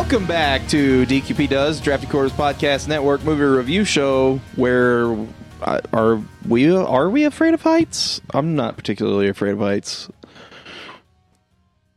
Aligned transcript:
Welcome 0.00 0.26
back 0.26 0.66
to 0.68 1.04
DQP 1.04 1.50
Does 1.50 1.78
Drafty 1.78 2.06
Quarters 2.06 2.32
Podcast 2.32 2.88
Network 2.88 3.22
movie 3.22 3.42
review 3.44 3.84
show. 3.84 4.40
Where 4.56 5.12
uh, 5.60 5.80
are 5.92 6.20
we? 6.48 6.74
Are 6.74 7.10
we 7.10 7.24
afraid 7.24 7.52
of 7.52 7.60
heights? 7.60 8.20
I'm 8.32 8.56
not 8.56 8.76
particularly 8.78 9.28
afraid 9.28 9.52
of 9.52 9.58
heights. 9.58 10.08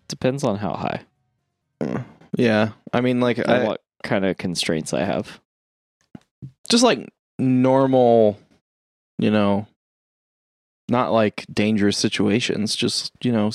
Depends 0.09 0.43
on 0.43 0.57
how 0.57 0.73
high. 0.73 2.01
Yeah, 2.35 2.73
I 2.91 2.99
mean, 2.99 3.21
like, 3.21 3.37
and 3.37 3.49
I, 3.49 3.63
what 3.63 3.81
kind 4.03 4.25
of 4.25 4.37
constraints 4.37 4.93
I 4.93 5.05
have. 5.05 5.39
just 6.69 6.83
like 6.83 7.09
normal, 7.39 8.37
you 9.17 9.31
know, 9.31 9.65
not 10.89 11.13
like 11.13 11.45
dangerous 11.51 11.97
situations. 11.97 12.75
Just 12.75 13.11
you 13.23 13.31
know, 13.31 13.49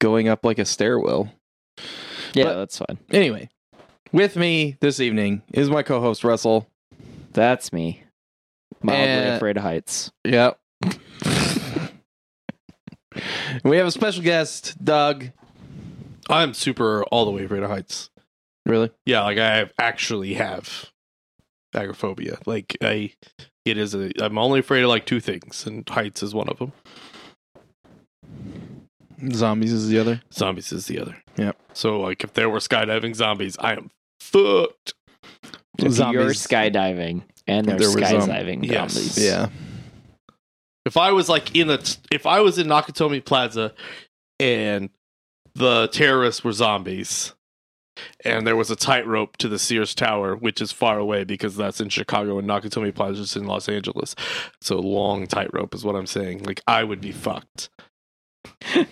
going 0.00 0.28
up 0.28 0.44
like 0.44 0.58
a 0.58 0.64
stairwell. 0.66 1.32
Yeah, 2.34 2.44
But- 2.44 2.54
that's 2.56 2.78
fine. 2.78 2.98
Anyway, 3.10 3.48
with 4.12 4.36
me 4.36 4.76
this 4.80 5.00
evening 5.00 5.42
is 5.52 5.70
my 5.70 5.82
co-host 5.82 6.24
Russell. 6.24 6.68
That's 7.32 7.72
me. 7.72 8.02
Mildly 8.82 9.06
And- 9.06 9.36
afraid 9.36 9.56
of 9.56 9.62
heights. 9.62 10.12
Yep. 10.24 10.58
we 13.64 13.76
have 13.76 13.86
a 13.86 13.90
special 13.90 14.22
guest, 14.22 14.82
Doug. 14.84 15.30
I'm 16.28 16.54
super 16.54 17.04
all 17.04 17.24
the 17.24 17.30
way 17.30 17.44
afraid 17.44 17.62
of 17.62 17.70
heights. 17.70 18.10
Really? 18.66 18.90
Yeah, 19.06 19.22
like 19.22 19.38
I 19.38 19.70
actually 19.78 20.34
have 20.34 20.90
agoraphobia. 21.74 22.38
Like 22.46 22.76
I, 22.80 23.12
it 23.64 23.76
is 23.76 23.94
a. 23.94 24.10
I'm 24.22 24.38
only 24.38 24.60
afraid 24.60 24.82
of 24.82 24.88
like 24.88 25.04
two 25.04 25.20
things, 25.20 25.66
and 25.66 25.86
heights 25.88 26.22
is 26.22 26.34
one 26.34 26.48
of 26.48 26.58
them. 26.58 26.72
Zombies 29.32 29.72
is 29.72 29.88
the 29.88 29.98
other. 29.98 30.22
Zombies 30.32 30.72
is 30.72 30.86
the 30.86 30.98
other. 31.00 31.16
Yep. 31.36 31.56
So 31.72 32.00
like, 32.00 32.24
if 32.24 32.32
there 32.34 32.48
were 32.50 32.58
skydiving 32.58 33.14
zombies, 33.14 33.56
I 33.58 33.72
am 33.74 33.90
fucked. 34.22 34.94
If 35.78 35.84
you're 35.84 35.90
Zombies. 35.90 36.46
skydiving 36.46 37.22
and 37.46 37.66
there's 37.66 37.94
There 37.94 38.02
was, 38.02 38.12
um, 38.24 38.28
skydiving 38.30 38.64
yes. 38.64 38.92
zombies. 38.92 39.24
Yeah. 39.24 39.48
If 40.84 40.96
I 40.96 41.12
was 41.12 41.28
like 41.28 41.54
in 41.56 41.70
a, 41.70 41.78
if 42.10 42.26
I 42.26 42.40
was 42.40 42.58
in 42.58 42.66
Nakatomi 42.66 43.24
Plaza, 43.24 43.72
and 44.38 44.90
the 45.54 45.88
terrorists 45.88 46.42
were 46.42 46.52
zombies, 46.52 47.34
and 48.24 48.46
there 48.46 48.56
was 48.56 48.70
a 48.70 48.76
tightrope 48.76 49.36
to 49.38 49.48
the 49.48 49.58
Sears 49.58 49.94
Tower, 49.94 50.34
which 50.34 50.60
is 50.60 50.72
far 50.72 50.98
away 50.98 51.24
because 51.24 51.56
that's 51.56 51.80
in 51.80 51.88
Chicago 51.88 52.38
and 52.38 52.48
Nakatomi 52.48 52.94
Plaza 52.94 53.22
is 53.22 53.36
in 53.36 53.46
Los 53.46 53.68
Angeles. 53.68 54.14
So 54.60 54.78
long 54.78 55.26
tightrope 55.26 55.74
is 55.74 55.84
what 55.84 55.94
I'm 55.94 56.06
saying. 56.06 56.42
Like 56.44 56.60
I 56.66 56.84
would 56.84 57.00
be 57.00 57.12
fucked. 57.12 57.70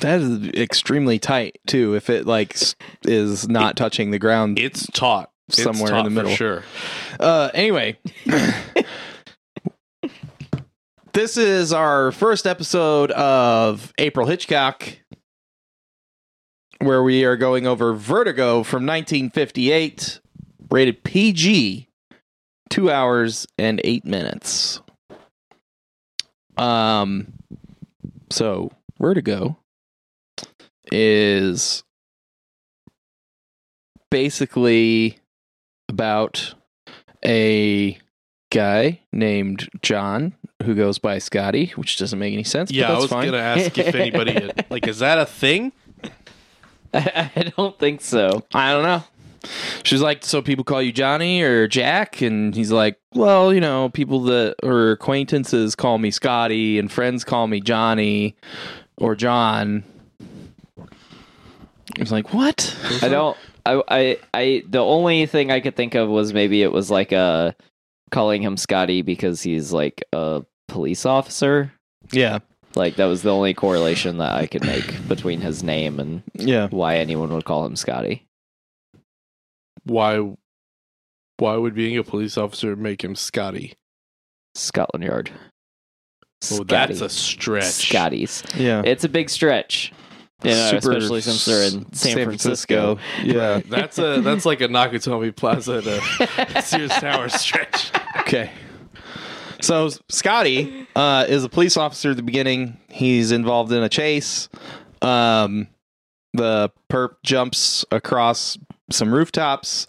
That 0.00 0.20
is 0.20 0.48
extremely 0.54 1.18
tight 1.18 1.58
too. 1.66 1.94
If 1.94 2.08
it 2.08 2.26
like 2.26 2.56
is 3.04 3.48
not 3.48 3.76
touching 3.76 4.12
the 4.12 4.18
ground 4.18 4.58
It's 4.58 4.86
taut 4.86 5.30
It's 5.48 5.62
somewhere 5.62 5.88
in 5.88 5.94
taut 5.94 6.04
the 6.04 6.10
for 6.10 6.14
middle. 6.14 6.30
sure. 6.30 6.62
Uh, 7.18 7.50
anyway, 7.52 7.98
this 11.12 11.36
is 11.36 11.72
our 11.72 12.12
first 12.12 12.46
episode 12.46 13.10
of 13.12 13.92
April 13.98 14.26
Hitchcock, 14.26 14.88
where 16.78 17.02
we 17.02 17.24
are 17.24 17.36
going 17.36 17.66
over 17.66 17.94
Vertigo 17.94 18.62
from 18.62 18.86
1958, 18.86 20.20
rated 20.70 21.02
PG, 21.02 21.88
two 22.70 22.90
hours 22.90 23.46
and 23.58 23.80
eight 23.84 24.04
minutes. 24.04 24.80
Um, 26.56 27.32
so 28.30 28.70
Vertigo 29.00 29.58
is 30.90 31.82
basically 34.10 35.18
about 35.88 36.54
a 37.24 37.98
guy 38.50 39.00
named 39.12 39.68
John 39.82 40.34
who 40.62 40.74
goes 40.74 40.98
by 40.98 41.18
Scotty, 41.18 41.72
which 41.76 41.98
doesn't 41.98 42.18
make 42.18 42.32
any 42.32 42.44
sense. 42.44 42.70
Yeah, 42.70 42.92
I 42.92 42.98
was 42.98 43.10
fine. 43.10 43.26
gonna 43.26 43.38
ask 43.38 43.76
if 43.78 43.94
anybody 43.94 44.50
like 44.70 44.86
is 44.86 44.98
that 45.00 45.18
a 45.18 45.26
thing? 45.26 45.72
I, 46.94 47.30
I 47.36 47.52
don't 47.56 47.78
think 47.78 48.00
so. 48.00 48.44
I 48.54 48.72
don't 48.72 48.82
know. 48.82 49.04
She's 49.84 50.02
like, 50.02 50.24
so 50.24 50.42
people 50.42 50.64
call 50.64 50.82
you 50.82 50.90
Johnny 50.90 51.42
or 51.42 51.68
Jack, 51.68 52.20
and 52.22 52.54
he's 52.54 52.72
like, 52.72 52.98
well, 53.14 53.54
you 53.54 53.60
know, 53.60 53.88
people 53.88 54.20
that 54.24 54.56
or 54.62 54.92
acquaintances 54.92 55.74
call 55.74 55.98
me 55.98 56.10
Scotty, 56.10 56.78
and 56.78 56.90
friends 56.90 57.24
call 57.24 57.46
me 57.46 57.60
Johnny 57.60 58.34
or 58.98 59.14
John. 59.14 59.84
He's 61.96 62.12
like, 62.12 62.32
what? 62.32 62.76
I 63.02 63.08
don't. 63.08 63.36
I, 63.64 63.82
I, 63.88 64.18
I. 64.34 64.62
The 64.68 64.78
only 64.78 65.26
thing 65.26 65.50
I 65.50 65.60
could 65.60 65.76
think 65.76 65.94
of 65.94 66.08
was 66.08 66.32
maybe 66.32 66.62
it 66.62 66.72
was 66.72 66.90
like 66.90 67.12
a 67.12 67.56
calling 68.10 68.42
him 68.42 68.56
Scotty 68.56 69.02
because 69.02 69.42
he's 69.42 69.72
like 69.72 70.04
a 70.12 70.44
police 70.68 71.06
officer. 71.06 71.72
Yeah, 72.12 72.38
Like 72.74 72.96
that 72.96 73.06
was 73.06 73.22
the 73.22 73.34
only 73.34 73.54
correlation 73.54 74.18
that 74.18 74.32
I 74.32 74.46
could 74.46 74.64
make 74.64 75.08
between 75.08 75.40
his 75.40 75.62
name 75.62 75.98
and 75.98 76.22
yeah. 76.34 76.68
why 76.68 76.96
anyone 76.96 77.32
would 77.32 77.44
call 77.44 77.66
him 77.66 77.76
Scotty. 77.76 78.24
Why? 79.84 80.36
Why 81.38 81.56
would 81.56 81.74
being 81.74 81.96
a 81.96 82.04
police 82.04 82.38
officer 82.38 82.76
make 82.76 83.02
him 83.02 83.14
Scotty? 83.14 83.74
Scotland 84.54 85.04
Yard. 85.04 85.30
Oh, 86.52 86.64
that's 86.64 87.00
a 87.00 87.08
stretch. 87.08 87.64
Scotties. 87.88 88.42
Yeah. 88.56 88.82
It's 88.84 89.04
a 89.04 89.08
big 89.08 89.28
stretch. 89.28 89.92
You 90.44 90.52
know, 90.52 90.70
Super 90.70 90.92
especially 90.92 91.20
since 91.20 91.44
they're 91.44 91.66
in 91.66 91.92
San, 91.92 92.14
Francisco. 92.14 92.98
Yeah. 93.24 93.60
That's 93.68 93.98
a 93.98 94.20
that's 94.20 94.46
like 94.46 94.60
a 94.60 94.68
Nakatomi 94.68 95.34
Plaza 95.34 95.82
to 95.82 96.62
Sears 96.62 96.92
Tower 96.92 97.28
stretch. 97.28 97.90
Okay. 98.20 98.52
So 99.60 99.88
Scotty 100.08 100.86
uh, 100.94 101.26
is 101.28 101.42
a 101.42 101.48
police 101.48 101.76
officer 101.76 102.10
at 102.12 102.16
the 102.16 102.22
beginning. 102.22 102.78
He's 102.88 103.32
involved 103.32 103.72
in 103.72 103.82
a 103.82 103.88
chase. 103.88 104.48
Um, 105.02 105.66
the 106.34 106.70
perp 106.88 107.16
jumps 107.24 107.84
across 107.90 108.56
some 108.90 109.12
rooftops. 109.12 109.88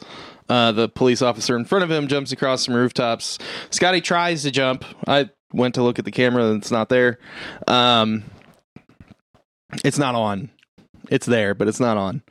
Uh, 0.49 0.71
the 0.71 0.89
police 0.89 1.21
officer 1.21 1.55
in 1.55 1.63
front 1.65 1.83
of 1.83 1.91
him 1.91 2.07
jumps 2.07 2.31
across 2.31 2.65
some 2.65 2.73
rooftops. 2.73 3.37
Scotty 3.69 4.01
tries 4.01 4.41
to 4.41 4.49
jump. 4.49 4.83
I 5.07 5.29
went 5.53 5.75
to 5.75 5.83
look 5.83 5.99
at 5.99 6.05
the 6.05 6.11
camera 6.11 6.45
and 6.45 6.61
it's 6.61 6.71
not 6.71 6.89
there. 6.89 7.17
Um, 7.67 8.23
it's 9.83 9.97
not 9.97 10.15
on. 10.15 10.49
It's 11.09 11.25
there, 11.25 11.53
but 11.55 11.67
it's 11.67 11.79
not 11.79 11.97
on. 11.97 12.21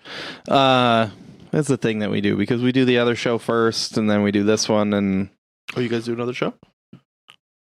Uh, 0.49 1.11
that's 1.51 1.69
the 1.69 1.77
thing 1.77 2.01
that 2.01 2.11
we 2.11 2.21
do 2.21 2.37
because 2.37 2.63
we 2.63 2.73
do 2.73 2.85
the 2.85 2.99
other 2.99 3.17
show 3.17 3.39
first 3.39 3.97
and 3.97 4.09
then 4.11 4.23
we 4.23 4.31
do 4.31 4.45
this 4.45 4.69
one 4.69 4.93
and 4.95 5.31
Oh, 5.77 5.81
you 5.81 5.89
guys 5.89 6.07
do 6.07 6.13
another 6.15 6.33
show? 6.33 6.55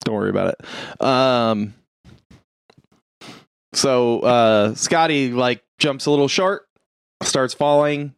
don't 0.03 0.15
worry 0.15 0.29
about 0.29 0.55
it. 0.59 1.05
Um, 1.05 1.73
so 3.73 4.19
uh, 4.21 4.75
Scotty 4.75 5.31
like 5.31 5.63
jumps 5.79 6.05
a 6.05 6.09
little 6.11 6.27
short, 6.27 6.67
starts 7.23 7.53
falling. 7.53 8.15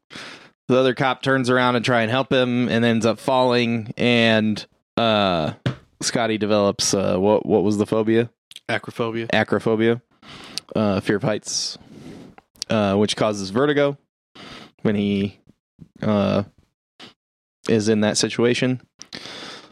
The 0.70 0.78
other 0.78 0.94
cop 0.94 1.22
turns 1.22 1.50
around 1.50 1.76
and 1.76 1.84
try 1.84 2.02
and 2.02 2.10
help 2.10 2.32
him, 2.32 2.70
and 2.70 2.86
ends 2.86 3.06
up 3.06 3.20
falling. 3.20 3.94
And 3.98 4.66
uh, 4.96 5.54
Scotty 6.04 6.38
develops 6.38 6.94
uh, 6.94 7.18
what 7.18 7.46
what 7.46 7.64
was 7.64 7.78
the 7.78 7.86
phobia? 7.86 8.30
Acrophobia. 8.70 9.30
Acrophobia, 9.32 10.02
uh, 10.76 11.00
fear 11.02 11.18
of 11.18 11.24
heights, 11.24 11.78
uh, 12.70 12.96
which 12.96 13.16
causes 13.16 13.50
vertigo 13.50 13.98
when 14.84 14.96
he 14.96 15.40
uh, 16.02 16.44
is 17.68 17.90
in 17.90 18.02
that 18.02 18.18
situation. 18.18 18.82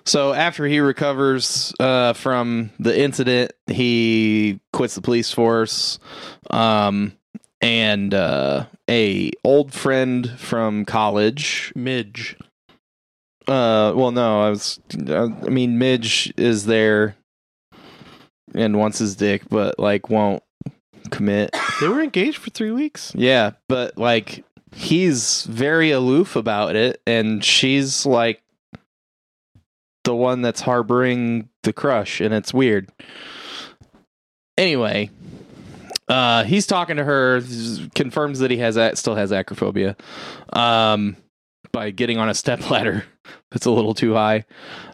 So 0.04 0.34
after 0.34 0.66
he 0.66 0.80
recovers 0.80 1.74
uh, 1.80 2.14
from 2.14 2.72
the 2.80 3.00
incident, 3.00 3.54
he 3.68 4.60
quits 4.74 4.96
the 4.96 5.02
police 5.02 5.32
force, 5.32 6.00
um, 6.50 7.14
and 7.62 8.14
uh, 8.14 8.66
a 8.90 9.32
old 9.44 9.74
friend 9.74 10.30
from 10.40 10.86
college. 10.86 11.72
Midge. 11.76 12.36
Uh, 13.48 13.94
well, 13.96 14.12
no, 14.12 14.42
I 14.42 14.50
was. 14.50 14.80
I 15.10 15.28
mean, 15.50 15.78
Midge 15.78 16.34
is 16.38 16.66
there 16.66 17.16
and 18.54 18.78
wants 18.78 19.00
his 19.00 19.16
dick, 19.16 19.44
but 19.50 19.80
like 19.80 20.10
won't 20.10 20.44
commit. 21.10 21.56
They 21.80 21.88
were 21.88 22.02
engaged 22.02 22.38
for 22.38 22.50
three 22.50 22.72
weeks. 22.72 23.12
Yeah, 23.16 23.52
but 23.68 23.98
like 23.98 24.44
he's 24.74 25.44
very 25.44 25.92
aloof 25.92 26.36
about 26.36 26.76
it, 26.76 27.02
and 27.08 27.44
she's 27.44 28.06
like 28.06 28.42
the 30.04 30.16
one 30.16 30.42
that's 30.42 30.62
harboring 30.62 31.50
the 31.64 31.74
crush, 31.74 32.22
and 32.22 32.34
it's 32.34 32.54
weird. 32.54 32.90
Anyway, 34.58 35.10
uh, 36.08 36.44
he's 36.44 36.68
talking 36.68 36.98
to 36.98 37.04
her, 37.04 37.42
confirms 37.96 38.40
that 38.40 38.52
he 38.52 38.58
has 38.58 38.76
that 38.76 38.98
still 38.98 39.16
has 39.16 39.32
acrophobia, 39.32 39.96
um, 40.54 41.16
by 41.72 41.92
getting 41.92 42.18
on 42.18 42.30
a 42.30 42.34
step 42.34 42.70
ladder 42.70 43.06
that's 43.52 43.66
a 43.66 43.72
little 43.72 43.94
too 43.94 44.14
high. 44.14 44.46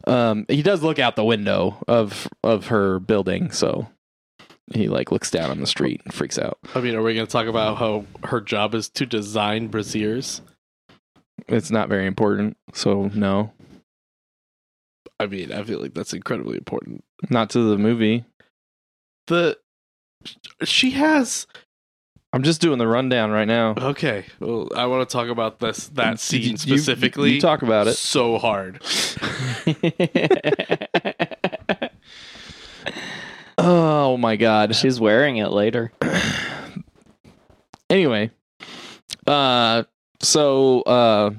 Um, 0.05 0.45
he 0.47 0.61
does 0.61 0.83
look 0.83 0.99
out 0.99 1.15
the 1.15 1.23
window 1.23 1.77
of 1.87 2.27
of 2.43 2.67
her 2.67 2.99
building, 2.99 3.51
so 3.51 3.87
he 4.73 4.87
like 4.87 5.11
looks 5.11 5.31
down 5.31 5.49
on 5.49 5.59
the 5.59 5.67
street 5.67 6.01
and 6.03 6.13
freaks 6.13 6.37
out. 6.37 6.57
I 6.75 6.81
mean, 6.81 6.95
are 6.95 7.03
we 7.03 7.13
going 7.13 7.25
to 7.25 7.31
talk 7.31 7.47
about 7.47 7.77
how 7.77 8.05
her 8.25 8.41
job 8.41 8.75
is 8.75 8.89
to 8.89 9.05
design 9.05 9.67
braziers? 9.67 10.41
it's 11.47 11.71
not 11.71 11.89
very 11.89 12.07
important. 12.07 12.57
So 12.73 13.11
no, 13.13 13.53
I 15.19 15.27
mean, 15.27 15.51
I 15.51 15.63
feel 15.63 15.79
like 15.79 15.93
that's 15.93 16.13
incredibly 16.13 16.57
important. 16.57 17.03
not 17.29 17.49
to 17.51 17.59
the 17.59 17.77
movie. 17.77 18.25
The 19.27 19.57
she 20.63 20.91
has 20.91 21.47
I'm 22.37 22.43
just 22.43 22.61
doing 22.61 22.77
the 22.77 22.87
rundown 22.87 23.31
right 23.31 23.47
now. 23.47 23.73
okay. 23.75 24.23
Well, 24.39 24.69
I 24.75 24.85
want 24.85 25.09
to 25.09 25.11
talk 25.11 25.29
about 25.29 25.59
this 25.59 25.87
that 25.95 26.19
scene 26.19 26.51
you- 26.51 26.57
specifically. 26.57 27.31
You, 27.33 27.41
talk 27.41 27.63
about 27.63 27.87
it. 27.87 27.95
so 27.95 28.37
hard. 28.37 28.79
Oh 33.59 34.17
my 34.17 34.35
god. 34.35 34.75
She's 34.75 34.99
wearing 34.99 35.37
it 35.37 35.49
later. 35.49 35.91
anyway, 37.89 38.29
uh, 39.25 39.83
so 40.21 40.81
uh, 40.83 41.31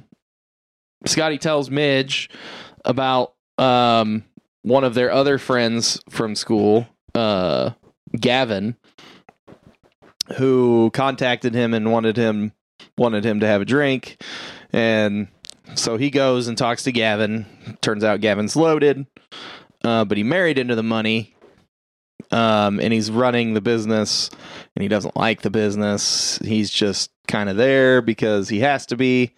Scotty 1.06 1.38
tells 1.38 1.70
Midge 1.70 2.28
about 2.84 3.34
um 3.56 4.24
one 4.62 4.82
of 4.82 4.94
their 4.94 5.12
other 5.12 5.38
friends 5.38 6.00
from 6.10 6.34
school, 6.34 6.88
uh, 7.14 7.70
Gavin, 8.18 8.74
who 10.36 10.90
contacted 10.92 11.54
him 11.54 11.74
and 11.74 11.90
wanted 11.90 12.16
him 12.16 12.52
wanted 12.96 13.24
him 13.24 13.40
to 13.40 13.46
have 13.46 13.60
a 13.60 13.64
drink, 13.64 14.22
and 14.72 15.28
so 15.74 15.96
he 15.96 16.10
goes 16.10 16.48
and 16.48 16.56
talks 16.56 16.84
to 16.84 16.92
Gavin. 16.92 17.46
Turns 17.80 18.04
out 18.04 18.20
Gavin's 18.20 18.56
loaded, 18.56 19.06
uh, 19.84 20.04
but 20.04 20.16
he 20.16 20.24
married 20.24 20.58
into 20.58 20.74
the 20.74 20.82
money. 20.82 21.34
Um, 22.30 22.78
and 22.80 22.92
he's 22.92 23.10
running 23.10 23.54
the 23.54 23.62
business 23.62 24.28
and 24.76 24.82
he 24.82 24.88
doesn't 24.88 25.16
like 25.16 25.40
the 25.40 25.50
business. 25.50 26.38
He's 26.44 26.68
just 26.68 27.10
kind 27.26 27.48
of 27.48 27.56
there 27.56 28.02
because 28.02 28.50
he 28.50 28.60
has 28.60 28.84
to 28.86 28.96
be. 28.96 29.34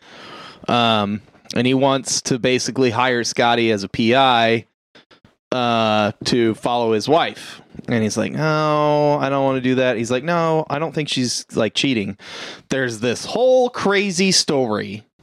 Um, 0.66 1.20
and 1.54 1.66
he 1.66 1.74
wants 1.74 2.22
to 2.22 2.38
basically 2.38 2.90
hire 2.90 3.22
Scotty 3.22 3.70
as 3.70 3.84
a 3.84 3.88
PI 3.88 4.66
uh, 5.52 6.12
to 6.24 6.54
follow 6.54 6.92
his 6.92 7.08
wife. 7.08 7.60
And 7.88 8.02
he's 8.02 8.16
like, 8.16 8.32
No, 8.32 9.18
I 9.18 9.28
don't 9.28 9.44
want 9.44 9.56
to 9.56 9.60
do 9.60 9.76
that. 9.76 9.96
He's 9.96 10.10
like, 10.10 10.24
No, 10.24 10.64
I 10.68 10.78
don't 10.78 10.94
think 10.94 11.08
she's 11.08 11.44
like 11.54 11.74
cheating. 11.74 12.16
There's 12.68 13.00
this 13.00 13.24
whole 13.24 13.70
crazy 13.70 14.32
story. 14.32 15.06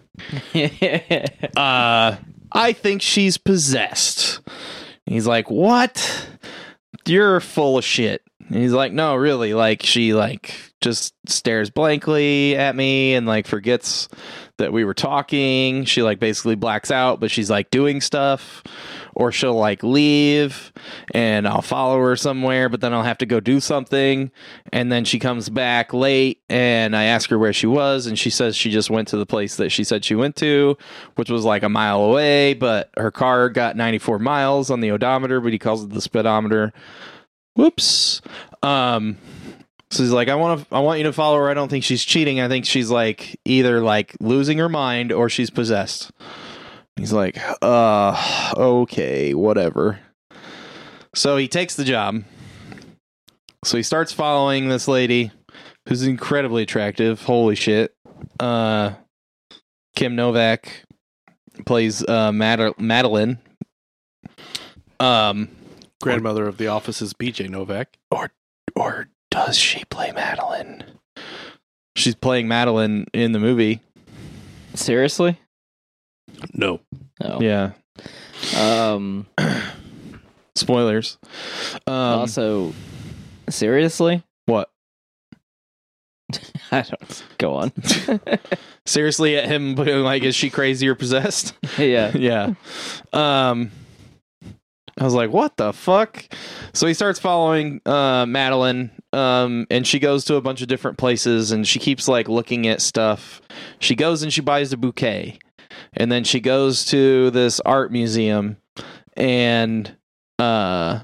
Uh, 1.56 2.16
I 2.52 2.74
think 2.74 3.02
she's 3.02 3.38
possessed. 3.38 4.42
And 5.06 5.14
he's 5.14 5.28
like, 5.28 5.50
What? 5.50 6.28
You're 7.06 7.40
full 7.40 7.78
of 7.78 7.86
shit. 7.86 8.22
And 8.50 8.58
he's 8.58 8.72
like, 8.72 8.94
no, 8.94 9.16
really. 9.16 9.54
Like, 9.54 9.84
she, 9.84 10.14
like, 10.14 10.54
just 10.82 11.14
stares 11.28 11.70
blankly 11.70 12.56
at 12.56 12.76
me 12.76 13.14
and, 13.14 13.28
like, 13.28 13.46
forgets 13.48 14.08
that 14.58 14.74
we 14.74 14.84
were 14.84 14.94
talking. 14.94 15.86
She, 15.86 16.04
like, 16.04 16.20
basically 16.20 16.56
blacks 16.56 16.92
out, 16.92 17.20
but 17.20 17.32
she's, 17.32 17.50
like, 17.50 17.72
doing 17.72 18.02
stuff. 18.02 18.64
Or 19.16 19.32
she'll, 19.32 19.56
like, 19.56 19.82
leave 19.82 20.72
and 21.12 21.48
I'll 21.48 21.64
follow 21.64 21.98
her 22.02 22.16
somewhere, 22.16 22.70
but 22.70 22.82
then 22.82 22.94
I'll 22.94 23.02
have 23.02 23.18
to 23.18 23.26
go 23.26 23.40
do 23.40 23.60
something. 23.60 24.30
And 24.72 24.92
then 24.92 25.06
she 25.06 25.18
comes 25.18 25.50
back 25.50 25.92
late 25.92 26.42
and 26.50 26.96
I 26.96 27.06
ask 27.06 27.30
her 27.32 27.40
where 27.40 27.54
she 27.54 27.66
was. 27.66 28.06
And 28.06 28.20
she 28.20 28.30
says 28.30 28.56
she 28.56 28.70
just 28.70 28.92
went 28.92 29.08
to 29.08 29.18
the 29.18 29.26
place 29.26 29.56
that 29.56 29.72
she 29.72 29.84
said 29.84 30.06
she 30.06 30.14
went 30.14 30.36
to, 30.36 30.78
which 31.16 31.32
was, 31.32 31.46
like, 31.46 31.64
a 31.64 31.70
mile 31.70 32.02
away. 32.02 32.54
But 32.54 32.92
her 32.96 33.10
car 33.10 33.50
got 33.50 33.76
94 33.76 34.20
miles 34.20 34.70
on 34.70 34.82
the 34.82 34.92
odometer, 34.92 35.42
but 35.42 35.52
he 35.52 35.58
calls 35.58 35.84
it 35.84 35.90
the 35.90 36.02
speedometer 36.02 36.74
whoops 37.58 38.22
um 38.62 39.18
so 39.92 40.04
he's 40.04 40.12
like 40.12 40.28
i 40.30 40.36
want 40.36 40.60
to 40.68 40.76
i 40.76 40.80
want 40.80 40.98
you 41.00 41.04
to 41.06 41.14
follow 41.14 41.38
her. 41.38 41.50
I 41.50 41.54
don't 41.54 41.70
think 41.70 41.84
she's 41.84 42.04
cheating. 42.04 42.40
I 42.40 42.48
think 42.48 42.66
she's 42.66 42.90
like 42.90 43.40
either 43.46 43.82
like 43.82 44.16
losing 44.20 44.58
her 44.58 44.70
mind 44.70 45.12
or 45.12 45.30
she's 45.30 45.50
possessed. 45.50 46.12
He's 46.98 47.14
like 47.14 47.38
uh 47.62 48.52
okay 48.56 49.34
whatever. 49.34 50.00
So 51.16 51.38
he 51.38 51.48
takes 51.48 51.76
the 51.76 51.84
job. 51.84 52.24
So 53.64 53.78
he 53.78 53.84
starts 53.84 54.12
following 54.12 54.68
this 54.70 54.88
lady 54.88 55.32
who's 55.88 56.04
incredibly 56.04 56.64
attractive. 56.64 57.22
Holy 57.22 57.56
shit. 57.56 57.94
Uh 58.40 58.94
kim 59.96 60.16
novak 60.16 60.84
plays 61.66 62.04
uh 62.08 62.32
Mad- 62.32 62.78
madeleine. 62.78 63.40
Um 65.00 65.50
Grandmother 66.02 66.48
of 66.48 66.58
the 66.58 66.68
office 66.68 67.02
is 67.02 67.14
BJ 67.14 67.50
Novak. 67.50 67.98
Or 68.12 68.32
or 68.76 69.08
does 69.46 69.58
she 69.58 69.86
play 69.86 70.12
Madeleine? 70.12 70.84
She's 71.96 72.16
playing 72.16 72.48
Madeleine 72.48 73.06
in 73.14 73.32
the 73.32 73.40
movie. 73.40 73.82
Seriously? 74.74 75.40
No. 76.54 76.82
No. 77.22 77.40
Yeah. 77.42 77.72
Um. 78.58 79.28
Spoilers. 80.56 81.18
Um, 81.86 81.94
also, 81.94 82.74
seriously? 83.50 84.24
what? 84.48 84.70
I 86.72 86.82
don't. 86.82 87.24
Go 87.38 87.56
on. 87.56 87.72
Seriously, 88.86 89.38
at 89.38 89.46
him 89.46 89.76
being 89.76 90.04
like, 90.04 90.24
is 90.24 90.36
she 90.36 90.50
crazy 90.50 90.88
or 90.88 90.96
possessed? 90.96 91.54
yeah. 91.78 92.12
yeah. 92.16 92.54
Um, 93.14 93.72
I 94.98 95.04
was 95.04 95.14
like, 95.14 95.30
what 95.30 95.58
the 95.58 95.74
fuck? 95.74 96.26
So 96.74 96.88
he 96.88 96.94
starts 96.94 97.20
following 97.20 97.82
uh, 97.86 98.26
Madeleine, 98.26 98.92
um, 99.14 99.66
and 99.70 99.86
she 99.88 100.00
goes 100.00 100.26
to 100.26 100.36
a 100.36 100.42
bunch 100.42 100.62
of 100.62 100.68
different 100.68 100.98
places, 100.98 101.52
and 101.52 101.68
she 101.68 101.80
keeps 101.80 102.08
like 102.08 102.28
looking 102.28 102.68
at 102.68 102.82
stuff. 102.82 103.42
She 103.80 103.96
goes 103.96 104.24
and 104.24 104.32
she 104.34 104.42
buys 104.42 104.74
a 104.74 104.78
bouquet, 104.78 105.40
and 105.94 106.12
then 106.12 106.24
she 106.24 106.40
goes 106.40 106.86
to 106.86 107.30
this 107.32 107.60
art 107.62 107.92
museum, 107.92 108.58
and 109.16 109.96
uh, 110.40 111.00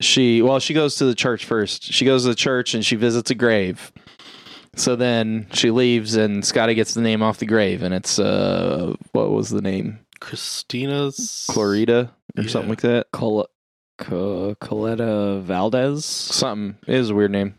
she 0.00 0.42
well, 0.42 0.58
she 0.60 0.74
goes 0.74 0.96
to 0.96 1.04
the 1.04 1.14
church 1.14 1.44
first. 1.44 1.84
She 1.92 2.04
goes 2.04 2.22
to 2.24 2.28
the 2.30 2.34
church 2.34 2.74
and 2.74 2.84
she 2.84 2.96
visits 2.96 3.30
a 3.30 3.34
grave. 3.34 3.92
So 4.76 4.94
then 4.94 5.48
she 5.52 5.70
leaves, 5.72 6.14
and 6.14 6.44
Scotty 6.44 6.74
gets 6.74 6.94
the 6.94 7.00
name 7.00 7.22
off 7.22 7.38
the 7.38 7.46
grave, 7.46 7.82
and 7.82 7.92
it's 7.92 8.18
uh, 8.20 8.94
what 9.12 9.30
was 9.30 9.50
the 9.50 9.60
name? 9.60 9.98
Christina's 10.20 11.46
Clarita 11.50 12.10
or 12.36 12.42
Yeah. 12.44 12.48
something 12.48 12.70
like 12.70 12.82
that. 12.82 13.08
Col- 13.12 13.48
Co- 14.00 14.54
Coletta 14.56 15.40
Valdes. 15.42 16.04
Something. 16.04 16.76
It 16.86 16.98
was 16.98 17.10
a 17.10 17.14
weird 17.14 17.30
name. 17.30 17.54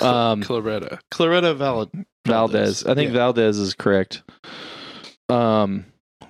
Cl- 0.00 0.14
Um, 0.14 0.42
Claretta. 0.42 1.00
Claretta 1.10 1.56
Val- 1.56 1.90
Valdes. 2.26 2.84
I 2.86 2.94
think 2.94 3.10
Yeah. 3.12 3.16
Valdes 3.18 3.58
is 3.58 3.74
correct. 3.74 4.22
Um. 5.28 5.86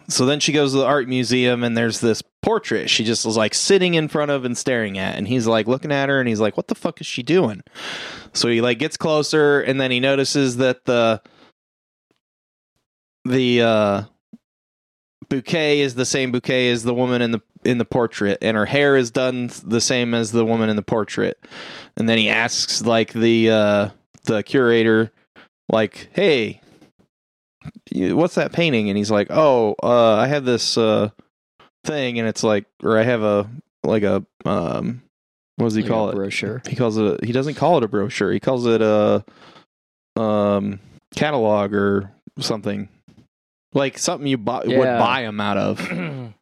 So 0.09 0.25
then 0.25 0.41
she 0.41 0.53
goes 0.53 0.73
to 0.73 0.79
the 0.79 0.87
art 0.87 1.07
museum, 1.07 1.63
and 1.63 1.77
there's 1.77 2.01
this 2.01 2.23
portrait. 2.41 2.89
She 2.89 3.05
just 3.05 3.27
was 3.27 3.37
like 3.37 3.53
sitting 3.53 3.93
in 3.95 4.09
front 4.09 4.31
of 4.31 4.47
and 4.47 4.57
staring 4.57 4.97
at, 4.97 5.17
and 5.17 5.29
he's 5.29 5.47
like 5.47 5.67
looking 5.67 5.93
at 5.93 6.09
her, 6.09 6.19
and 6.19 6.27
he's 6.27 6.41
like, 6.41 6.57
"What 6.57 6.69
the 6.69 6.75
fuck 6.75 6.99
is 7.03 7.07
she 7.07 7.23
doing?" 7.23 7.63
So 8.33 8.49
he 8.49 8.63
like 8.63 8.79
gets 8.79 8.97
closer, 8.97 9.61
and 9.61 9.79
then 9.79 9.91
he 9.91 10.01
notices 10.01 10.57
that 10.57 10.87
the 10.87 11.21
the 13.27 13.61
uh, 13.63 14.03
bouquet 15.29 15.81
is 15.81 15.95
the 15.95 16.05
same 16.05 16.33
bouquet 16.33 16.71
as 16.71 16.83
the 16.83 16.95
woman 16.95 17.23
in 17.23 17.31
the 17.33 17.41
in 17.65 17.79
the 17.79 17.85
portrait, 17.85 18.39
and 18.43 18.57
her 18.57 18.67
hair 18.67 18.97
is 18.97 19.11
done 19.11 19.51
the 19.65 19.81
same 19.81 20.15
as 20.15 20.33
the 20.33 20.45
woman 20.45 20.71
in 20.71 20.77
the 20.77 20.83
portrait. 20.83 21.39
And 21.97 22.09
then 22.09 22.19
he 22.19 22.29
asks 22.29 22.83
like 22.83 23.13
the 23.13 23.51
uh, 23.51 23.89
the 24.25 24.43
curator, 24.43 25.11
like, 25.69 26.09
"Hey, 26.13 26.61
what's 27.93 28.37
that 28.37 28.53
painting?" 28.53 28.89
And 28.89 28.97
he's 28.97 29.11
like, 29.11 29.29
"Oh, 29.31 29.75
uh, 29.83 30.15
I 30.17 30.27
have 30.29 30.45
this 30.45 30.79
uh, 30.79 31.11
thing, 31.85 32.19
and 32.19 32.29
it's 32.29 32.43
like, 32.45 32.67
or 32.83 32.99
I 32.99 33.03
have 33.03 33.23
a 33.23 33.51
like 33.85 34.03
a 34.03 34.25
um, 34.45 35.03
what 35.57 35.67
does 35.67 35.75
he 35.75 35.83
Like 35.83 35.91
call 35.91 36.11
it? 36.11 36.15
brochure. 36.15 36.63
He 36.69 36.77
calls 36.77 36.97
it. 36.97 37.05
A, 37.23 37.27
he 37.27 37.33
doesn't 37.33 37.55
call 37.55 37.79
it 37.79 37.85
a 37.85 37.89
brochure. 37.89 38.33
He 38.33 38.41
calls 38.41 38.67
it 38.67 38.81
a 38.83 39.25
um 40.17 40.79
catalog 41.17 41.73
or 41.75 42.13
something, 42.41 42.89
like 43.75 43.99
something 43.99 44.27
you 44.27 44.39
buy, 44.39 44.63
would 44.67 44.77
buy 44.99 45.23
them 45.23 45.41
out 45.41 45.57
of. 45.59 45.79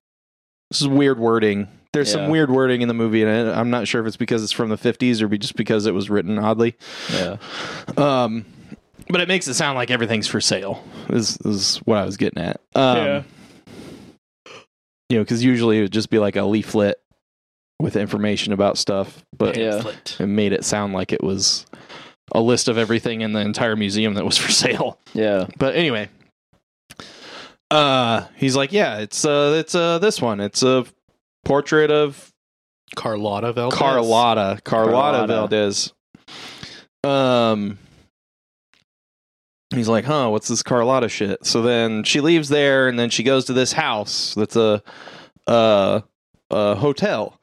This 0.73 0.81
is 0.81 0.89
weird 0.89 1.21
wording. 1.21 1.69
There's 1.93 2.11
some 2.11 2.29
weird 2.29 2.51
wording 2.51 2.83
in 2.83 2.89
the 2.89 2.93
movie, 2.95 3.23
and 3.23 3.31
I- 3.51 3.61
I'm 3.61 3.71
not 3.71 3.87
sure 3.87 4.01
if 4.01 4.07
it's 4.09 4.17
because 4.17 4.43
it's 4.43 4.51
from 4.51 4.69
the 4.69 4.77
50s 4.77 5.23
or 5.23 5.29
be 5.29 5.39
just 5.39 5.55
because 5.55 5.87
it 5.87 5.95
was 5.95 6.11
written 6.11 6.41
oddly. 6.41 6.75
yeah. 7.15 7.37
Um, 7.97 8.45
but 9.09 9.21
it 9.21 9.29
makes 9.29 9.47
it 9.47 9.55
sound 9.55 9.77
like 9.77 9.93
everything's 9.93 10.27
for 10.27 10.41
sale. 10.41 10.83
Is 11.09 11.37
is 11.45 11.77
what 11.85 11.99
I 11.99 12.05
was 12.05 12.17
getting 12.17 12.43
at. 12.43 12.61
Um, 12.75 12.97
Yeah. 12.97 13.23
You 15.09 15.19
know, 15.19 15.23
because 15.23 15.45
usually 15.45 15.79
it 15.79 15.83
would 15.83 15.93
just 15.93 16.11
be 16.11 16.19
like 16.19 16.35
a 16.35 16.43
leaflet 16.43 16.97
with 17.79 17.95
information 17.95 18.53
about 18.53 18.77
stuff, 18.77 19.25
but 19.39 19.57
Yeah. 19.57 19.83
It 20.19 20.27
made 20.27 20.53
it 20.53 20.65
sound 20.65 20.95
like 20.95 21.13
it 21.13 21.23
was 21.23 21.65
a 22.33 22.41
list 22.41 22.67
of 22.67 22.77
everything 22.77 23.21
in 23.21 23.33
the 23.35 23.41
entire 23.41 23.77
museum 23.77 24.15
that 24.15 24.25
was 24.25 24.37
for 24.37 24.51
sale. 24.51 24.99
Yeah. 25.15 25.47
But 25.59 25.77
anyway, 25.77 26.09
uh, 27.71 28.27
he's 28.37 28.57
like, 28.57 28.73
yeah, 28.73 28.99
it's 28.99 29.25
uh, 29.25 29.57
it's 29.59 29.75
uh, 29.75 29.99
this 29.99 30.21
one. 30.21 30.41
It's 30.41 30.63
a 30.63 30.85
portrait 31.45 31.91
of 31.91 32.33
Carlotta 32.95 33.53
Valdes. 33.53 33.77
Carlotta, 33.77 34.61
Carlotta 34.65 35.27
Carlotta. 35.27 35.27
Valdez. 35.27 35.93
Um, 37.05 37.79
He's 39.75 39.89
like, 39.89 40.05
huh, 40.05 40.29
what's 40.31 40.49
this 40.49 40.63
Carlotta 40.63 41.09
shit? 41.09 41.45
So 41.45 41.61
then 41.61 42.05
she 42.05 42.21
leaves 42.21 42.49
there 42.49 42.87
and 42.87 42.99
then 42.99 43.11
she 43.11 43.23
goes 43.23 43.47
to 43.47 43.53
this 43.53 43.73
house 43.73 44.35
that's 44.35 44.57
a 44.57 44.83
uh 45.47 46.01
a 46.51 46.75
hotel. 46.77 47.39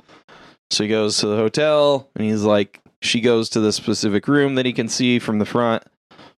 So 0.72 0.84
he 0.84 0.90
goes 0.90 1.18
to 1.18 1.28
the 1.28 1.36
hotel 1.36 2.10
and 2.16 2.26
he's 2.26 2.44
like 2.44 2.80
she 3.02 3.20
goes 3.20 3.50
to 3.50 3.60
the 3.60 3.74
specific 3.74 4.28
room 4.28 4.56
that 4.56 4.66
he 4.66 4.72
can 4.72 4.88
see 4.88 5.20
from 5.20 5.40
the 5.40 5.46
front 5.46 5.84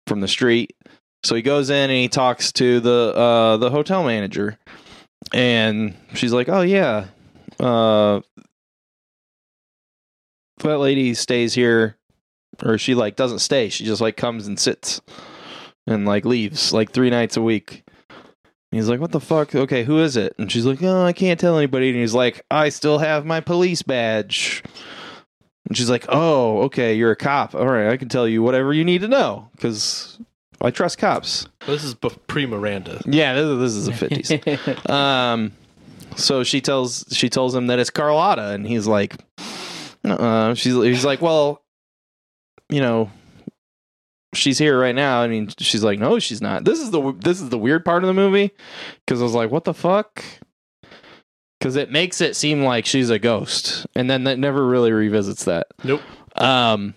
from 0.08 0.22
the 0.22 0.28
street. 0.28 0.76
So 1.26 1.34
he 1.34 1.42
goes 1.42 1.72
in 1.72 1.90
and 1.90 1.92
he 1.92 2.08
talks 2.08 2.52
to 2.54 2.80
the 2.80 3.14
uh 3.16 3.58
the 3.58 3.72
hotel 3.72 4.04
manager. 4.04 4.60
And 5.34 5.98
she's 6.14 6.32
like, 6.32 6.48
"Oh 6.50 6.62
yeah. 6.62 7.08
Uh 7.60 8.22
that 10.60 10.78
lady 10.78 11.16
stays 11.16 11.54
here 11.56 11.98
or 12.64 12.78
she 12.78 12.94
like 12.94 13.16
doesn't 13.16 13.40
stay. 13.40 13.70
She 13.70 13.86
just 13.86 14.02
like 14.02 14.18
comes 14.18 14.46
and 14.46 14.60
sits 14.60 15.02
and 15.88 16.06
like 16.06 16.26
leaves 16.26 16.72
like 16.72 16.92
three 16.92 17.10
nights 17.10 17.38
a 17.38 17.42
week. 17.42 17.84
He's 18.72 18.88
like, 18.88 19.00
"What 19.00 19.12
the 19.12 19.20
fuck? 19.20 19.56
Okay, 19.56 19.84
who 19.84 20.00
is 20.00 20.18
it?" 20.18 20.36
And 20.38 20.52
she's 20.52 20.66
like, 20.66 20.84
"Oh, 20.84 21.06
I 21.06 21.14
can't 21.14 21.40
tell 21.40 21.58
anybody." 21.58 21.90
And 21.90 21.98
he's 21.98 22.14
like, 22.14 22.46
"I 22.52 22.70
still 22.70 23.00
have 23.00 23.26
my 23.26 23.40
police 23.40 23.82
badge." 23.82 24.62
And 25.68 25.76
she's 25.76 25.90
like, 25.90 26.06
"Oh, 26.10 26.64
okay, 26.64 26.94
you're 26.94 27.12
a 27.12 27.16
cop. 27.16 27.56
All 27.56 27.68
right, 27.68 27.90
I 27.90 27.98
can 27.98 28.10
tell 28.10 28.28
you 28.28 28.44
whatever 28.44 28.74
you 28.74 28.84
need 28.84 29.02
to 29.02 29.08
know 29.08 29.50
because 29.54 30.20
I 30.66 30.72
trust 30.72 30.98
cops." 30.98 31.48
This 31.66 31.84
is 31.84 31.96
pre 32.28 32.46
Miranda. 32.46 33.02
Yeah, 33.06 33.34
this, 33.34 33.60
this 33.60 33.74
is 33.74 33.86
the 33.86 33.94
fifties. 33.94 34.90
um, 34.90 35.52
so 36.16 36.44
she 36.44 36.62
tells 36.62 37.06
she 37.12 37.30
tells 37.30 37.54
him 37.56 37.68
that 37.68 37.80
it's 37.80 37.90
Carlotta, 37.90 38.50
and 38.50 38.68
he's 38.68 38.88
like, 38.88 39.16
uh, 40.04 40.54
she's 40.54 40.74
he's 40.74 41.06
like, 41.06 41.22
well, 41.22 41.64
you 42.70 42.82
know, 42.82 43.12
she's 44.34 44.58
here 44.58 44.80
right 44.80 44.96
now. 44.96 45.22
I 45.22 45.28
mean, 45.28 45.50
she's 45.60 45.84
like, 45.84 46.00
no, 46.00 46.20
she's 46.20 46.42
not. 46.42 46.66
This 46.66 46.80
is 46.80 46.92
the 46.92 47.14
this 47.14 47.42
is 47.42 47.50
the 47.50 47.58
weird 47.58 47.86
part 47.86 48.04
of 48.04 48.08
the 48.08 48.14
movie 48.14 48.52
because 49.06 49.22
I 49.22 49.24
was 49.24 49.34
like, 49.34 49.52
what 49.52 49.64
the 49.66 49.74
fuck? 49.74 50.24
Because 51.60 51.76
it 51.76 51.92
makes 51.92 52.22
it 52.22 52.36
seem 52.36 52.64
like 52.64 52.86
she's 52.86 53.10
a 53.10 53.20
ghost, 53.20 53.86
and 53.96 54.10
then 54.10 54.26
that 54.26 54.38
never 54.38 54.66
really 54.66 54.92
revisits 54.92 55.46
that. 55.46 55.68
Nope. 55.84 56.02
Um, 56.36 56.94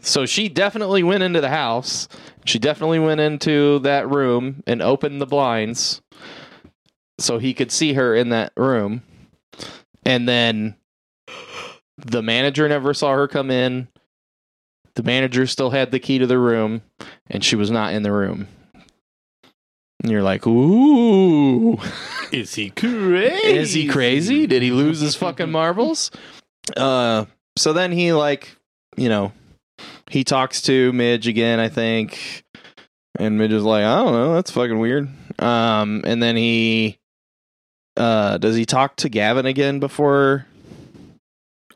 so 0.00 0.26
she 0.26 0.48
definitely 0.48 1.02
went 1.02 1.22
into 1.22 1.40
the 1.40 1.48
house. 1.50 2.08
She 2.44 2.58
definitely 2.58 2.98
went 2.98 3.20
into 3.20 3.78
that 3.80 4.08
room 4.08 4.62
and 4.66 4.80
opened 4.82 5.20
the 5.20 5.26
blinds 5.26 6.00
so 7.18 7.38
he 7.38 7.54
could 7.54 7.70
see 7.70 7.92
her 7.94 8.14
in 8.14 8.30
that 8.30 8.52
room. 8.56 9.02
And 10.04 10.28
then 10.28 10.76
the 11.98 12.22
manager 12.22 12.68
never 12.68 12.94
saw 12.94 13.12
her 13.12 13.28
come 13.28 13.50
in. 13.50 13.88
The 14.94 15.02
manager 15.02 15.46
still 15.46 15.70
had 15.70 15.90
the 15.90 16.00
key 16.00 16.18
to 16.18 16.26
the 16.26 16.38
room, 16.38 16.82
and 17.28 17.44
she 17.44 17.56
was 17.56 17.70
not 17.70 17.92
in 17.92 18.02
the 18.02 18.12
room. 18.12 18.48
And 20.02 20.10
you're 20.10 20.22
like, 20.22 20.46
ooh, 20.46 21.78
Is 22.32 22.54
he 22.54 22.70
crazy? 22.70 23.46
is 23.46 23.72
he 23.72 23.86
crazy? 23.86 24.46
Did 24.46 24.62
he 24.62 24.70
lose 24.70 25.00
his 25.00 25.14
fucking 25.14 25.50
marbles? 25.50 26.10
Uh, 26.76 27.26
so 27.56 27.72
then 27.72 27.92
he 27.92 28.12
like, 28.12 28.56
you 28.96 29.08
know, 29.08 29.32
he 30.10 30.24
talks 30.24 30.62
to 30.62 30.92
Midge 30.92 31.26
again, 31.28 31.60
I 31.60 31.68
think, 31.68 32.44
and 33.18 33.38
Midge 33.38 33.52
is 33.52 33.62
like, 33.64 33.84
I 33.84 33.96
don't 33.96 34.12
know, 34.12 34.34
that's 34.34 34.50
fucking 34.50 34.78
weird. 34.78 35.08
Um, 35.38 36.02
and 36.04 36.22
then 36.22 36.36
he, 36.36 36.98
uh, 37.96 38.38
does 38.38 38.56
he 38.56 38.66
talk 38.66 38.96
to 38.96 39.08
Gavin 39.08 39.46
again 39.46 39.80
before? 39.80 40.46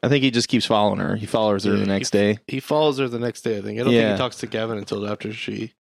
I 0.02 0.08
think 0.08 0.22
he 0.22 0.30
just 0.30 0.48
keeps 0.48 0.66
following 0.66 0.98
her. 1.00 1.16
He 1.16 1.24
follows 1.26 1.64
her 1.64 1.70
Yeah, 1.72 1.76
the 1.78 1.82
he- 1.84 1.88
next 1.88 2.10
day. 2.10 2.38
He 2.46 2.60
follows 2.60 2.98
her 2.98 3.08
the 3.08 3.18
next 3.18 3.40
day, 3.42 3.56
I 3.58 3.62
think. 3.62 3.80
I 3.80 3.84
don't 3.84 3.92
think 3.92 4.10
he 4.12 4.18
talks 4.18 4.36
to 4.38 4.46
Gavin 4.46 4.76
until 4.78 5.08
after 5.08 5.32
she. 5.32 5.72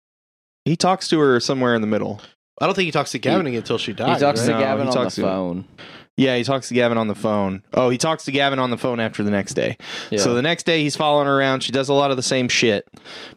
He 0.64 0.78
talks 0.78 1.10
to 1.10 1.20
her 1.20 1.40
somewhere 1.42 1.76
in 1.76 1.82
the 1.82 1.88
middle. 1.88 2.22
I 2.62 2.66
don't 2.66 2.74
think 2.76 2.86
he 2.86 2.92
talks 2.92 3.12
to 3.12 3.20
Gavin 3.20 3.48
until 3.48 3.78
she 3.78 3.92
dies. 3.92 4.20
he 4.20 4.24
talks 4.26 4.40
right? 4.42 4.46
to 4.48 4.52
No, 4.54 4.60
Gavin 4.60 4.84
he 4.86 4.90
on 4.92 4.96
the 4.96 5.02
talks 5.04 5.16
to- 5.16 5.22
phone. 5.24 5.66
Yeah, 6.16 6.38
he 6.38 6.44
talks 6.44 6.68
to 6.68 6.76
Gavin 6.76 6.98
on 6.98 7.08
the 7.08 7.16
phone. 7.16 7.64
Oh, 7.74 7.90
he 7.90 7.98
talks 7.98 8.26
to 8.26 8.32
Gavin 8.32 8.60
on 8.60 8.70
the 8.70 8.78
phone 8.78 9.00
after 9.00 9.24
the 9.24 9.32
next 9.32 9.56
day. 9.56 9.78
Yeah. 10.12 10.20
So 10.20 10.36
the 10.36 10.44
next 10.44 10.66
day 10.66 10.84
he's 10.84 10.96
following 10.96 11.26
her 11.26 11.40
around. 11.40 11.62
She 11.62 11.72
does 11.72 11.90
a 11.90 11.94
lot 11.94 12.12
of 12.12 12.18
the 12.18 12.24
same 12.24 12.50
shit. 12.50 12.88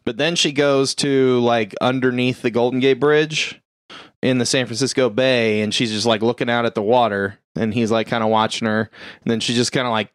But 0.05 0.19
then 0.19 0.37
she 0.37 0.53
goes 0.53 0.95
to 0.97 1.41
like 1.41 1.75
underneath 1.81 2.43
the 2.43 2.51
Golden 2.51 2.81
Gate 2.81 3.01
Bridge 3.01 3.61
in 4.23 4.39
the 4.39 4.47
San 4.47 4.67
Francisco 4.67 5.09
Bay 5.09 5.61
and 5.63 5.73
she's 5.73 5.93
just 5.93 6.07
like 6.07 6.23
looking 6.23 6.51
out 6.51 6.67
at 6.67 6.75
the 6.75 6.83
water 6.83 7.39
and 7.55 7.73
he's 7.73 7.91
like 7.91 8.09
kind 8.09 8.25
of 8.25 8.31
watching 8.31 8.67
her 8.67 8.91
and 9.23 9.31
then 9.31 9.41
she 9.41 9.55
just 9.55 9.73
kind 9.73 9.87
of 9.87 9.93
like 9.93 10.11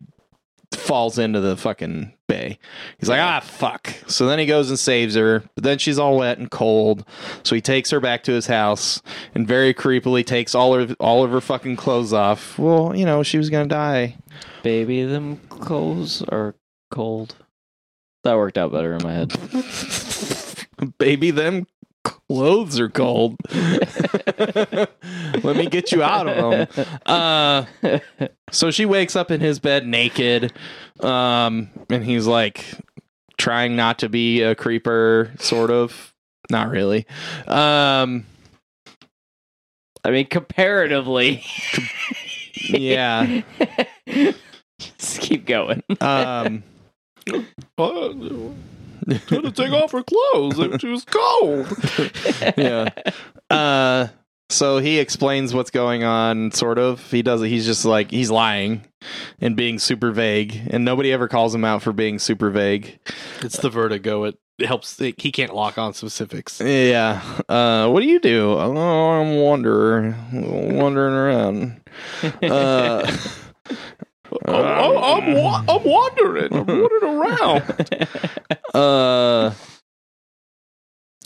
falls 0.71 1.17
into 1.17 1.39
the 1.39 1.57
fucking 1.57 2.13
bay. 2.27 2.57
He's 2.97 3.09
like, 3.09 3.19
"Ah, 3.19 3.39
fuck." 3.41 3.93
So 4.07 4.25
then 4.25 4.39
he 4.39 4.45
goes 4.45 4.69
and 4.69 4.79
saves 4.79 5.15
her, 5.15 5.43
but 5.55 5.63
then 5.63 5.77
she's 5.77 5.99
all 5.99 6.17
wet 6.17 6.37
and 6.37 6.49
cold. 6.49 7.05
So 7.43 7.55
he 7.55 7.61
takes 7.61 7.89
her 7.91 7.99
back 7.99 8.23
to 8.23 8.31
his 8.31 8.47
house 8.47 9.01
and 9.35 9.47
very 9.47 9.73
creepily 9.73 10.25
takes 10.25 10.55
all 10.55 10.73
of 10.73 10.95
all 10.99 11.23
of 11.23 11.31
her 11.31 11.41
fucking 11.41 11.75
clothes 11.75 12.13
off. 12.13 12.57
Well, 12.57 12.95
you 12.95 13.05
know, 13.05 13.23
she 13.23 13.37
was 13.37 13.49
going 13.49 13.67
to 13.67 13.75
die. 13.75 14.17
Baby, 14.63 15.03
them 15.03 15.37
clothes 15.49 16.23
are 16.23 16.55
cold. 16.89 17.35
That 18.23 18.37
worked 18.37 18.57
out 18.57 18.71
better 18.71 18.93
in 18.93 19.03
my 19.03 19.13
head. 19.13 19.33
Baby, 20.97 21.31
them 21.31 21.67
clothes 22.31 22.79
are 22.79 22.87
cold. 22.89 23.35
Let 23.53 24.87
me 25.43 25.67
get 25.67 25.91
you 25.91 26.01
out 26.01 26.29
of 26.29 26.67
them. 26.75 26.87
Uh, 27.05 27.65
so 28.51 28.71
she 28.71 28.85
wakes 28.85 29.17
up 29.17 29.31
in 29.31 29.41
his 29.41 29.59
bed 29.59 29.85
naked, 29.85 30.53
um, 31.01 31.69
and 31.89 32.05
he's 32.05 32.27
like 32.27 32.65
trying 33.37 33.75
not 33.75 33.99
to 33.99 34.07
be 34.07 34.41
a 34.43 34.55
creeper, 34.55 35.33
sort 35.39 35.71
of. 35.71 36.13
Not 36.49 36.69
really. 36.69 37.05
Um, 37.47 38.25
I 40.05 40.11
mean, 40.11 40.27
comparatively. 40.27 41.43
yeah. 42.69 43.41
Just 44.79 45.19
keep 45.19 45.45
going. 45.45 45.83
Um, 45.99 46.63
Gonna 49.27 49.51
take 49.51 49.71
off 49.71 49.91
her 49.91 50.03
clothes. 50.03 50.81
She 50.81 50.87
was 50.87 51.05
cold. 51.05 51.67
yeah. 52.57 52.89
Uh, 53.49 54.07
so 54.49 54.79
he 54.79 54.99
explains 54.99 55.53
what's 55.53 55.71
going 55.71 56.03
on, 56.03 56.51
sort 56.51 56.77
of. 56.77 57.09
He 57.09 57.21
does. 57.21 57.41
it. 57.41 57.47
He's 57.47 57.65
just 57.65 57.85
like 57.85 58.11
he's 58.11 58.29
lying 58.29 58.85
and 59.39 59.55
being 59.55 59.79
super 59.79 60.11
vague, 60.11 60.59
and 60.69 60.85
nobody 60.85 61.11
ever 61.11 61.27
calls 61.27 61.55
him 61.55 61.63
out 61.65 61.81
for 61.81 61.93
being 61.93 62.19
super 62.19 62.49
vague. 62.49 62.99
It's 63.41 63.57
the 63.57 63.69
vertigo. 63.69 64.25
It 64.25 64.37
helps. 64.63 64.97
He 64.99 65.13
can't 65.13 65.55
lock 65.55 65.77
on 65.77 65.93
specifics. 65.93 66.59
Yeah. 66.59 67.21
Uh, 67.49 67.89
what 67.89 68.01
do 68.01 68.07
you 68.07 68.19
do? 68.19 68.51
Oh, 68.51 69.11
I'm 69.11 69.37
wandering, 69.37 70.15
wandering 70.77 71.13
around. 71.13 71.77
Uh, 72.43 73.17
Oh, 74.47 74.97
I'm, 74.97 75.33
wa- 75.33 75.63
I'm 75.67 75.83
wandering. 75.83 76.53
I'm 76.53 76.65
wandering 76.65 77.03
around. 77.03 77.63
uh, 78.73 79.53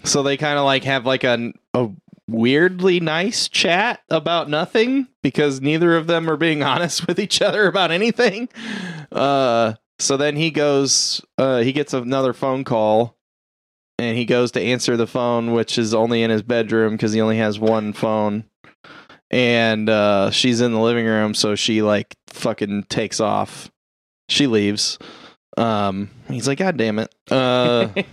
so 0.03 0.23
they 0.23 0.37
kind 0.37 0.57
of 0.57 0.65
like 0.65 0.83
have 0.83 1.05
like 1.05 1.23
a, 1.23 1.53
a 1.73 1.89
weirdly 2.27 2.99
nice 2.99 3.47
chat 3.47 4.01
about 4.09 4.49
nothing 4.49 5.07
because 5.21 5.61
neither 5.61 5.95
of 5.95 6.07
them 6.07 6.29
are 6.29 6.37
being 6.37 6.63
honest 6.63 7.07
with 7.07 7.19
each 7.19 7.41
other 7.41 7.67
about 7.67 7.91
anything. 7.91 8.49
Uh, 9.11 9.73
so 9.99 10.17
then 10.17 10.35
he 10.35 10.51
goes, 10.51 11.21
uh, 11.37 11.59
he 11.59 11.71
gets 11.71 11.93
another 11.93 12.33
phone 12.33 12.63
call 12.63 13.17
and 13.97 14.17
he 14.17 14.25
goes 14.25 14.51
to 14.51 14.61
answer 14.61 14.97
the 14.97 15.07
phone, 15.07 15.53
which 15.53 15.77
is 15.77 15.93
only 15.93 16.21
in 16.21 16.29
his 16.29 16.41
bedroom 16.41 16.93
because 16.93 17.13
he 17.13 17.21
only 17.21 17.37
has 17.37 17.59
one 17.59 17.93
phone. 17.93 18.43
And 19.35 19.89
uh, 19.89 20.31
she's 20.31 20.61
in 20.61 20.71
the 20.71 20.79
living 20.79 21.05
room, 21.05 21.33
so 21.33 21.55
she 21.55 21.81
like 21.81 22.15
fucking 22.27 22.83
takes 22.83 23.19
off. 23.19 23.69
She 24.29 24.47
leaves. 24.47 24.97
Um, 25.57 26.09
he's 26.29 26.47
like, 26.47 26.59
God 26.59 26.77
damn 26.77 26.99
it. 26.99 27.13
Uh, 27.29 27.87
God 27.89 28.05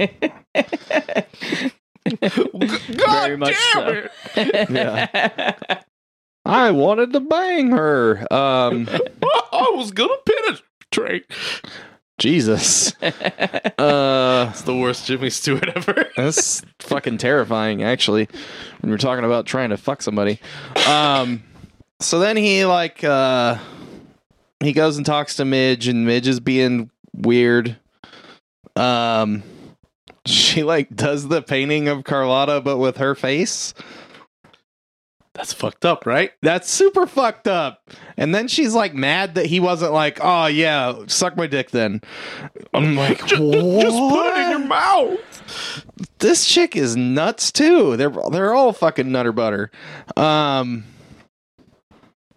Very 3.22 3.36
much 3.36 3.54
damn 3.72 3.72
so. 3.72 4.08
it. 4.34 5.84
I 6.44 6.72
wanted 6.72 7.12
to 7.12 7.20
bang 7.20 7.70
her. 7.70 8.26
Um, 8.32 8.88
I, 8.90 9.00
I 9.52 9.70
was 9.76 9.92
gonna 9.92 10.16
penetrate. 10.26 11.26
Jesus. 12.22 12.94
Uh, 13.78 14.46
It's 14.50 14.62
the 14.62 14.76
worst 14.76 15.06
Jimmy 15.06 15.28
Stewart 15.28 15.68
ever. 15.74 16.08
that's 16.16 16.62
fucking 16.78 17.18
terrifying, 17.18 17.82
actually, 17.82 18.28
when 18.80 18.88
you're 18.90 18.98
talking 18.98 19.24
about 19.24 19.44
trying 19.44 19.70
to 19.70 19.76
fuck 19.76 20.02
somebody. 20.02 20.38
Um, 20.88 21.42
so 21.98 22.20
then 22.20 22.36
he 22.36 22.64
like 22.64 23.02
uh, 23.02 23.58
he 24.60 24.72
goes 24.72 24.96
and 24.98 25.04
talks 25.06 25.36
to 25.36 25.44
Midge, 25.44 25.88
and 25.88 26.06
Midge 26.06 26.28
is 26.28 26.38
being 26.38 26.90
weird. 27.12 27.76
Um, 28.76 29.42
she 30.24 30.62
like 30.62 30.94
does 30.94 31.26
the 31.26 31.42
painting 31.42 31.88
of 31.88 32.04
Carlotta, 32.04 32.60
but 32.60 32.78
with 32.78 32.98
her 32.98 33.16
face. 33.16 33.74
That's 35.34 35.52
fucked 35.52 35.84
up, 35.84 36.06
right? 36.06 36.30
That's 36.42 36.70
super 36.70 37.06
fucked 37.06 37.48
up. 37.48 37.90
And 38.16 38.34
then 38.34 38.48
she's 38.48 38.74
like 38.74 38.94
mad 38.94 39.34
that 39.36 39.46
he 39.46 39.60
wasn't 39.60 39.92
like, 39.92 40.18
oh 40.22 40.46
yeah, 40.46 41.04
suck 41.06 41.36
my 41.36 41.46
dick 41.46 41.70
then. 41.70 42.00
I'm 42.74 42.96
like, 42.96 43.18
Just, 43.18 43.30
just 43.30 43.40
put 43.40 44.26
it 44.26 44.44
in 44.44 44.50
your 44.50 44.58
mouth. 44.66 45.18
This 46.18 46.46
chick 46.46 46.76
is 46.76 46.96
nuts 46.96 47.52
too. 47.52 47.96
They're 47.96 48.12
they're 48.30 48.54
all 48.54 48.72
fucking 48.72 49.10
nutter 49.10 49.32
butter. 49.32 49.70
Um 50.16 50.84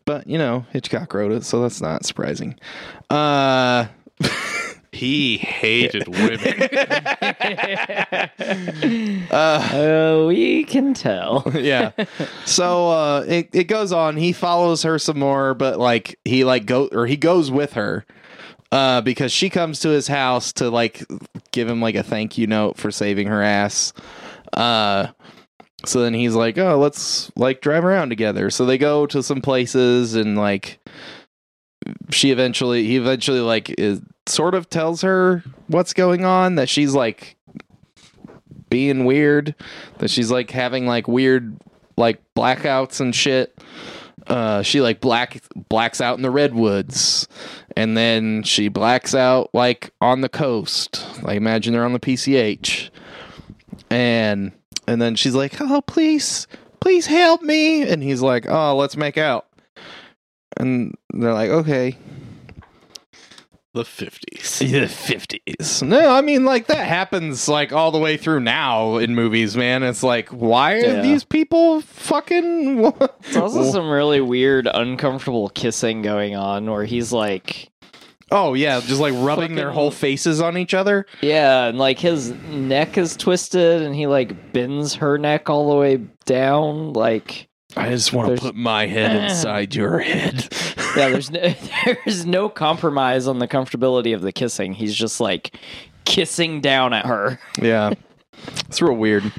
but 0.06 0.28
you 0.28 0.38
know, 0.38 0.66
Hitchcock 0.72 1.14
wrote 1.14 1.32
it, 1.32 1.44
so 1.44 1.62
that's 1.62 1.82
not 1.82 2.06
surprising. 2.06 2.58
Uh 3.10 3.88
He 4.92 5.38
hated 5.38 6.08
women. 6.08 6.40
uh 9.36 9.70
Oh, 9.74 10.28
we 10.28 10.64
can 10.64 10.94
tell. 10.94 11.44
yeah. 11.54 11.92
So 12.46 12.90
uh 12.90 13.26
it, 13.28 13.50
it 13.54 13.64
goes 13.66 13.92
on. 13.92 14.18
He 14.18 14.32
follows 14.32 14.84
her 14.84 14.98
some 14.98 15.20
more, 15.20 15.54
but 15.54 15.78
like 15.78 16.18
he 16.24 16.44
like 16.44 16.66
go 16.66 16.88
or 16.88 17.06
he 17.06 17.18
goes 17.18 17.52
with 17.52 17.74
her. 17.74 18.06
Uh 18.72 19.02
because 19.02 19.32
she 19.32 19.50
comes 19.50 19.80
to 19.82 19.90
his 19.90 20.08
house 20.08 20.54
to 20.54 20.70
like 20.70 21.06
give 21.52 21.68
him 21.70 21.82
like 21.82 21.96
a 21.96 22.04
thank 22.04 22.38
you 22.38 22.48
note 22.48 22.78
for 22.78 22.92
saving 22.92 23.28
her 23.28 23.42
ass. 23.44 23.94
Uh 24.54 25.08
so 25.86 26.02
then 26.02 26.16
he's 26.16 26.34
like, 26.34 26.58
"Oh, 26.58 26.80
let's 26.80 27.32
like 27.36 27.62
drive 27.62 27.86
around 27.86 28.10
together." 28.10 28.50
So 28.50 28.66
they 28.66 28.80
go 28.80 29.06
to 29.06 29.22
some 29.22 29.42
places 29.42 30.16
and 30.16 30.36
like 30.36 30.80
she 32.10 32.32
eventually 32.32 32.86
he 32.86 32.96
eventually 32.98 33.40
like 33.42 33.70
is 33.78 34.02
sort 34.28 34.56
of 34.56 34.70
tells 34.70 35.02
her 35.02 35.44
what's 35.68 35.94
going 35.94 36.26
on 36.26 36.56
that 36.56 36.70
she's 36.70 36.96
like 36.96 37.36
being 38.70 39.06
weird 39.06 39.56
that 40.00 40.10
she's 40.10 40.32
like 40.32 40.52
having 40.52 40.86
like 40.86 41.08
weird 41.08 41.58
like 41.98 42.22
blackouts 42.36 43.00
and 43.00 43.16
shit. 43.16 43.58
Uh 44.28 44.64
she 44.64 44.82
like 44.82 45.02
black 45.02 45.42
blacks 45.70 46.02
out 46.02 46.18
in 46.18 46.24
the 46.24 46.32
redwoods 46.32 47.28
and 47.76 47.96
then 47.96 48.42
she 48.44 48.70
blacks 48.70 49.14
out 49.14 49.50
like 49.54 49.92
on 50.02 50.22
the 50.22 50.30
coast. 50.30 51.06
Like 51.22 51.38
imagine 51.38 51.74
they're 51.74 51.86
on 51.86 51.94
the 51.94 52.00
pch 52.00 52.90
and 53.90 54.52
and 54.88 55.02
then 55.02 55.16
she's 55.16 55.36
like 55.36 55.62
oh 55.62 55.82
please 55.82 56.48
please 56.80 57.06
help 57.06 57.42
me. 57.42 57.84
And 57.84 58.02
he's 58.02 58.22
like 58.22 58.48
oh 58.48 58.76
let's 58.76 58.98
make 58.98 59.18
out. 59.18 59.46
And 60.58 60.96
they're 61.14 61.34
like 61.34 61.52
okay 61.52 61.98
the 63.76 63.84
50s. 63.84 64.58
the 64.60 64.88
50s 64.88 65.88
no 65.88 66.10
i 66.16 66.22
mean 66.22 66.44
like 66.46 66.66
that 66.68 66.88
happens 66.88 67.48
like 67.48 67.72
all 67.72 67.92
the 67.92 68.00
way 68.00 68.18
through 68.18 68.40
now 68.40 68.98
in 68.98 69.14
movies 69.14 69.56
man 69.56 69.84
it's 69.84 70.02
like 70.02 70.28
why 70.30 70.74
are 70.74 70.96
Yeah. 70.96 71.02
these 71.02 71.24
people 71.24 71.82
fucking 71.82 72.82
what? 72.82 73.22
There's 73.22 73.36
also 73.38 73.72
some 73.72 73.90
really 73.90 74.22
weird, 74.22 74.68
uncomfortable 74.74 75.50
kissing 75.50 76.02
going 76.02 76.36
on 76.36 76.70
where 76.72 76.86
he's 76.86 77.12
like, 77.12 77.70
oh 78.32 78.54
yeah 78.56 78.80
just 78.80 79.00
like 79.00 79.14
rubbing 79.18 79.54
their 79.56 79.70
whole 79.72 79.92
faces 79.92 80.42
on 80.42 80.58
each 80.58 80.74
other 80.74 81.06
yeah, 81.22 81.66
and 81.68 81.78
like 81.78 82.00
his 82.00 82.32
neck 82.50 82.98
is 82.98 83.16
twisted 83.16 83.82
and 83.84 83.94
he 83.94 84.08
like 84.08 84.52
bends 84.54 84.96
her 84.96 85.18
neck 85.20 85.50
all 85.50 85.70
the 85.70 85.76
way 85.76 85.98
down. 86.26 86.94
Like, 86.94 87.48
i 87.78 87.90
just 87.90 88.14
want 88.14 88.28
There's- 88.28 88.40
put 88.42 88.56
my 88.56 88.86
head 88.88 89.16
inside 89.30 89.74
your 89.76 90.00
head 90.00 90.48
yeah, 90.96 91.10
there's 91.10 91.30
no, 91.30 91.42
there's 91.86 92.26
no 92.26 92.48
compromise 92.48 93.28
on 93.28 93.40
the 93.40 93.48
comfortability 93.50 94.16
of 94.16 94.22
the 94.22 94.32
kissing. 94.32 94.74
He's 94.74 94.96
just 94.96 95.20
like 95.20 95.58
kissing 96.06 96.62
down 96.62 96.94
at 96.94 97.06
her. 97.06 97.38
yeah 97.62 97.92
it's 98.70 98.82
real 98.82 98.96
weird 98.96 99.30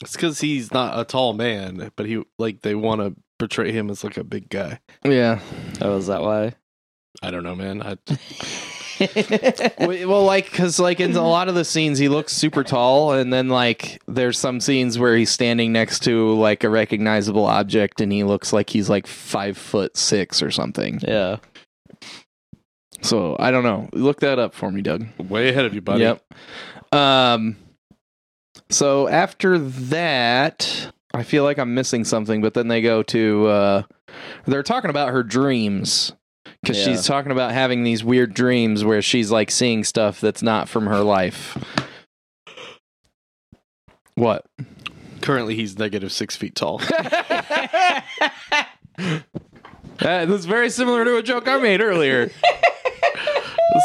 It's 0.00 0.12
because 0.12 0.40
he's 0.40 0.72
not 0.72 0.98
a 0.98 1.04
tall 1.04 1.32
man, 1.32 1.90
but 1.96 2.06
he 2.06 2.22
like 2.38 2.60
they 2.62 2.74
want 2.76 3.00
to 3.00 3.16
portray 3.38 3.72
him 3.72 3.90
as 3.90 4.04
like 4.04 4.16
a 4.16 4.22
big 4.24 4.48
guy. 4.48 4.78
yeah 5.04 5.40
Oh, 5.80 5.96
is 5.96 6.06
that 6.06 6.22
why? 6.22 6.54
I 7.22 7.30
don't 7.32 7.42
know, 7.44 7.54
man. 7.56 7.82
I, 7.82 7.96
Well, 9.78 10.08
well, 10.08 10.24
like 10.24 10.50
because 10.50 10.78
like 10.78 11.00
in 11.00 11.16
a 11.16 11.26
lot 11.26 11.48
of 11.48 11.54
the 11.54 11.64
scenes 11.64 11.98
he 11.98 12.08
looks 12.08 12.32
super 12.32 12.62
tall, 12.62 13.12
and 13.12 13.32
then 13.32 13.48
like 13.48 14.00
there's 14.06 14.38
some 14.38 14.60
scenes 14.60 14.98
where 14.98 15.16
he's 15.16 15.30
standing 15.30 15.72
next 15.72 16.00
to 16.04 16.32
like 16.34 16.64
a 16.64 16.68
recognizable 16.68 17.46
object, 17.46 18.00
and 18.00 18.12
he 18.12 18.24
looks 18.24 18.52
like 18.52 18.70
he's 18.70 18.88
like 18.88 19.06
five 19.06 19.56
foot 19.56 19.96
six 19.96 20.42
or 20.42 20.50
something. 20.50 21.00
yeah. 21.02 21.38
So 23.02 23.36
I 23.38 23.50
don't 23.50 23.64
know. 23.64 23.88
Look 23.92 24.20
that 24.20 24.38
up 24.38 24.54
for 24.54 24.70
me, 24.70 24.80
Doug. 24.82 25.06
way 25.18 25.48
ahead 25.48 25.64
of 25.64 25.74
you, 25.74 25.80
buddy. 25.80 26.02
Yep. 26.02 26.22
Um. 26.92 27.56
So 28.70 29.08
after 29.08 29.58
that, 29.58 30.92
I 31.12 31.24
feel 31.24 31.44
like 31.44 31.58
I'm 31.58 31.74
missing 31.74 32.04
something, 32.04 32.40
but 32.40 32.54
then 32.54 32.68
they 32.68 32.80
go 32.80 33.02
to 33.04 33.46
uh 33.46 33.82
they're 34.46 34.62
talking 34.62 34.90
about 34.90 35.10
her 35.10 35.22
dreams 35.22 36.12
cuz 36.64 36.78
Yeah. 36.78 36.84
she's 36.84 37.04
talking 37.06 37.32
about 37.32 37.52
having 37.52 37.84
these 37.84 38.02
weird 38.04 38.34
dreams 38.34 38.84
where 38.84 39.02
she's 39.02 39.30
like 39.30 39.50
seeing 39.50 39.84
stuff 39.84 40.20
that's 40.20 40.42
not 40.42 40.68
from 40.68 40.86
her 40.86 41.00
life. 41.02 41.56
What? 44.14 44.44
Currently, 45.22 45.54
he's 45.54 45.78
negative 45.78 46.12
six 46.12 46.36
feet 46.36 46.54
tall. 46.54 46.80
Uh, 50.00 50.24
that's 50.26 50.46
very 50.46 50.68
similar 50.68 51.04
to 51.04 51.16
a 51.16 51.22
joke 51.22 51.46
I 51.46 51.58
made 51.58 51.80
earlier. 51.80 52.30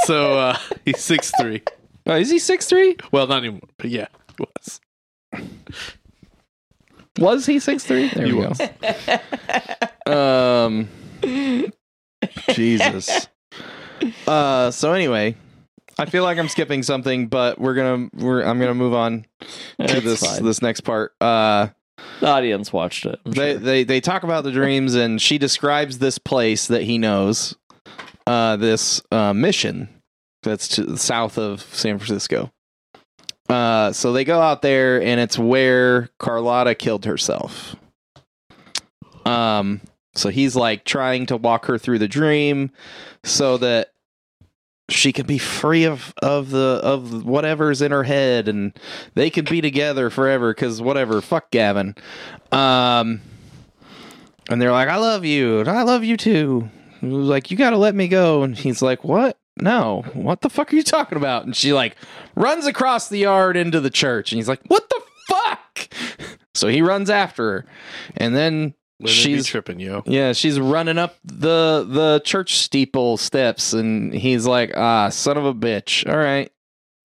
so 0.05 0.37
uh, 0.39 0.57
he's 0.83 0.99
six 0.99 1.31
three. 1.39 1.61
Oh, 2.07 2.15
is 2.15 2.29
he 2.31 2.37
6'3"? 2.37 2.99
Well, 3.11 3.27
not 3.27 3.39
anymore, 3.39 3.61
but 3.77 3.89
yeah, 3.91 4.07
he 4.39 4.45
was. 4.55 4.81
Was 7.19 7.45
he 7.45 7.59
six 7.59 7.83
three? 7.83 8.07
There 8.09 8.25
He 8.25 8.33
we 8.33 8.47
was. 8.47 8.57
go. 10.05 10.11
Um 10.11 10.87
Jesus. 12.51 13.27
Uh 14.27 14.69
so 14.69 14.93
anyway, 14.93 15.35
I 15.97 16.05
feel 16.05 16.21
like 16.21 16.37
I'm 16.37 16.49
skipping 16.49 16.83
something, 16.83 17.27
but 17.27 17.59
we're 17.59 17.73
gonna 17.73 18.09
we're 18.13 18.43
I'm 18.43 18.59
gonna 18.59 18.75
move 18.75 18.93
on 18.93 19.25
to 19.41 19.47
That's 19.79 20.03
this 20.03 20.19
fine. 20.23 20.43
this 20.45 20.61
next 20.61 20.81
part. 20.81 21.15
Uh 21.19 21.69
The 22.19 22.27
audience 22.27 22.71
watched 22.71 23.07
it. 23.07 23.19
I'm 23.25 23.31
they 23.31 23.53
sure. 23.53 23.59
they 23.59 23.83
they 23.85 23.99
talk 24.01 24.21
about 24.21 24.43
the 24.43 24.51
dreams 24.51 24.93
and 24.93 25.19
she 25.19 25.39
describes 25.39 25.97
this 25.97 26.19
place 26.19 26.67
that 26.67 26.83
he 26.83 26.99
knows, 26.99 27.55
uh 28.27 28.55
this 28.57 29.01
uh 29.11 29.33
mission 29.33 29.89
that's 30.43 30.67
to 30.69 30.83
the 30.83 30.97
south 30.99 31.39
of 31.39 31.61
San 31.61 31.97
Francisco. 31.97 32.51
Uh 33.49 33.91
so 33.93 34.13
they 34.13 34.23
go 34.23 34.39
out 34.39 34.61
there 34.61 35.01
and 35.01 35.19
it's 35.19 35.39
where 35.39 36.09
Carlotta 36.19 36.75
killed 36.75 37.05
herself. 37.05 37.75
Um 39.25 39.81
so 40.17 40.29
he's 40.29 40.55
like 40.55 40.83
trying 40.83 41.25
to 41.27 41.37
walk 41.37 41.65
her 41.65 41.77
through 41.77 41.99
the 41.99 42.07
dream 42.07 42.71
so 43.23 43.57
that 43.57 43.93
she 44.89 45.11
can 45.11 45.25
be 45.25 45.37
free 45.37 45.83
of 45.83 46.13
of 46.21 46.49
the 46.49 46.79
of 46.83 47.25
whatever's 47.25 47.81
in 47.81 47.91
her 47.91 48.03
head 48.03 48.47
and 48.47 48.77
they 49.15 49.29
can 49.29 49.45
be 49.45 49.61
together 49.61 50.09
forever 50.09 50.53
cuz 50.53 50.81
whatever 50.81 51.21
fuck 51.21 51.51
Gavin. 51.51 51.95
Um 52.51 53.21
and 54.49 54.61
they're 54.61 54.71
like 54.71 54.89
I 54.89 54.97
love 54.97 55.25
you 55.25 55.59
and 55.59 55.69
I 55.69 55.83
love 55.83 56.03
you 56.03 56.15
too. 56.15 56.69
Like 57.01 57.51
you 57.51 57.57
got 57.57 57.71
to 57.71 57.77
let 57.77 57.93
me 57.93 58.07
go 58.07 58.43
and 58.43 58.57
he's 58.57 58.81
like 58.81 59.03
what? 59.03 59.37
No. 59.57 60.05
What 60.13 60.41
the 60.41 60.49
fuck 60.49 60.71
are 60.71 60.75
you 60.75 60.83
talking 60.83 61.17
about? 61.17 61.45
And 61.45 61.55
she 61.55 61.73
like 61.73 61.95
runs 62.35 62.65
across 62.65 63.09
the 63.09 63.19
yard 63.19 63.57
into 63.57 63.81
the 63.81 63.89
church 63.89 64.31
and 64.31 64.37
he's 64.37 64.49
like 64.49 64.61
what 64.67 64.89
the 64.89 65.01
fuck? 65.27 65.89
So 66.55 66.69
he 66.69 66.81
runs 66.81 67.11
after 67.11 67.51
her. 67.51 67.65
And 68.15 68.35
then 68.35 68.73
Women 68.99 69.05
be 69.05 69.11
she's 69.11 69.45
tripping, 69.45 69.79
yo. 69.79 70.01
yeah, 70.07 70.33
she's 70.33 70.59
running 70.59 70.97
up 70.97 71.17
the 71.23 71.85
the 71.87 72.21
church 72.25 72.57
steeple 72.57 73.17
steps, 73.17 73.73
and 73.73 74.11
he's 74.13 74.45
like, 74.47 74.71
"Ah, 74.75 75.09
son 75.09 75.37
of 75.37 75.45
a 75.45 75.53
bitch! 75.53 76.09
All 76.09 76.17
right." 76.17 76.51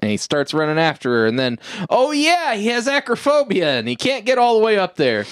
And 0.00 0.10
he 0.10 0.16
starts 0.16 0.52
running 0.52 0.78
after 0.80 1.10
her, 1.10 1.26
and 1.26 1.38
then, 1.38 1.58
oh 1.88 2.10
yeah, 2.10 2.54
he 2.54 2.66
has 2.68 2.88
acrophobia, 2.88 3.78
and 3.78 3.86
he 3.86 3.94
can't 3.94 4.24
get 4.24 4.36
all 4.38 4.58
the 4.58 4.64
way 4.64 4.76
up 4.76 4.96
there. 4.96 5.26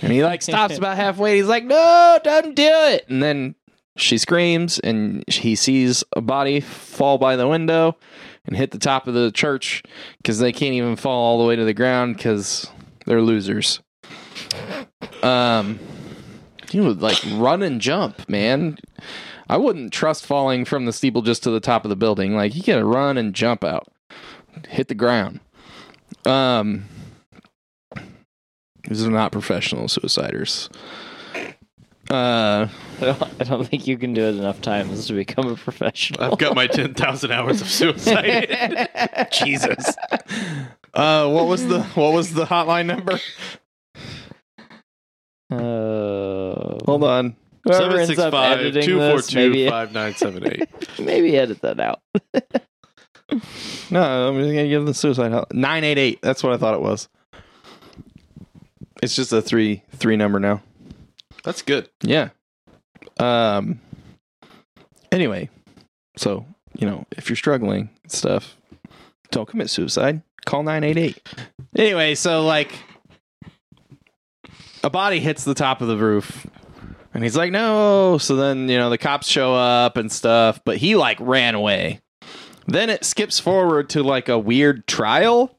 And 0.00 0.10
he 0.12 0.24
like 0.24 0.40
stops 0.42 0.78
about 0.78 0.96
halfway. 0.96 1.32
And 1.32 1.36
he's 1.38 1.48
like, 1.48 1.64
"No, 1.64 2.18
don't 2.22 2.54
do 2.54 2.62
it!" 2.70 3.06
And 3.08 3.22
then 3.22 3.56
she 3.96 4.16
screams, 4.16 4.78
and 4.78 5.24
he 5.28 5.54
sees 5.56 6.04
a 6.14 6.20
body 6.20 6.60
fall 6.60 7.18
by 7.18 7.34
the 7.36 7.48
window 7.48 7.96
and 8.46 8.56
hit 8.56 8.70
the 8.70 8.78
top 8.78 9.06
of 9.08 9.14
the 9.14 9.32
church 9.32 9.82
because 10.18 10.38
they 10.38 10.52
can't 10.52 10.74
even 10.74 10.94
fall 10.96 11.24
all 11.24 11.38
the 11.38 11.48
way 11.48 11.56
to 11.56 11.64
the 11.64 11.74
ground 11.74 12.16
because 12.16 12.70
they're 13.06 13.20
losers. 13.22 13.80
Um, 15.22 15.78
he 16.70 16.80
would 16.80 17.00
like 17.00 17.18
run 17.32 17.62
and 17.62 17.80
jump, 17.80 18.28
man. 18.28 18.78
I 19.48 19.56
wouldn't 19.56 19.92
trust 19.92 20.26
falling 20.26 20.64
from 20.64 20.86
the 20.86 20.92
steeple 20.92 21.22
just 21.22 21.42
to 21.44 21.50
the 21.50 21.60
top 21.60 21.84
of 21.84 21.88
the 21.88 21.96
building. 21.96 22.34
Like 22.34 22.54
you 22.54 22.62
gotta 22.62 22.84
run 22.84 23.16
and 23.16 23.34
jump 23.34 23.64
out, 23.64 23.88
hit 24.68 24.88
the 24.88 24.94
ground. 24.94 25.40
Um, 26.24 26.86
these 28.88 29.06
are 29.06 29.10
not 29.10 29.32
professional 29.32 29.84
suiciders. 29.84 30.68
Uh, 32.10 32.68
I 33.00 33.04
don't, 33.04 33.22
I 33.40 33.44
don't 33.44 33.66
think 33.66 33.86
you 33.86 33.98
can 33.98 34.14
do 34.14 34.22
it 34.24 34.36
enough 34.36 34.60
times 34.60 35.06
to 35.06 35.12
become 35.12 35.46
a 35.46 35.56
professional. 35.56 36.22
I've 36.22 36.38
got 36.38 36.54
my 36.54 36.66
ten 36.66 36.94
thousand 36.94 37.32
hours 37.32 37.60
of 37.60 37.68
suicide. 37.68 39.28
Jesus. 39.32 39.94
Uh, 40.94 41.28
what 41.28 41.46
was 41.46 41.66
the 41.66 41.82
what 41.94 42.12
was 42.12 42.34
the 42.34 42.46
hotline 42.46 42.86
number? 42.86 43.20
Uh, 45.50 46.78
Hold 46.86 47.04
on. 47.04 47.36
whoever 47.64 47.98
ends 47.98 48.18
up 48.18 48.32
765 48.32 48.58
editing 48.60 48.98
this, 48.98 49.34
maybe 49.34 49.68
5978. 49.68 50.98
maybe 51.06 51.36
edit 51.36 51.60
that 51.62 51.80
out. 51.80 52.00
No, 53.90 54.28
I'm 54.28 54.36
gonna 54.36 54.68
give 54.68 54.86
the 54.86 54.94
suicide 54.94 55.32
help. 55.32 55.52
Nine 55.52 55.82
eight 55.82 55.98
eight. 55.98 56.20
That's 56.22 56.44
what 56.44 56.52
I 56.52 56.56
thought 56.58 56.74
it 56.74 56.80
was. 56.80 57.08
It's 59.02 59.16
just 59.16 59.32
a 59.32 59.42
three 59.42 59.82
three 59.96 60.16
number 60.16 60.38
now. 60.38 60.62
That's 61.42 61.62
good. 61.62 61.88
Yeah. 62.02 62.28
Um. 63.18 63.80
Anyway, 65.10 65.50
so 66.16 66.46
you 66.78 66.86
know, 66.86 67.04
if 67.16 67.28
you're 67.28 67.36
struggling 67.36 67.90
and 68.04 68.12
stuff, 68.12 68.56
don't 69.32 69.48
commit 69.48 69.70
suicide. 69.70 70.22
Call 70.44 70.62
nine 70.62 70.84
eight 70.84 70.96
eight. 70.96 71.20
Anyway, 71.76 72.14
so 72.14 72.44
like, 72.44 72.72
a 74.86 74.90
body 74.90 75.18
hits 75.18 75.42
the 75.42 75.52
top 75.52 75.80
of 75.80 75.88
the 75.88 75.96
roof, 75.96 76.46
and 77.12 77.24
he's 77.24 77.36
like, 77.36 77.50
"No!" 77.50 78.18
So 78.18 78.36
then 78.36 78.68
you 78.68 78.78
know 78.78 78.88
the 78.88 78.98
cops 78.98 79.26
show 79.26 79.52
up 79.52 79.96
and 79.96 80.10
stuff, 80.10 80.60
but 80.64 80.76
he 80.76 80.94
like 80.94 81.18
ran 81.20 81.56
away. 81.56 82.00
Then 82.68 82.88
it 82.88 83.04
skips 83.04 83.40
forward 83.40 83.90
to 83.90 84.04
like 84.04 84.28
a 84.28 84.38
weird 84.38 84.86
trial. 84.86 85.58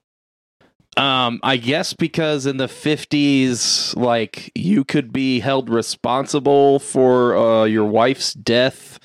Um, 0.96 1.42
I 1.44 1.58
guess 1.58 1.94
because 1.94 2.46
in 2.46 2.56
the 2.56 2.70
fifties, 2.70 3.94
like 3.98 4.50
you 4.56 4.86
could 4.86 5.12
be 5.12 5.42
held 5.42 5.70
responsible 5.70 6.80
for 6.80 7.36
uh, 7.36 7.64
your 7.66 7.86
wife's 7.86 8.34
death 8.34 8.98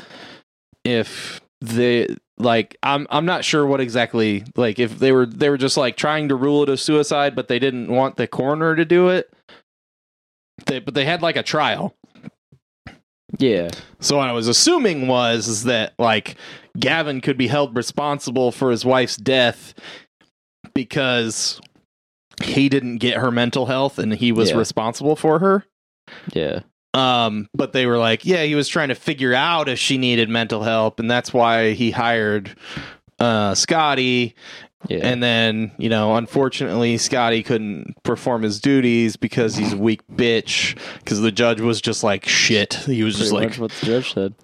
if 0.85 1.41
the 1.61 2.17
like 2.39 2.77
I'm 2.85 3.09
I'm 3.11 3.27
not 3.27 3.45
sure 3.45 3.67
what 3.67 3.81
exactly 3.81 4.45
like 4.55 4.79
if 4.79 5.01
they 5.01 5.11
were 5.11 5.27
they 5.27 5.51
were 5.51 5.59
just 5.59 5.77
like 5.77 5.97
trying 5.97 6.29
to 6.29 6.37
rule 6.37 6.63
it 6.63 6.69
a 6.69 6.77
suicide, 6.77 7.35
but 7.35 7.49
they 7.49 7.59
didn't 7.59 7.89
want 7.89 8.17
the 8.17 8.29
coroner 8.29 8.77
to 8.77 8.85
do 8.85 9.09
it. 9.09 9.33
They 10.67 10.79
but 10.81 10.95
they 10.95 11.05
had 11.05 11.23
like 11.23 11.37
a 11.37 11.43
trial. 11.43 11.95
Yeah. 13.39 13.71
So 14.01 14.19
what 14.19 14.29
I 14.29 14.33
was 14.33 14.49
assuming 14.49 15.09
was 15.09 15.49
is 15.49 15.65
that 15.65 15.95
like 15.99 16.37
Gavin 16.79 17.21
could 17.21 17.39
be 17.39 17.47
held 17.49 17.75
responsible 17.77 18.53
for 18.53 18.71
his 18.71 18.85
wife's 18.85 19.17
death 19.17 19.73
because 20.75 21.61
he 22.43 22.69
didn't 22.69 22.99
get 22.99 23.17
her 23.19 23.31
mental 23.31 23.67
health 23.67 23.99
and 23.99 24.13
he 24.13 24.33
was 24.33 24.51
Yeah. 24.51 24.57
responsible 24.57 25.17
for 25.17 25.39
her. 25.39 25.65
Yeah. 26.35 26.61
Um, 26.95 27.49
but 27.55 27.73
they 27.73 27.87
were 27.87 27.97
like, 27.99 28.27
yeah, 28.27 28.43
he 28.45 28.55
was 28.55 28.69
trying 28.69 28.89
to 28.89 28.95
figure 28.95 29.33
out 29.35 29.69
if 29.69 29.79
she 29.79 29.97
needed 29.97 30.29
mental 30.29 30.63
help, 30.63 31.01
and 31.01 31.11
that's 31.11 31.33
why 31.33 31.73
he 31.73 31.91
hired 31.91 32.55
uh 33.19 33.55
Scotty. 33.55 34.35
Yeah. 34.89 34.99
And 35.07 35.23
then, 35.23 35.71
you 35.79 35.89
know, 35.89 36.17
unfortunately, 36.17 36.97
Scotty 36.99 37.43
couldn't 37.43 37.95
perform 38.03 38.43
his 38.43 38.61
duties 38.61 39.17
because 39.17 39.55
he's 39.57 39.73
a 39.73 39.77
weak 39.77 40.01
bitch. 40.13 40.77
Because 40.99 41.21
the 41.21 41.31
judge 41.33 41.61
was 41.61 41.81
just 41.81 42.03
like 42.03 42.27
shit. 42.29 42.75
He 42.75 43.03
was 43.05 43.15
Pretty 43.15 43.31
just 43.31 43.33
like, 43.33 43.55
what 43.57 43.71
the 43.73 43.87
judge 43.87 44.13
said. 44.13 44.35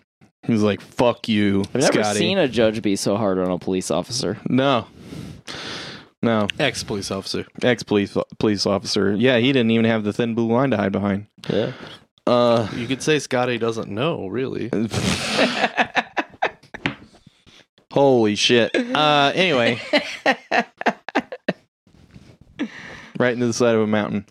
he 0.46 0.53
was 0.53 0.62
like, 0.62 0.81
"Fuck 0.81 1.29
you, 1.29 1.62
I've 1.74 1.74
never 1.83 1.87
Scotty." 2.03 2.18
seen 2.20 2.38
a 2.38 2.46
judge 2.48 2.81
be 2.83 2.94
so 2.96 3.16
hard 3.16 3.38
on 3.38 3.51
a 3.51 3.59
police 3.59 3.90
officer. 3.90 4.38
no, 4.48 4.87
no, 6.22 6.46
Ex 6.59 6.83
police 6.85 7.11
officer. 7.11 7.44
ex 7.62 7.83
police 7.83 8.16
police 8.38 8.64
officer. 8.66 9.14
Yeah, 9.14 9.38
he 9.38 9.53
didn't 9.53 9.70
even 9.72 9.85
have 9.87 10.05
the 10.05 10.12
thin 10.12 10.35
blue 10.35 10.53
line 10.53 10.70
to 10.70 10.77
hide 10.77 10.92
behind. 10.92 11.27
Yeah. 11.48 11.72
Uh, 12.27 12.68
You 12.77 12.87
could 12.87 13.03
say 13.03 13.18
Scotty 13.18 13.57
doesn't 13.59 13.88
know, 13.88 14.27
really. 14.29 14.68
holy 17.92 18.35
shit. 18.35 18.74
Uh, 18.74 19.33
anyway, 19.37 19.81
right 23.18 23.33
into 23.33 23.46
the 23.46 23.53
side 23.53 23.74
of 23.74 23.83
a 23.83 23.87
mountain. 23.87 24.27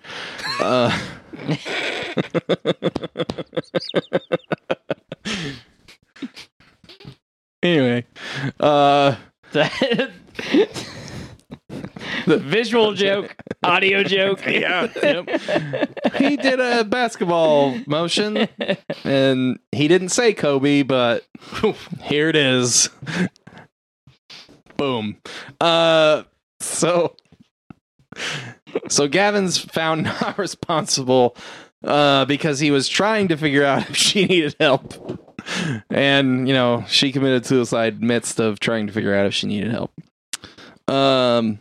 Uh, 0.60 0.98
anyway, 7.64 8.06
uh. 8.60 9.16
The 12.28 12.38
visual 12.38 12.94
joke, 12.94 13.36
audio 13.64 14.04
joke. 14.04 14.42
Yeah, 14.48 14.88
he 16.16 16.36
did 16.36 16.60
a 16.60 16.84
basketball 16.84 17.78
motion 17.86 18.48
and 19.04 19.60
he 19.72 19.88
didn't 19.88 20.10
say 20.10 20.34
Kobe, 20.34 20.84
but 20.84 21.26
here 22.04 22.28
it 22.30 22.36
is. 22.36 22.90
Boom. 24.78 25.18
Uh 25.60 26.24
so 26.60 27.16
so 28.88 29.08
Gavin's 29.08 29.58
found 29.58 30.04
not 30.22 30.38
responsible 30.38 31.36
uh 31.84 32.26
because 32.26 32.60
he 32.60 32.72
was 32.72 32.88
trying 32.88 33.28
to 33.28 33.38
figure 33.38 33.64
out 33.66 33.90
if 33.90 33.96
she 33.98 34.26
needed 34.26 34.56
help. 34.60 35.24
And, 35.90 36.48
you 36.48 36.54
know, 36.54 36.84
she 36.88 37.12
committed 37.14 37.46
suicide 37.46 38.02
midst 38.02 38.40
of 38.40 38.60
trying 38.60 38.88
to 38.88 38.94
figure 38.94 39.14
out 39.14 39.26
if 39.26 39.34
she 39.34 39.48
needed 39.48 39.72
help. 39.72 39.92
Um 40.88 41.60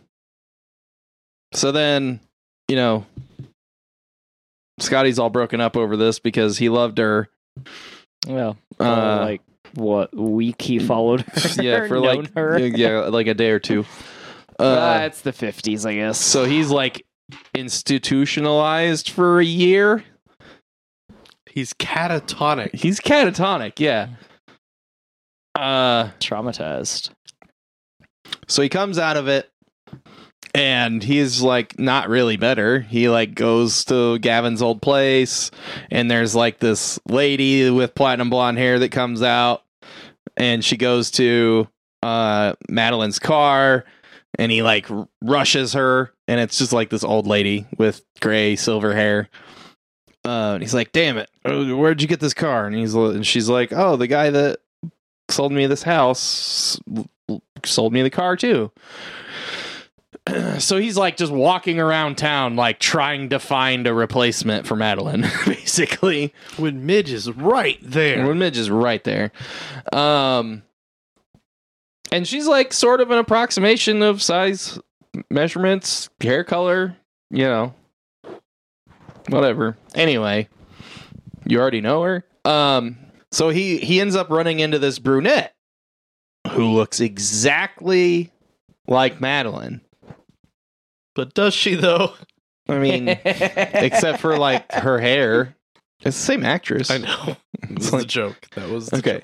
so 1.53 1.71
then, 1.71 2.19
you 2.67 2.75
know, 2.75 3.05
Scotty's 4.79 5.17
all 5.17 5.29
broken 5.29 5.59
up 5.61 5.75
over 5.77 5.97
this 5.97 6.19
because 6.19 6.57
he 6.57 6.69
loved 6.69 6.97
her. 6.97 7.29
Well, 8.27 8.57
Uh, 8.79 8.83
uh, 8.83 9.17
like 9.25 9.41
what 9.77 10.15
week 10.15 10.61
he 10.61 10.79
followed 10.79 11.21
her? 11.33 11.61
yeah, 11.63 11.87
for 11.87 11.99
like 11.99 12.33
her. 12.35 12.57
yeah, 12.59 12.99
like 13.01 13.27
a 13.27 13.33
day 13.33 13.51
or 13.51 13.59
two. 13.59 13.85
Uh, 14.59 14.63
Uh, 14.63 14.99
it's 15.05 15.21
the 15.21 15.31
fifties, 15.31 15.85
I 15.85 15.95
guess. 15.95 16.19
so 16.19 16.45
he's 16.45 16.69
like 16.69 17.05
institutionalized 17.55 19.09
for 19.09 19.39
a 19.39 19.45
year. 19.45 20.03
He's 21.45 21.73
catatonic. 21.73 22.73
He's 22.75 22.99
catatonic, 22.99 23.79
yeah. 23.79 24.09
Uh, 25.55 26.09
traumatized. 26.19 27.09
so 28.47 28.61
he 28.61 28.69
comes 28.69 28.99
out 28.99 29.17
of 29.17 29.27
it 29.27 29.49
and 30.53 31.01
he's 31.03 31.41
like 31.41 31.79
not 31.79 32.09
really 32.09 32.37
better. 32.37 32.79
He 32.81 33.09
like 33.09 33.33
goes 33.33 33.85
to 33.85 34.19
Gavin's 34.19 34.61
old 34.61 34.81
place 34.83 35.49
and 35.89 36.11
there's 36.11 36.35
like 36.35 36.59
this 36.59 36.99
lady 37.09 37.69
with 37.71 37.95
platinum 37.95 38.29
blonde 38.29 38.57
hair 38.59 38.77
that 38.79 38.91
comes 38.91 39.21
out 39.23 39.63
and 40.37 40.63
she 40.63 40.77
goes 40.77 41.11
to 41.11 41.67
uh 42.03 42.53
Madeleine's 42.69 43.19
car 43.19 43.83
and 44.37 44.51
he 44.51 44.61
like 44.61 44.89
r- 44.89 45.07
rushes 45.21 45.73
her 45.73 46.13
and 46.27 46.39
it's 46.39 46.57
just 46.57 46.71
like 46.71 46.89
this 46.89 47.03
old 47.03 47.27
lady 47.27 47.65
with 47.77 48.05
gray 48.21 48.55
silver 48.55 48.93
hair. 48.93 49.29
Uh, 50.25 50.53
and 50.55 50.61
he's 50.61 50.73
like, 50.73 50.91
"Damn 50.91 51.17
it, 51.17 51.29
uh, 51.45 51.75
where'd 51.75 52.01
you 52.01 52.07
get 52.07 52.19
this 52.19 52.33
car?" 52.33 52.65
And 52.65 52.75
he's 52.75 52.93
and 52.93 53.25
she's 53.25 53.47
like, 53.47 53.71
"Oh, 53.71 53.95
the 53.95 54.07
guy 54.07 54.29
that 54.29 54.59
sold 55.29 55.53
me 55.53 55.65
this 55.67 55.83
house 55.83 56.79
sold 57.63 57.93
me 57.93 58.01
the 58.01 58.09
car 58.09 58.35
too." 58.35 58.71
so 60.59 60.77
he's 60.77 60.97
like 60.97 61.17
just 61.17 61.31
walking 61.31 61.79
around 61.79 62.17
town, 62.17 62.55
like 62.55 62.79
trying 62.79 63.29
to 63.29 63.39
find 63.39 63.87
a 63.87 63.93
replacement 63.93 64.65
for 64.65 64.75
Madeleine, 64.75 65.21
basically. 65.45 66.33
When 66.57 66.85
Midge 66.85 67.11
is 67.11 67.29
right 67.31 67.79
there. 67.81 68.25
When 68.25 68.39
Midge 68.39 68.57
is 68.57 68.69
right 68.69 69.03
there. 69.03 69.31
Um, 69.91 70.63
and 72.11 72.27
she's 72.27 72.47
like 72.47 72.73
sort 72.73 73.01
of 73.01 73.11
an 73.11 73.17
approximation 73.17 74.01
of 74.01 74.21
size, 74.21 74.79
measurements, 75.29 76.09
hair 76.21 76.43
color, 76.43 76.95
you 77.29 77.43
know, 77.43 77.73
whatever. 79.29 79.77
Anyway, 79.93 80.47
you 81.45 81.59
already 81.59 81.81
know 81.81 82.03
her. 82.03 82.25
Um, 82.45 82.97
so 83.31 83.49
he 83.49 83.77
he 83.77 83.99
ends 83.99 84.15
up 84.15 84.29
running 84.29 84.59
into 84.59 84.79
this 84.79 84.99
brunette 84.99 85.53
who 86.51 86.65
looks 86.73 87.01
exactly 87.01 88.31
like 88.87 89.19
Madeleine. 89.19 89.81
But 91.17 91.33
does 91.33 91.53
she, 91.53 91.75
though? 91.75 92.13
I 92.69 92.77
mean, 92.77 93.09
except 93.25 94.19
for 94.21 94.37
like 94.37 94.71
her 94.71 94.99
hair. 94.99 95.55
It's 96.01 96.15
the 96.17 96.23
same 96.25 96.45
actress. 96.45 96.91
I 96.91 96.99
know. 96.99 97.35
Is 97.77 97.91
like- 97.91 98.03
the 98.03 98.07
joke. 98.07 98.47
That 98.55 98.69
was 98.69 98.87
the 98.87 98.97
Okay. 98.97 99.21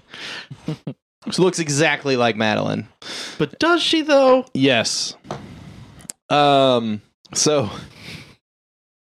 She 1.32 1.42
looks 1.42 1.60
exactly 1.60 2.18
like 2.18 2.36
Madeleine. 2.36 2.90
But 3.38 3.58
does 3.58 3.82
she, 3.82 4.02
though? 4.02 4.46
Yes. 4.54 5.16
Um 6.30 7.02
so 7.34 7.70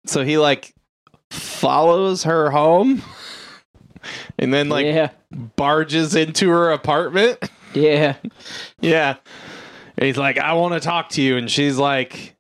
so 0.05 0.23
he 0.23 0.37
like 0.37 0.75
follows 1.31 2.25
her 2.25 2.51
home 2.51 3.01
and 4.39 4.53
then 4.53 4.69
like 4.69 4.85
yeah, 4.85 5.11
barges 5.57 6.15
into 6.15 6.51
her 6.51 6.73
apartment. 6.73 7.39
yeah. 7.73 8.17
Yeah. 8.83 9.17
And 9.97 10.07
he's 10.07 10.19
like, 10.19 10.37
I 10.39 10.53
want 10.55 10.75
to 10.75 10.81
talk 10.81 11.09
to 11.11 11.23
you. 11.23 11.37
And 11.39 11.51
she's 11.51 11.79
like, 11.79 12.34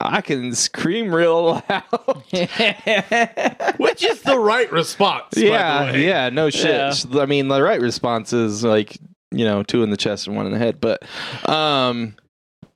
I 0.00 0.20
can 0.22 0.54
scream 0.54 1.14
real 1.14 1.62
loud. 1.68 2.22
Which 3.78 4.02
is 4.02 4.22
the 4.22 4.38
right 4.38 4.70
response. 4.72 5.26
by 5.34 5.40
the 5.40 5.46
yeah. 5.46 5.92
way. 5.92 6.06
Yeah. 6.06 6.28
No 6.30 6.50
shit. 6.50 7.04
Yeah. 7.10 7.20
I 7.20 7.26
mean, 7.26 7.48
the 7.48 7.62
right 7.62 7.80
response 7.80 8.32
is 8.32 8.64
like, 8.64 8.96
you 9.30 9.44
know, 9.44 9.62
two 9.62 9.82
in 9.82 9.90
the 9.90 9.96
chest 9.96 10.26
and 10.26 10.36
one 10.36 10.46
in 10.46 10.52
the 10.52 10.58
head. 10.58 10.80
But 10.80 11.02
um 11.48 12.16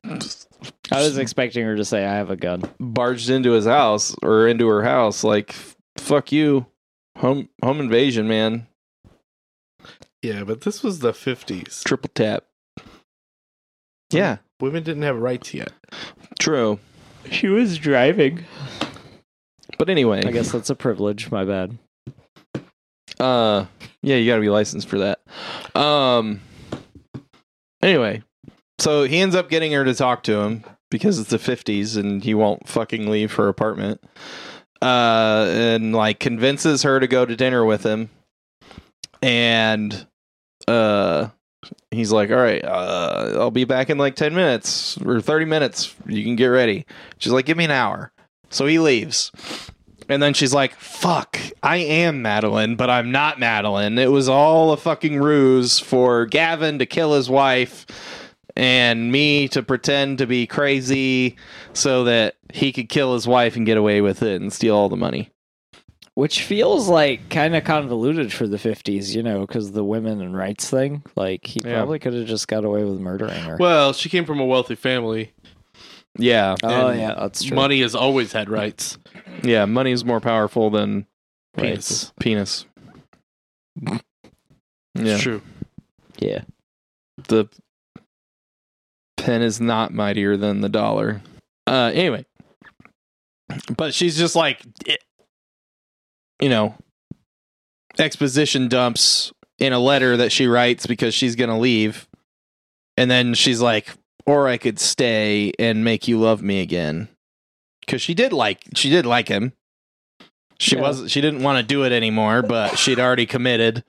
I 0.05 1.01
was 1.03 1.17
expecting 1.19 1.65
her 1.65 1.77
to 1.77 1.85
say, 1.85 2.05
"I 2.05 2.15
have 2.15 2.31
a 2.31 2.37
gun." 2.37 2.63
barged 2.79 3.31
into 3.31 3.53
his 3.53 3.65
house 3.67 4.15
or 4.23 4.47
into 4.47 4.67
her 4.69 4.83
house 4.83 5.25
like 5.25 5.55
fuck 5.99 6.31
you. 6.31 6.67
Home 7.19 7.49
home 7.63 7.81
invasion, 7.81 8.29
man. 8.29 8.67
Yeah, 10.23 10.45
but 10.45 10.63
this 10.63 10.83
was 10.83 10.99
the 11.01 11.13
50s. 11.13 11.85
Triple 11.85 12.11
tap. 12.15 12.45
Yeah, 14.11 14.39
Women 14.61 14.83
didn't 14.83 15.03
have 15.03 15.19
rights 15.19 15.53
yet. 15.55 15.73
true. 16.39 16.79
She 17.31 17.49
was 17.49 17.79
driving. 17.79 18.45
But 19.79 19.91
anyway, 19.91 20.23
I 20.25 20.31
guess 20.31 20.53
that's 20.53 20.71
a 20.71 20.75
privilege. 20.75 21.31
My 21.31 21.45
bad. 21.45 21.79
Uh, 23.19 23.67
yeah, 24.03 24.17
you 24.17 24.31
got 24.31 24.37
to 24.37 24.41
be 24.41 24.51
licensed 24.51 24.89
for 24.89 24.99
that. 24.99 25.21
Um. 25.75 26.41
Anyway, 27.83 28.23
so 28.79 29.05
he 29.05 29.19
ends 29.19 29.35
up 29.35 29.51
getting 29.51 29.73
her 29.73 29.85
to 29.85 29.95
talk 29.95 30.23
to 30.25 30.39
him 30.39 30.65
because 30.91 31.19
it's 31.19 31.31
the 31.31 31.39
fifties 31.39 31.97
and 31.97 32.23
he 32.25 32.35
won't 32.35 32.69
fucking 32.69 33.11
leave 33.11 33.35
her 33.35 33.49
apartment. 33.49 34.03
Uh, 34.81 35.47
and 35.51 35.95
like 35.95 36.21
convinces 36.21 36.83
her 36.83 37.01
to 37.01 37.07
go 37.07 37.25
to 37.25 37.37
dinner 37.37 37.65
with 37.65 37.85
him, 37.85 38.11
and 39.23 40.07
uh. 40.69 41.29
He's 41.90 42.12
like, 42.12 42.31
all 42.31 42.37
right, 42.37 42.64
uh, 42.64 43.37
I'll 43.38 43.50
be 43.50 43.64
back 43.64 43.90
in 43.90 43.98
like 43.98 44.16
10 44.16 44.35
minutes 44.35 44.98
or 44.98 45.20
30 45.20 45.44
minutes. 45.44 45.94
You 46.07 46.24
can 46.24 46.37
get 46.37 46.46
ready. 46.46 46.87
She's 47.18 47.33
like, 47.33 47.46
give 47.46 47.57
me 47.57 47.64
an 47.64 47.70
hour. 47.70 48.12
So 48.50 48.66
he 48.66 48.79
leaves. 48.79 49.31
And 50.09 50.22
then 50.22 50.35
she's 50.35 50.53
like, 50.53 50.74
fuck, 50.74 51.38
I 51.62 51.77
am 51.77 52.22
Madeleine, 52.22 52.77
but 52.77 52.90
I'm 52.90 53.11
not 53.11 53.38
Madeleine. 53.38 53.98
It 53.98 54.11
was 54.11 54.29
all 54.29 54.72
a 54.72 54.77
fucking 54.77 55.18
ruse 55.18 55.79
for 55.79 56.27
Gavin 56.27 56.79
to 56.79 56.87
kill 56.87 57.14
his 57.14 57.31
wife 57.31 57.87
and 58.57 59.11
me 59.11 59.48
to 59.48 59.62
pretend 59.62 60.18
to 60.18 60.27
be 60.27 60.46
crazy 60.46 61.37
so 61.72 62.05
that 62.05 62.37
he 62.53 62.72
could 62.72 62.88
kill 62.88 63.14
his 63.14 63.27
wife 63.27 63.57
and 63.57 63.66
get 63.66 63.77
away 63.77 64.00
with 64.00 64.22
it 64.22 64.40
and 64.40 64.53
steal 64.53 64.77
all 64.77 64.88
the 64.88 64.96
money. 64.96 65.31
Which 66.16 66.42
feels 66.44 66.88
like 66.88 67.29
kind 67.29 67.57
of 67.57 67.64
convoluted 67.64 68.33
for 68.33 68.46
the 68.46 68.57
50s, 68.57 69.16
you 69.16 69.22
know, 69.22 69.40
because 69.40 69.72
the 69.72 69.83
women 69.83 70.20
and 70.20 70.37
rights 70.37 70.70
thing. 70.70 71.03
Like, 71.16 71.44
he 71.44 71.61
Yeah. 71.64 71.79
probably 71.79 71.98
could 71.98 72.14
have 72.14 72.27
just 72.27 72.46
got 72.46 72.64
away 72.64 72.85
with 72.85 73.00
murdering 73.00 73.40
her. 73.42 73.57
Well, 73.59 73.92
she 73.92 74.09
came 74.09 74.24
from 74.24 74.38
a 74.38 74.44
wealthy 74.44 74.77
family. 74.77 75.33
Yeah. 76.16 76.55
oh, 76.62 76.90
yeah, 76.92 77.14
that's 77.18 77.42
true. 77.42 77.57
Money 77.57 77.81
has 77.81 77.96
always 77.96 78.31
had 78.33 78.48
rights. 78.48 78.96
Yeah, 79.42 79.64
money 79.64 79.90
is 79.90 80.05
more 80.05 80.20
powerful 80.20 80.70
than 80.70 81.07
Penis. 81.57 82.12
penis. 82.20 82.66
It's 83.85 84.00
Yeah. 84.94 85.18
true. 85.18 85.42
Yeah. 86.20 86.42
the 87.29 87.48
pen 89.16 89.42
is 89.42 89.61
not 89.61 89.92
mightier 89.92 90.37
than 90.37 90.61
the 90.61 90.68
dollar. 90.68 91.22
Uh, 91.66 91.90
anyway, 91.94 92.24
but 93.77 93.94
she's 93.94 94.16
just 94.16 94.37
like, 94.37 94.61
you 96.40 96.49
know, 96.49 96.75
exposition 97.99 98.68
dumps 98.68 99.33
in 99.59 99.73
a 99.73 99.79
letter 99.79 100.16
that 100.16 100.33
she 100.33 100.47
writes 100.47 100.87
because 100.87 101.14
she's 101.14 101.37
gonna 101.37 101.59
leave, 101.59 102.09
and 102.97 103.11
then 103.11 103.35
she's 103.35 103.61
like, 103.61 103.88
"Or 104.27 104.49
I 104.49 104.57
could 104.57 104.79
stay 104.79 105.53
and 105.59 105.85
make 105.85 106.09
you 106.09 106.18
love 106.18 106.42
me 106.42 106.61
again," 106.61 107.09
because 107.81 108.03
she 108.03 108.14
did 108.14 108.33
like 108.33 108.61
she 108.75 108.90
did 108.90 109.07
like 109.07 109.29
him. 109.29 109.53
She 110.59 110.77
Yeah. 110.77 110.83
was 110.83 111.11
she 111.11 111.20
didn't 111.20 111.42
want 111.42 111.59
to 111.59 111.62
do 111.62 111.85
it 111.85 111.92
anymore, 111.92 112.42
but 112.42 112.79
she'd 112.79 113.01
already 113.01 113.27
committed. 113.27 113.85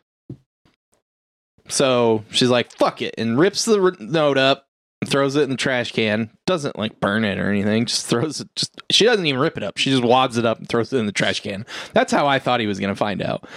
So 1.68 2.24
she's 2.32 2.50
like, 2.50 2.72
fuck 2.72 3.02
it, 3.02 3.16
and 3.18 3.40
rips 3.40 3.66
the 3.66 3.96
note 4.00 4.38
up, 4.38 4.65
throws 5.08 5.36
it 5.36 5.44
in 5.44 5.50
the 5.50 5.56
trash 5.56 5.92
can. 5.92 6.30
Doesn't 6.46 6.78
like 6.78 7.00
burn 7.00 7.24
it 7.24 7.40
or 7.40 7.50
anything, 7.50 7.86
just 7.86 8.06
throws 8.08 8.42
it. 8.42 8.50
Just 8.56 8.82
she 8.90 9.06
doesn't 9.06 9.26
even 9.26 9.40
rip 9.40 9.58
it 9.58 9.64
up. 9.64 9.78
She 9.78 9.90
just 9.90 10.04
wads 10.04 10.38
it 10.38 10.46
up 10.46 10.60
and 10.60 10.70
throws 10.70 10.94
it 10.94 10.98
in 10.98 11.06
the 11.06 11.12
trash 11.12 11.42
can. 11.42 11.66
That's 11.94 12.12
how 12.12 12.28
I 12.28 12.40
thought 12.40 12.60
he 12.60 12.68
was 12.68 12.80
gonna 12.80 12.96
find 12.96 13.22
out. 13.22 13.48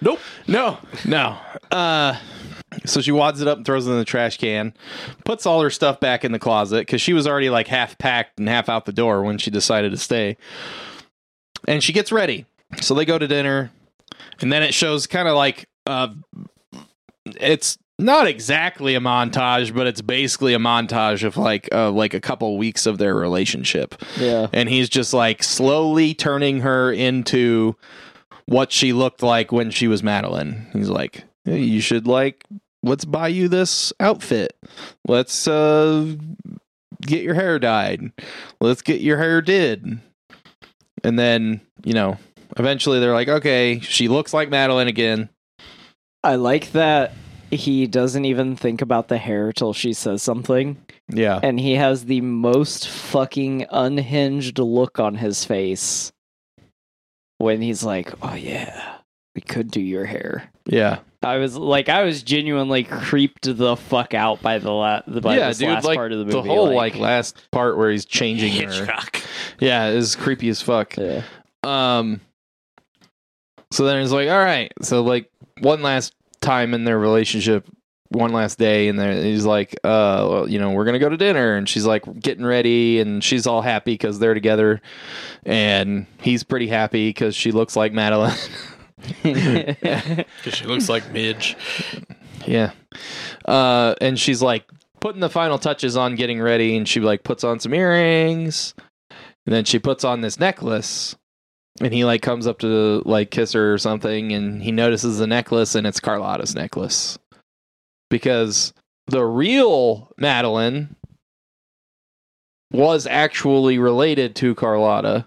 Nope. 0.00 0.20
No, 0.46 0.78
no. 1.04 1.38
Uh, 1.70 2.18
so 2.84 3.00
she 3.00 3.12
wads 3.12 3.40
it 3.40 3.48
up 3.48 3.58
and 3.58 3.66
throws 3.66 3.86
it 3.86 3.92
in 3.92 3.98
the 3.98 4.04
trash 4.04 4.36
can, 4.36 4.74
puts 5.24 5.46
all 5.46 5.62
her 5.62 5.70
stuff 5.70 6.00
back 6.00 6.24
in 6.24 6.32
the 6.32 6.38
closet 6.38 6.80
because 6.80 7.00
she 7.00 7.12
was 7.12 7.26
already 7.26 7.50
like 7.50 7.68
half 7.68 7.96
packed 7.98 8.38
and 8.38 8.48
half 8.48 8.68
out 8.68 8.84
the 8.84 8.92
door 8.92 9.22
when 9.22 9.38
she 9.38 9.50
decided 9.50 9.92
to 9.92 9.96
stay. 9.96 10.36
And 11.66 11.82
she 11.82 11.92
gets 11.92 12.12
ready. 12.12 12.46
So 12.80 12.94
they 12.94 13.04
go 13.04 13.18
to 13.18 13.26
dinner, 13.26 13.70
and 14.40 14.52
then 14.52 14.62
it 14.62 14.74
shows 14.74 15.06
kind 15.06 15.28
of 15.28 15.36
like 15.36 15.68
uh, 15.86 16.08
it's 17.24 17.78
not 17.98 18.26
exactly 18.26 18.94
a 18.94 19.00
montage, 19.00 19.74
but 19.74 19.86
it's 19.86 20.02
basically 20.02 20.52
a 20.54 20.58
montage 20.58 21.22
of 21.24 21.36
like 21.36 21.68
uh, 21.72 21.90
like 21.90 22.12
a 22.14 22.20
couple 22.20 22.56
weeks 22.58 22.86
of 22.86 22.98
their 22.98 23.14
relationship 23.14 23.94
Yeah. 24.18 24.48
and 24.52 24.68
he's 24.68 24.88
just 24.88 25.14
like 25.14 25.42
slowly 25.42 26.12
turning 26.14 26.60
her 26.60 26.92
into 26.92 27.76
what 28.46 28.72
she 28.72 28.92
looked 28.92 29.22
like 29.22 29.52
when 29.52 29.70
she 29.70 29.86
was 29.88 30.02
Madeleine. 30.02 30.66
He's 30.72 30.88
like, 30.90 31.24
hey, 31.44 31.60
you 31.60 31.80
should 31.80 32.06
like 32.06 32.44
let's 32.82 33.04
buy 33.04 33.28
you 33.28 33.48
this 33.48 33.92
outfit. 34.00 34.56
Let's 35.06 35.46
uh 35.48 36.16
get 37.02 37.22
your 37.22 37.34
hair 37.34 37.58
dyed. 37.58 38.10
Let's 38.60 38.82
get 38.82 39.00
your 39.00 39.18
hair 39.18 39.40
did. 39.40 40.00
And 41.02 41.18
then, 41.18 41.60
you 41.84 41.92
know, 41.92 42.18
eventually 42.56 42.98
they're 42.98 43.12
like, 43.14 43.28
okay, 43.28 43.78
she 43.80 44.08
looks 44.08 44.32
like 44.34 44.48
Madeleine 44.48 44.88
again. 44.88 45.28
I 46.22 46.36
like 46.36 46.72
that 46.72 47.12
he 47.56 47.86
doesn't 47.86 48.24
even 48.24 48.56
think 48.56 48.82
about 48.82 49.08
the 49.08 49.18
hair 49.18 49.52
till 49.52 49.72
she 49.72 49.92
says 49.92 50.22
something. 50.22 50.76
Yeah. 51.08 51.40
And 51.42 51.58
he 51.58 51.74
has 51.74 52.04
the 52.04 52.20
most 52.20 52.88
fucking 52.88 53.66
unhinged 53.70 54.58
look 54.58 54.98
on 54.98 55.16
his 55.16 55.44
face 55.44 56.12
when 57.38 57.60
he's 57.60 57.84
like, 57.84 58.12
oh, 58.22 58.34
yeah, 58.34 58.98
we 59.34 59.40
could 59.40 59.70
do 59.70 59.80
your 59.80 60.04
hair. 60.04 60.50
Yeah. 60.66 61.00
I 61.22 61.38
was 61.38 61.56
like, 61.56 61.88
I 61.88 62.04
was 62.04 62.22
genuinely 62.22 62.84
creeped 62.84 63.56
the 63.56 63.76
fuck 63.76 64.12
out 64.14 64.42
by 64.42 64.58
the 64.58 64.70
la- 64.70 65.02
by 65.06 65.36
yeah, 65.38 65.48
this 65.48 65.58
dude, 65.58 65.68
last 65.70 65.84
like 65.84 65.96
part 65.96 66.12
of 66.12 66.18
the 66.18 66.24
movie. 66.26 66.36
the 66.36 66.42
whole 66.42 66.74
like, 66.74 66.96
last 66.96 67.50
part 67.50 67.78
where 67.78 67.90
he's 67.90 68.04
changing 68.04 68.52
her. 68.68 68.86
Yeah, 69.58 69.88
is 69.88 70.16
creepy 70.16 70.48
as 70.50 70.60
fuck. 70.60 70.96
yeah. 70.96 71.22
Um. 71.62 72.20
So 73.72 73.86
then 73.86 74.02
it's 74.02 74.12
like, 74.12 74.28
all 74.28 74.38
right. 74.38 74.70
So 74.82 75.02
like 75.02 75.30
one 75.60 75.82
last 75.82 76.14
time 76.44 76.74
in 76.74 76.84
their 76.84 76.98
relationship, 76.98 77.66
one 78.10 78.32
last 78.32 78.58
day, 78.58 78.88
and 78.88 79.00
he's 79.00 79.44
like, 79.44 79.74
uh, 79.84 80.26
well, 80.30 80.48
you 80.48 80.58
know, 80.58 80.70
we're 80.70 80.84
gonna 80.84 80.98
go 80.98 81.08
to 81.08 81.16
dinner, 81.16 81.54
and 81.56 81.68
she's 81.68 81.84
like 81.86 82.04
getting 82.20 82.44
ready, 82.44 83.00
and 83.00 83.24
she's 83.24 83.46
all 83.46 83.62
happy 83.62 83.94
because 83.94 84.18
they're 84.18 84.34
together, 84.34 84.80
and 85.44 86.06
he's 86.20 86.44
pretty 86.44 86.68
happy 86.68 87.08
because 87.08 87.34
she 87.34 87.50
looks 87.50 87.76
like 87.76 87.92
Madeleine. 87.92 88.36
Because 89.22 90.24
she 90.54 90.64
looks 90.64 90.88
like 90.88 91.10
Midge. 91.12 91.56
yeah. 92.46 92.70
Uh, 93.44 93.94
and 94.00 94.18
she's 94.18 94.40
like 94.40 94.64
putting 95.00 95.20
the 95.20 95.28
final 95.28 95.58
touches 95.58 95.96
on 95.96 96.14
getting 96.14 96.40
ready, 96.40 96.76
and 96.76 96.88
she 96.88 97.00
like 97.00 97.22
puts 97.22 97.44
on 97.44 97.60
some 97.60 97.74
earrings, 97.74 98.74
and 99.10 99.54
then 99.54 99.64
she 99.64 99.78
puts 99.78 100.04
on 100.04 100.20
this 100.22 100.38
necklace. 100.38 101.16
And 101.80 101.92
he 101.92 102.04
like 102.04 102.22
comes 102.22 102.46
up 102.46 102.60
to 102.60 103.02
like 103.04 103.30
kiss 103.30 103.52
her 103.52 103.74
or 103.74 103.78
something, 103.78 104.32
and 104.32 104.62
he 104.62 104.70
notices 104.72 105.18
the 105.18 105.26
necklace, 105.26 105.74
and 105.74 105.86
it's 105.86 106.00
Carlotta's 106.00 106.54
necklace 106.54 107.18
because 108.10 108.72
the 109.08 109.24
real 109.24 110.12
Madeleine 110.16 110.94
was 112.72 113.06
actually 113.06 113.78
related 113.78 114.36
to 114.36 114.54
Carlotta, 114.54 115.26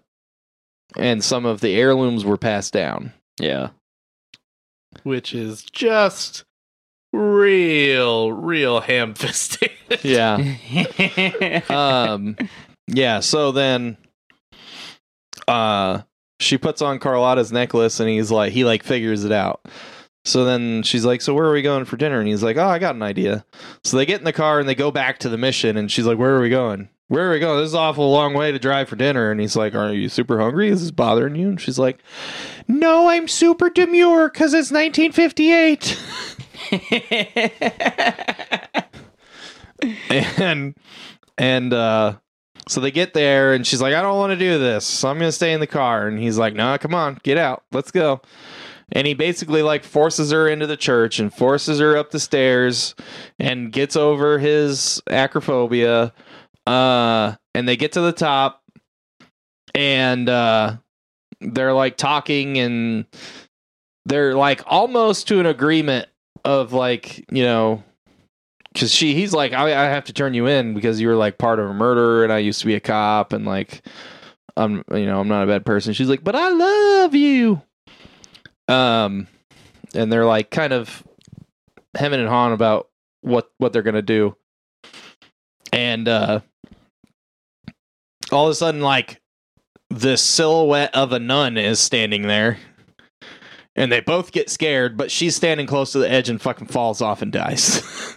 and 0.96 1.24
some 1.24 1.46
of 1.46 1.60
the 1.60 1.76
heirlooms 1.76 2.24
were 2.26 2.38
passed 2.38 2.72
down. 2.74 3.12
yeah. 3.40 3.70
which 5.04 5.34
is 5.36 5.64
just 5.64 6.44
real, 7.14 8.32
real 8.32 8.80
ham 8.82 9.14
fisted. 9.16 9.72
Yeah. 10.04 10.38
um 11.70 12.36
yeah 12.88 13.22
so 13.22 13.54
then 13.54 13.96
uh 15.48 16.02
she 16.40 16.58
puts 16.58 16.82
on 16.82 17.00
carlotta's 17.00 17.52
necklace 17.52 18.00
and 18.00 18.10
he's 18.10 18.32
like 18.32 18.54
he 18.54 18.64
like 18.64 18.84
figures 18.84 19.24
it 19.24 19.32
out. 19.32 19.66
So 20.26 20.44
then 20.44 20.84
she's 20.84 21.06
like 21.06 21.22
so 21.22 21.34
where 21.34 21.46
are 21.46 21.54
we 21.54 21.62
going 21.62 21.86
for 21.86 21.98
dinner? 21.98 22.20
And 22.20 22.28
he's 22.28 22.44
like 22.44 22.58
oh 22.58 22.68
i 22.68 22.80
got 22.80 22.96
an 22.96 23.04
idea. 23.04 23.46
So 23.84 23.98
they 23.98 24.06
get 24.06 24.20
in 24.20 24.26
the 24.26 24.34
car 24.34 24.60
and 24.60 24.68
they 24.68 24.76
go 24.76 24.92
back 24.92 25.20
to 25.20 25.30
the 25.30 25.38
mission 25.38 25.78
and 25.78 25.92
she's 25.92 26.06
like 26.06 26.18
where 26.18 26.36
are 26.36 26.42
we 26.42 26.50
going? 26.50 26.90
Where 27.08 27.30
are 27.30 27.32
we 27.32 27.40
going? 27.40 27.60
This 27.60 27.70
is 27.70 27.74
an 27.74 27.80
awful 27.80 28.12
long 28.12 28.34
way 28.34 28.52
to 28.52 28.60
drive 28.60 28.90
for 28.90 28.98
dinner. 28.98 29.32
And 29.32 29.40
he's 29.40 29.56
like 29.56 29.76
are 29.76 29.94
you 29.94 30.10
super 30.10 30.40
hungry? 30.40 30.70
Is 30.70 30.82
this 30.82 30.92
bothering 30.92 31.36
you? 31.36 31.50
And 31.50 31.62
she's 31.62 31.80
like 31.80 32.00
no 32.68 33.10
i'm 33.10 33.28
super 33.28 33.70
demure 33.70 34.30
because 34.30 34.54
it's 34.54 34.72
1958 34.72 36.00
and 40.38 40.76
and 41.38 41.74
uh 41.74 42.16
so 42.68 42.82
they 42.82 42.92
get 42.92 43.14
there 43.14 43.54
and 43.54 43.66
she's 43.66 43.82
like 43.82 43.94
i 43.94 44.02
don't 44.02 44.18
want 44.18 44.32
to 44.32 44.38
do 44.38 44.60
this 44.60 44.86
so 44.86 45.10
i'm 45.10 45.18
gonna 45.18 45.32
stay 45.32 45.54
in 45.54 45.60
the 45.60 45.68
car. 45.68 46.08
And 46.08 46.20
he's 46.20 46.38
like 46.38 46.54
no 46.54 46.78
come 46.78 46.94
on 46.94 47.20
get 47.24 47.38
out 47.38 47.64
let's 47.72 47.92
go. 47.92 48.22
And 48.94 49.06
he 49.06 49.14
basically 49.14 49.64
like 49.64 49.84
forces 49.84 50.32
her 50.32 50.48
into 50.48 50.66
the 50.66 50.78
church 50.78 51.20
and 51.20 51.34
forces 51.34 51.80
her 51.80 51.98
up 51.98 52.12
the 52.12 52.22
stairs 52.22 52.96
and 53.38 53.72
gets 53.72 53.98
over 53.98 54.40
his 54.40 55.02
acrophobia 55.08 56.14
uh 56.66 57.36
and 57.54 57.68
they 57.68 57.76
get 57.76 57.94
to 57.94 58.02
the 58.02 58.14
top 58.14 58.64
and 59.76 60.30
uh 60.30 60.78
they're 61.42 61.74
like 61.74 61.98
talking 61.98 62.58
and 62.58 63.06
they're 64.06 64.36
like 64.36 64.62
almost 64.66 65.28
to 65.28 65.40
an 65.40 65.46
agreement 65.46 66.08
of 66.46 66.72
like 66.72 67.26
you 67.32 67.44
know 67.44 67.84
because 68.78 68.94
she 68.94 69.16
he's 69.16 69.34
like 69.34 69.54
I, 69.54 69.70
I 69.70 69.90
have 69.90 70.04
to 70.06 70.14
turn 70.14 70.36
you 70.36 70.46
in 70.46 70.76
because 70.76 71.02
you 71.02 71.08
were 71.08 71.16
like 71.16 71.40
part 71.40 71.58
of 71.58 71.68
a 71.68 71.74
murder 71.74 72.24
and 72.24 72.32
i 72.32 72.38
used 72.38 72.60
to 72.60 72.68
be 72.68 72.76
a 72.76 72.80
cop 72.80 73.34
and 73.34 73.44
like 73.44 73.82
i'm 74.56 74.84
you 74.92 75.08
know 75.08 75.20
i'm 75.20 75.28
not 75.28 75.44
a 75.44 75.48
bad 75.48 75.66
person. 75.66 75.94
She's 75.94 76.10
like 76.10 76.24
but 76.24 76.36
i 76.36 76.50
love 76.50 77.16
you. 77.16 77.60
Um 78.68 79.28
and 79.96 80.14
they're 80.14 80.26
like 80.26 80.52
kind 80.52 80.74
of 80.74 81.04
hemming 81.96 82.20
and 82.20 82.30
hawing 82.30 82.54
about 82.54 82.88
what 83.22 83.50
what 83.58 83.74
they're 83.74 83.82
gonna 83.82 84.04
do. 84.04 84.36
And 85.74 86.08
uh 86.08 86.42
all 88.32 88.46
of 88.46 88.52
a 88.52 88.56
sudden 88.56 88.82
like 88.82 89.22
the 89.90 90.18
silhouette 90.18 90.94
of 90.94 91.14
a 91.14 91.20
nun 91.20 91.58
is 91.58 91.80
standing 91.80 92.24
there. 92.24 92.60
And 93.76 93.92
they 93.92 94.02
both 94.02 94.32
get 94.32 94.52
scared 94.52 94.98
but 94.98 95.10
she's 95.10 95.36
standing 95.36 95.66
close 95.66 95.94
to 95.94 96.00
the 96.00 96.12
edge 96.12 96.30
and 96.30 96.40
fucking 96.40 96.68
falls 96.68 97.02
off 97.02 97.24
and 97.24 97.32
dies 97.32 98.17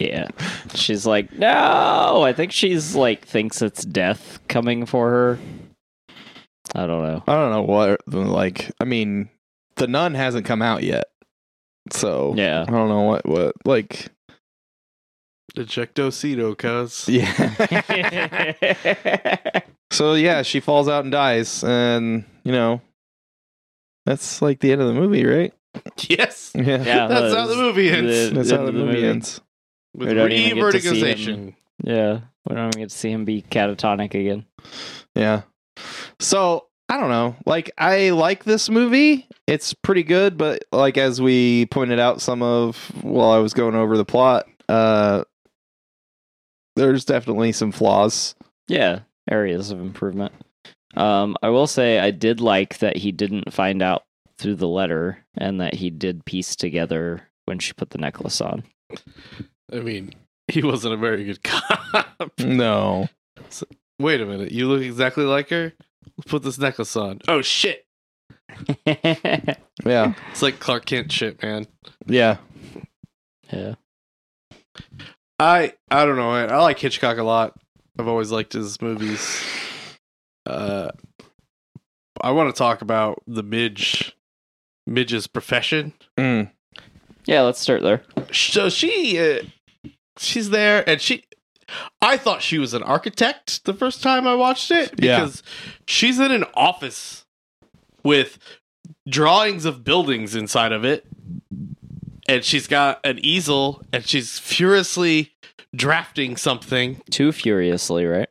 Yeah. 0.00 0.28
She's 0.74 1.06
like, 1.06 1.32
no. 1.32 2.22
I 2.22 2.32
think 2.32 2.50
she's 2.52 2.94
like 2.96 3.24
thinks 3.26 3.60
it's 3.62 3.84
death 3.84 4.40
coming 4.48 4.86
for 4.86 5.10
her. 5.10 5.38
I 6.74 6.86
don't 6.86 7.02
know. 7.02 7.24
i 7.26 7.34
don't 7.34 7.50
know 7.50 7.62
what 7.62 8.00
like 8.06 8.70
i 8.80 8.84
mean 8.84 9.28
the 9.74 9.88
nun 9.88 10.14
hasn't 10.14 10.46
come 10.46 10.62
out 10.62 10.84
yet 10.84 11.06
so 11.90 12.32
Yeah. 12.36 12.62
i 12.62 12.70
don't 12.70 12.88
know 12.88 13.00
what 13.02 13.26
what 13.26 13.54
like 13.64 14.06
Ejectocito, 15.56 16.56
cuz. 16.56 17.08
yeah 18.68 19.62
so 19.90 20.14
yeah 20.14 20.42
she 20.42 20.60
falls 20.60 20.88
out 20.88 21.02
and 21.02 21.10
dies 21.12 21.64
and 21.64 22.24
you 22.44 22.52
know 22.52 22.80
that's 24.06 24.40
like 24.40 24.60
the 24.60 24.70
end 24.70 24.80
of 24.80 24.86
the 24.86 24.94
movie 24.94 25.26
right 25.26 25.52
Yes. 26.08 26.52
yeah, 26.54 26.82
Yeah, 26.82 27.06
That's 27.08 27.34
how 27.34 27.46
the 27.48 27.56
movie 27.56 27.90
ends. 27.90 28.30
that's 28.30 28.48
the 28.50 28.56
how 28.56 28.64
end 28.66 28.76
the 28.76 28.80
of 28.80 28.86
movie 28.86 29.04
ends 29.06 29.40
With 29.94 30.08
We 30.08 30.14
don't 30.14 30.32
even 30.32 30.56
get 30.56 30.72
to 30.72 30.80
see 30.80 30.88
re-verticalization. 31.02 31.54
Yeah. 31.82 32.20
We 32.48 32.54
don't 32.54 32.68
even 32.68 32.82
get 32.82 32.90
to 32.90 32.96
see 32.96 33.10
him 33.10 33.24
be 33.24 33.42
catatonic 33.42 34.14
again. 34.14 34.46
Yeah. 35.14 35.42
So 36.18 36.66
I 36.88 36.98
don't 36.98 37.10
know. 37.10 37.36
Like 37.46 37.70
I 37.78 38.10
like 38.10 38.44
this 38.44 38.68
movie. 38.68 39.28
It's 39.46 39.74
pretty 39.74 40.02
good, 40.02 40.36
but 40.36 40.64
like 40.72 40.96
as 40.96 41.20
we 41.20 41.66
pointed 41.66 41.98
out 41.98 42.20
some 42.20 42.42
of 42.42 42.76
while 43.02 43.30
I 43.30 43.38
was 43.38 43.54
going 43.54 43.74
over 43.74 43.96
the 43.96 44.04
plot, 44.04 44.46
uh 44.68 45.24
there's 46.76 47.04
definitely 47.04 47.52
some 47.52 47.72
flaws. 47.72 48.34
Yeah. 48.68 49.00
Areas 49.30 49.70
of 49.70 49.80
improvement. 49.80 50.32
Um, 50.96 51.36
I 51.42 51.50
will 51.50 51.66
say 51.66 51.98
I 51.98 52.10
did 52.10 52.40
like 52.40 52.78
that 52.78 52.96
he 52.96 53.12
didn't 53.12 53.52
find 53.52 53.82
out 53.82 54.04
through 54.38 54.56
the 54.56 54.68
letter 54.68 55.24
and 55.36 55.60
that 55.60 55.74
he 55.74 55.90
did 55.90 56.24
piece 56.24 56.56
together 56.56 57.28
when 57.44 57.58
she 57.58 57.72
put 57.74 57.90
the 57.90 57.98
necklace 57.98 58.40
on. 58.40 58.64
I 59.72 59.80
mean, 59.80 60.14
he 60.48 60.62
wasn't 60.62 60.94
a 60.94 60.96
very 60.96 61.24
good 61.24 61.42
cop. 61.44 62.38
No. 62.38 63.08
Wait 63.98 64.20
a 64.20 64.26
minute. 64.26 64.52
You 64.52 64.68
look 64.68 64.82
exactly 64.82 65.24
like 65.24 65.50
her? 65.50 65.72
Let's 66.16 66.30
put 66.30 66.42
this 66.42 66.58
necklace 66.58 66.96
on. 66.96 67.20
Oh, 67.28 67.42
shit. 67.42 67.86
Yeah. 69.84 70.14
It's 70.30 70.42
like 70.42 70.60
Clark 70.60 70.84
Kent 70.86 71.10
shit, 71.10 71.42
man. 71.42 71.66
Yeah. 72.06 72.36
yeah. 73.52 73.74
I 75.38 75.72
I 75.90 76.04
don't 76.04 76.16
know. 76.16 76.30
I, 76.30 76.44
I 76.44 76.58
like 76.58 76.78
Hitchcock 76.78 77.18
a 77.18 77.22
lot. 77.22 77.54
I've 77.98 78.08
always 78.08 78.30
liked 78.30 78.52
his 78.52 78.80
movies. 78.82 79.42
Uh, 80.46 80.90
I 82.20 82.30
want 82.32 82.54
to 82.54 82.58
talk 82.58 82.82
about 82.82 83.22
the 83.26 83.42
Midge, 83.42 84.14
Midge's 84.86 85.26
profession. 85.26 85.94
Mm. 86.18 86.50
Yeah, 87.24 87.42
let's 87.42 87.60
start 87.60 87.82
there. 87.82 88.02
So 88.32 88.68
she, 88.68 89.18
uh, 89.18 89.42
she's 90.18 90.50
there, 90.50 90.88
and 90.88 91.00
she. 91.00 91.24
I 92.02 92.16
thought 92.16 92.42
she 92.42 92.58
was 92.58 92.74
an 92.74 92.82
architect 92.82 93.64
the 93.64 93.72
first 93.74 94.02
time 94.02 94.26
I 94.26 94.34
watched 94.34 94.72
it 94.72 94.92
Yeah. 94.98 95.20
because 95.20 95.42
she's 95.86 96.18
in 96.18 96.32
an 96.32 96.44
office 96.54 97.24
with 98.02 98.38
drawings 99.08 99.64
of 99.64 99.84
buildings 99.84 100.34
inside 100.34 100.72
of 100.72 100.84
it, 100.84 101.06
and 102.28 102.44
she's 102.44 102.66
got 102.66 102.98
an 103.04 103.20
easel, 103.22 103.82
and 103.92 104.04
she's 104.04 104.38
furiously 104.40 105.30
drafting 105.74 106.36
something. 106.36 107.00
Too 107.10 107.30
furiously, 107.30 108.04
right? 108.04 108.28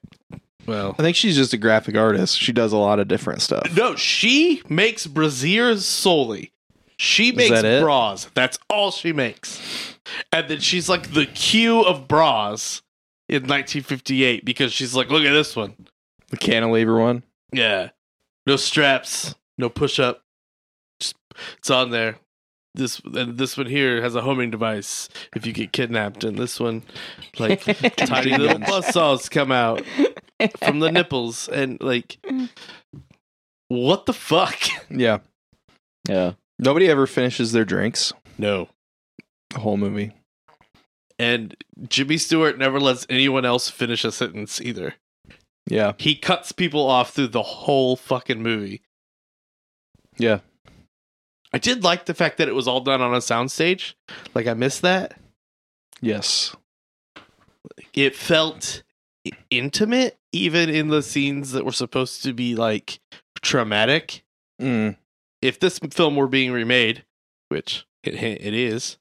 Well, 0.66 0.96
I 1.00 1.02
think 1.02 1.16
she's 1.16 1.36
just 1.38 1.54
a 1.54 1.58
graphic 1.58 1.96
artist. 1.96 2.38
She 2.38 2.52
does 2.52 2.74
a 2.74 2.78
lot 2.78 3.00
of 3.00 3.08
different 3.08 3.42
stuff. 3.42 3.74
No, 3.76 3.96
she 3.96 4.62
makes 4.68 5.08
brassieres 5.08 5.80
solely. 5.84 6.52
She 6.98 7.32
makes 7.32 7.62
that 7.62 7.82
bras. 7.82 8.30
That's 8.34 8.60
all 8.70 8.92
she 8.92 9.14
makes. 9.14 9.60
And 10.32 10.48
then 10.48 10.60
she's 10.60 10.90
like 10.90 11.14
the 11.14 11.26
Q 11.26 11.82
of 11.82 12.08
bras 12.08 12.82
in 13.28 13.44
1958 13.44 14.44
because 14.44 14.74
she's 14.74 14.96
like, 14.96 15.10
look 15.10 15.24
at 15.24 15.32
this 15.32 15.56
one. 15.56 15.76
The 16.30 16.38
cantilever 16.38 17.00
one. 17.00 17.24
Yeah. 17.52 17.90
No 18.46 18.56
straps, 18.56 19.36
no 19.58 19.70
push 19.70 20.00
up. 20.00 20.24
Just 21.00 21.16
it's 21.58 21.70
on 21.70 21.92
there. 21.92 22.18
This 22.76 23.00
and 23.00 23.38
this 23.38 23.58
one 23.58 23.66
here 23.66 24.02
has 24.02 24.16
a 24.16 24.22
homing 24.22 24.52
device 24.52 25.10
if 25.36 25.46
you 25.46 25.54
get 25.54 25.72
kidnapped, 25.72 26.24
and 26.24 26.38
this 26.38 26.60
one 26.60 26.84
like 27.40 27.64
tiny 27.98 28.38
little 28.38 28.60
buzz 28.60 28.88
saws 28.88 29.28
come 29.28 29.52
out 29.52 29.84
from 30.64 30.80
the 30.80 30.92
nipples, 30.92 31.50
and 31.50 31.82
like, 31.82 32.18
what 33.70 34.06
the 34.06 34.14
fuck? 34.14 34.60
Yeah. 34.90 35.20
Yeah. 36.08 36.34
Nobody 36.58 36.90
ever 36.90 37.08
finishes 37.08 37.52
their 37.52 37.66
drinks. 37.66 38.14
No. 38.38 38.70
The 39.52 39.60
whole 39.60 39.78
movie. 39.78 40.14
And 41.18 41.56
Jimmy 41.88 42.18
Stewart 42.18 42.58
never 42.58 42.80
lets 42.80 43.06
anyone 43.10 43.46
else 43.46 43.70
finish 43.70 44.06
a 44.06 44.12
sentence 44.12 44.62
either. 44.62 44.96
Yeah. 45.68 45.94
He 45.98 46.16
cuts 46.16 46.52
people 46.52 46.88
off 46.88 47.14
through 47.14 47.28
the 47.28 47.44
whole 47.44 47.96
fucking 47.96 48.42
movie. 48.42 48.82
Yeah. 50.18 50.40
I 51.52 51.58
did 51.58 51.84
like 51.84 52.06
the 52.06 52.14
fact 52.14 52.38
that 52.38 52.48
it 52.48 52.56
was 52.56 52.68
all 52.68 52.82
done 52.82 53.02
on 53.02 53.14
a 53.14 53.18
soundstage. 53.18 53.96
Like 54.34 54.48
I 54.48 54.54
missed 54.54 54.82
that. 54.84 55.20
Yes. 56.02 56.56
It 57.94 58.16
felt 58.16 58.84
intimate 59.50 60.18
even 60.32 60.70
in 60.70 60.88
the 60.90 61.02
scenes 61.02 61.52
that 61.52 61.66
were 61.66 61.72
supposed 61.72 62.24
to 62.24 62.34
be 62.34 62.56
like 62.56 63.00
traumatic. 63.42 64.24
Mm. 64.62 64.96
If 65.42 65.60
this 65.60 65.80
film 65.80 66.16
were 66.16 66.28
being 66.28 66.52
remade, 66.52 67.04
which 67.50 67.86
it 68.04 68.16
it 68.16 68.54
is 68.54 68.98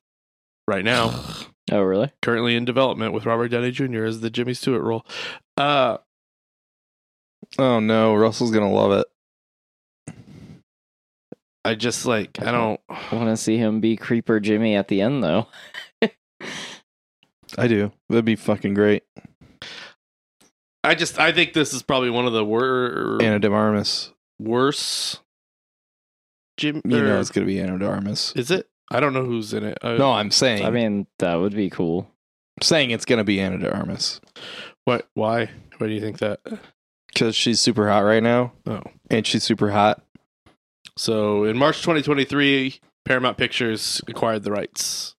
right 0.68 0.84
now, 0.84 1.12
Oh, 1.72 1.80
really? 1.82 2.12
currently 2.22 2.54
in 2.54 2.64
development 2.64 3.12
with 3.12 3.26
Robert 3.26 3.48
Downey 3.48 3.70
Jr. 3.72 4.04
as 4.04 4.20
the 4.20 4.30
Jimmy 4.30 4.54
Stewart 4.54 4.82
role. 4.82 5.04
Uh 5.56 5.98
Oh 7.58 7.80
no, 7.80 8.14
Russell's 8.14 8.50
gonna 8.52 8.70
love 8.72 8.92
it. 8.92 10.14
I 11.64 11.74
just 11.74 12.06
like 12.06 12.40
I 12.40 12.50
don't 12.52 12.80
I 12.88 13.14
want 13.14 13.28
to 13.28 13.36
see 13.36 13.56
him 13.58 13.80
be 13.80 13.96
Creeper 13.96 14.38
Jimmy 14.40 14.76
at 14.76 14.88
the 14.88 15.00
end, 15.00 15.22
though. 15.24 15.48
I 17.56 17.66
do. 17.66 17.90
That'd 18.08 18.24
be 18.26 18.36
fucking 18.36 18.74
great. 18.74 19.02
I 20.84 20.94
just 20.94 21.18
I 21.18 21.32
think 21.32 21.52
this 21.54 21.72
is 21.74 21.82
probably 21.82 22.10
one 22.10 22.26
of 22.26 22.32
the 22.32 22.44
wor- 22.44 23.18
Ana 23.22 23.38
de 23.38 23.50
Armas. 23.50 24.12
worse 24.38 25.18
Jim 26.56 26.80
You 26.84 27.02
know 27.02 27.20
it's 27.20 27.30
gonna 27.30 27.46
be 27.46 27.60
Ana 27.60 27.78
de 27.78 27.86
Armas. 27.86 28.32
is 28.36 28.50
it? 28.50 28.68
I 28.90 29.00
don't 29.00 29.12
know 29.12 29.24
who's 29.24 29.52
in 29.52 29.64
it. 29.64 29.78
Uh, 29.82 29.94
No, 29.94 30.12
I'm 30.12 30.30
saying. 30.30 30.64
I 30.64 30.70
mean, 30.70 31.06
that 31.18 31.34
would 31.36 31.54
be 31.54 31.68
cool. 31.70 32.10
I'm 32.58 32.62
saying 32.62 32.90
it's 32.90 33.04
gonna 33.04 33.24
be 33.24 33.40
Ana 33.40 33.58
de 33.58 33.72
Armas 33.72 34.20
what 34.84 35.06
why? 35.14 35.50
Why 35.76 35.86
do 35.86 35.92
you 35.92 36.00
think 36.00 36.18
that? 36.18 36.40
because 37.12 37.34
she's 37.36 37.60
super 37.60 37.88
hot 37.88 38.00
right 38.00 38.22
now, 38.22 38.52
Oh. 38.66 38.82
and 39.10 39.26
she's 39.26 39.42
super 39.44 39.70
hot. 39.70 40.02
So 40.96 41.44
in 41.44 41.56
March 41.58 41.78
2023, 41.82 42.80
Paramount 43.04 43.36
Pictures 43.36 44.00
acquired 44.08 44.44
the 44.44 44.50
rights 44.52 45.14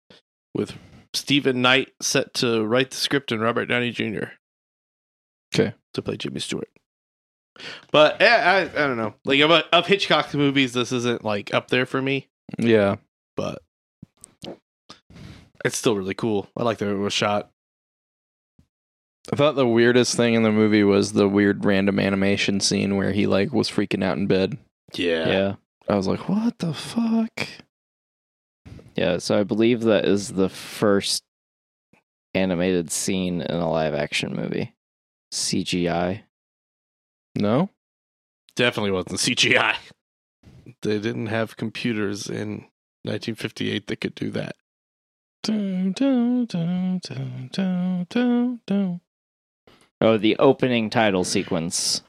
with 0.55 0.75
Stephen 1.15 1.61
Knight 1.63 1.93
set 2.01 2.35
to 2.35 2.65
write 2.67 2.91
the 2.91 2.97
script 2.97 3.31
and 3.33 3.41
Robert 3.43 3.67
Downey 3.67 3.91
Jr. 3.91 4.25
Okay. 5.55 5.75
to 5.95 6.03
play 6.03 6.17
Jimmy 6.17 6.41
Stewart. 6.41 6.69
But 7.91 8.21
eh, 8.23 8.27
I, 8.27 8.61
I 8.63 8.87
don't 8.87 8.97
know. 8.99 9.15
Like 9.25 9.41
of, 9.41 9.51
of 9.51 9.87
Hitchcock 9.87 10.33
movies, 10.35 10.73
this 10.73 10.93
isn't 10.93 11.25
like 11.25 11.53
up 11.55 11.69
there 11.69 11.87
for 11.87 12.01
me, 12.01 12.29
Yeah. 12.59 12.97
But 13.39 13.63
it's 15.65 15.79
still 15.79 15.97
really 15.97 16.15
cool. 16.15 16.49
I 16.57 16.65
like 16.65 16.79
the 16.79 16.87
way 16.87 16.91
it 16.91 16.97
was 16.97 17.13
shot. 17.13 17.51
I 19.33 19.37
thought 19.37 19.55
the 19.55 19.67
weirdest 19.67 20.17
thing 20.17 20.35
in 20.35 20.43
the 20.43 20.51
movie 20.51 20.83
was 20.83 21.13
the 21.13 21.29
weird 21.29 21.65
random 21.65 22.01
animation 22.01 22.59
scene 22.61 22.97
where 22.97 23.13
he 23.13 23.29
like 23.29 23.53
was 23.53 23.71
freaking 23.71 24.03
out 24.03 24.19
in 24.19 24.27
bed. 24.27 24.59
Yeah. 24.95 25.29
Yeah. 25.29 25.55
I 25.89 25.95
was 25.95 26.09
like, 26.09 26.29
what 26.29 26.59
the 26.59 26.75
fuck? 26.75 27.49
Yeah. 28.97 29.19
So 29.19 29.39
I 29.39 29.45
believe 29.45 29.83
that 29.83 30.05
is 30.05 30.33
the 30.33 30.49
first 30.49 31.23
animated 32.35 32.91
scene 32.91 33.41
in 33.43 33.57
a 33.57 33.71
live 33.71 33.95
action 33.95 34.35
movie. 34.35 34.75
CGI. 35.33 36.23
No? 37.37 37.71
definitely 38.59 38.91
wasn't 38.91 39.21
CGI. 39.21 39.77
They 40.83 40.99
didn't 40.99 41.27
have 41.27 41.57
computers 41.57 42.29
in 42.29 42.67
1958 43.05 43.87
that 43.87 44.01
could 44.01 44.15
do 44.15 44.31
that. 44.31 44.57
Dun, 45.43 45.93
dun, 45.93 46.47
dun. 46.47 47.01
Oh, 50.01 50.17
the 50.17 50.37
opening 50.39 50.91
title 50.91 51.25
sequence 51.25 52.03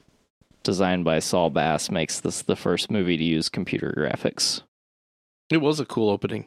designed 0.62 1.04
by 1.04 1.18
Saul 1.18 1.50
Bass 1.50 1.90
makes 1.90 2.20
this 2.20 2.42
the 2.42 2.56
first 2.56 2.90
movie 2.90 3.16
to 3.16 3.24
use 3.24 3.48
computer 3.48 3.94
graphics. 3.96 4.62
It 5.50 5.58
was 5.58 5.80
a 5.80 5.84
cool 5.84 6.10
opening. 6.10 6.46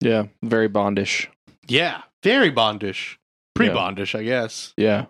Yeah, 0.00 0.24
very 0.42 0.68
Bondish. 0.68 1.28
Yeah, 1.66 2.02
very 2.22 2.52
Bondish. 2.52 3.16
Pre 3.54 3.68
Bondish, 3.68 4.18
I 4.18 4.24
guess. 4.24 4.74
Yeah, 4.76 5.06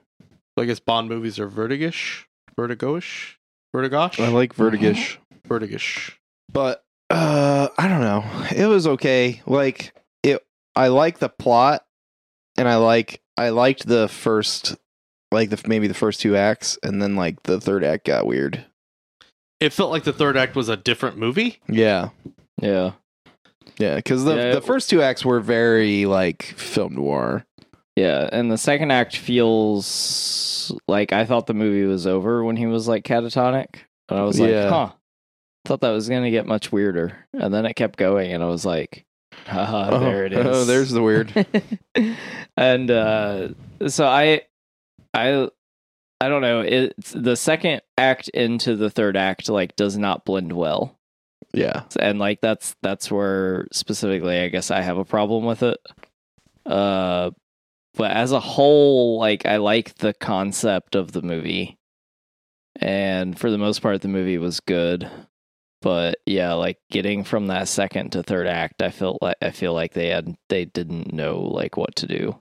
So 0.56 0.62
I 0.62 0.66
guess 0.66 0.80
Bond 0.80 1.08
movies 1.08 1.38
are 1.38 1.48
vertigish, 1.48 2.24
vertigoish, 2.56 3.34
vertigosh, 3.74 4.22
I 4.22 4.28
like 4.28 4.54
Vertigish, 4.54 5.16
vertigish. 5.48 6.12
but 6.52 6.83
uh, 7.10 7.68
I 7.76 7.88
don't 7.88 8.00
know. 8.00 8.24
It 8.56 8.66
was 8.66 8.86
okay. 8.86 9.42
Like 9.46 9.94
it, 10.22 10.44
I 10.74 10.88
like 10.88 11.18
the 11.18 11.28
plot, 11.28 11.84
and 12.56 12.68
I 12.68 12.76
like 12.76 13.20
I 13.36 13.50
liked 13.50 13.86
the 13.86 14.08
first, 14.08 14.76
like 15.30 15.50
the 15.50 15.60
maybe 15.68 15.86
the 15.86 15.94
first 15.94 16.20
two 16.20 16.36
acts, 16.36 16.78
and 16.82 17.00
then 17.02 17.16
like 17.16 17.42
the 17.44 17.60
third 17.60 17.84
act 17.84 18.06
got 18.06 18.26
weird. 18.26 18.64
It 19.60 19.72
felt 19.72 19.90
like 19.90 20.04
the 20.04 20.12
third 20.12 20.36
act 20.36 20.56
was 20.56 20.68
a 20.68 20.76
different 20.76 21.16
movie. 21.16 21.58
Yeah, 21.68 22.10
Yeah. 22.60 22.92
yeah, 23.78 23.96
because 23.96 24.24
the 24.24 24.34
Yeah, 24.34 24.50
the 24.52 24.56
it- 24.58 24.64
first 24.64 24.90
two 24.90 25.00
acts 25.00 25.24
were 25.24 25.40
very 25.40 26.06
like 26.06 26.42
film 26.42 26.96
noir. 26.96 27.46
Yeah, 27.96 28.28
and 28.32 28.50
the 28.50 28.58
second 28.58 28.90
act 28.90 29.16
feels 29.16 30.72
like 30.88 31.12
I 31.12 31.24
thought 31.24 31.46
the 31.46 31.54
movie 31.54 31.84
was 31.84 32.06
over 32.06 32.42
when 32.44 32.56
he 32.56 32.66
was 32.66 32.88
like 32.88 33.04
catatonic. 33.04 33.66
And 34.08 34.18
I 34.18 34.22
was 34.24 34.40
like, 34.40 34.50
Yeah. 34.50 34.68
huh. 34.68 34.90
Thought 35.64 35.80
that 35.80 35.90
was 35.90 36.08
gonna 36.08 36.30
get 36.30 36.46
much 36.46 36.70
weirder. 36.72 37.16
And 37.32 37.52
then 37.52 37.64
it 37.66 37.74
kept 37.74 37.98
going 37.98 38.32
and 38.32 38.42
I 38.42 38.46
was 38.46 38.64
like, 38.66 39.04
haha, 39.46 39.98
there 39.98 40.26
it 40.26 40.32
is. 40.34 40.46
Oh, 40.46 40.64
there's 40.64 40.90
the 40.90 41.02
weird. 41.02 41.46
and 42.56 42.90
uh 42.90 43.48
so 43.86 44.06
I 44.06 44.42
I 45.14 45.48
I 46.20 46.28
don't 46.28 46.42
know. 46.42 46.60
It's 46.60 47.12
the 47.12 47.36
second 47.36 47.82
act 47.98 48.28
into 48.28 48.76
the 48.76 48.90
third 48.90 49.16
act 49.16 49.48
like 49.48 49.76
does 49.76 49.96
not 49.98 50.24
blend 50.24 50.52
well. 50.52 50.98
yeah, 51.52 51.84
and 52.00 52.18
like 52.18 52.40
that's 52.40 52.74
that's 52.82 53.10
where 53.10 53.66
specifically 53.72 54.38
i 54.40 54.48
guess 54.48 54.70
i 54.72 54.80
have 54.80 54.96
a 54.98 55.04
problem 55.04 55.44
with 55.44 55.62
it 55.62 55.78
uh 56.66 57.30
but 57.94 58.10
as 58.10 58.32
a 58.32 58.40
whole 58.40 59.18
like 59.20 59.46
i 59.46 59.58
like 59.58 59.94
the 59.98 60.12
concept 60.14 60.96
of 60.96 61.12
the 61.12 61.22
movie 61.22 61.78
and 62.80 63.38
for 63.38 63.50
the 63.52 63.58
most 63.58 63.82
part 63.82 64.00
the 64.02 64.08
movie 64.08 64.38
was 64.38 64.58
good 64.60 65.08
but 65.84 66.16
yeah 66.26 66.54
like 66.54 66.78
getting 66.90 67.22
from 67.22 67.46
that 67.48 67.68
second 67.68 68.10
to 68.10 68.22
third 68.22 68.46
act 68.46 68.80
i 68.82 68.90
felt 68.90 69.18
like 69.20 69.36
i 69.42 69.50
feel 69.50 69.74
like 69.74 69.92
they 69.92 70.08
had 70.08 70.34
they 70.48 70.64
didn't 70.64 71.12
know 71.12 71.38
like 71.40 71.76
what 71.76 71.94
to 71.94 72.06
do 72.06 72.34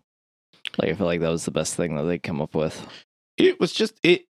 like 0.79 0.89
i 0.89 0.93
feel 0.95 1.05
like 1.05 1.19
that 1.19 1.29
was 1.29 1.43
the 1.45 1.51
best 1.51 1.75
thing 1.75 1.95
that 1.95 2.03
they 2.03 2.17
come 2.17 2.41
up 2.41 2.55
with 2.55 2.87
It 3.37 3.59
was 3.59 3.73
just 3.73 3.99
it. 4.03 4.25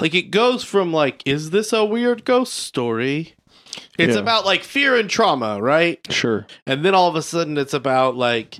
Like 0.00 0.14
it 0.14 0.30
goes 0.30 0.64
from 0.64 0.92
like, 0.92 1.22
is 1.26 1.50
this 1.50 1.72
a 1.72 1.84
weird 1.84 2.24
ghost 2.24 2.52
story? 2.54 3.34
It's 3.98 4.14
Yeah. 4.14 4.20
about 4.20 4.44
like 4.44 4.62
fear 4.64 4.96
and 4.96 5.08
trauma, 5.08 5.60
right? 5.60 6.00
sure. 6.10 6.46
And 6.66 6.84
then 6.84 6.94
all 6.94 7.08
of 7.08 7.14
a 7.16 7.22
sudden 7.22 7.56
it's 7.58 7.72
about 7.74 8.16
like 8.16 8.58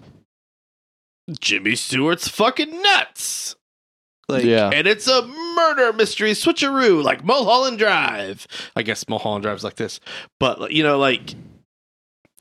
Jimmy 1.40 1.74
Stewart's 1.74 2.28
fucking 2.28 2.80
nuts. 2.82 3.56
Like, 4.28 4.44
Yeah. 4.44 4.70
and 4.72 4.86
it's 4.88 5.06
a 5.06 5.22
murder 5.26 5.92
mystery 5.92 6.32
switcheroo, 6.32 7.02
like 7.02 7.24
Mulholland 7.24 7.78
Drive. 7.78 8.46
I 8.74 8.82
guess 8.82 9.08
Mulholland 9.08 9.42
Drive's 9.44 9.62
like 9.64 9.76
this, 9.76 10.00
but 10.40 10.72
you 10.72 10.82
know, 10.82 10.98
like 10.98 11.34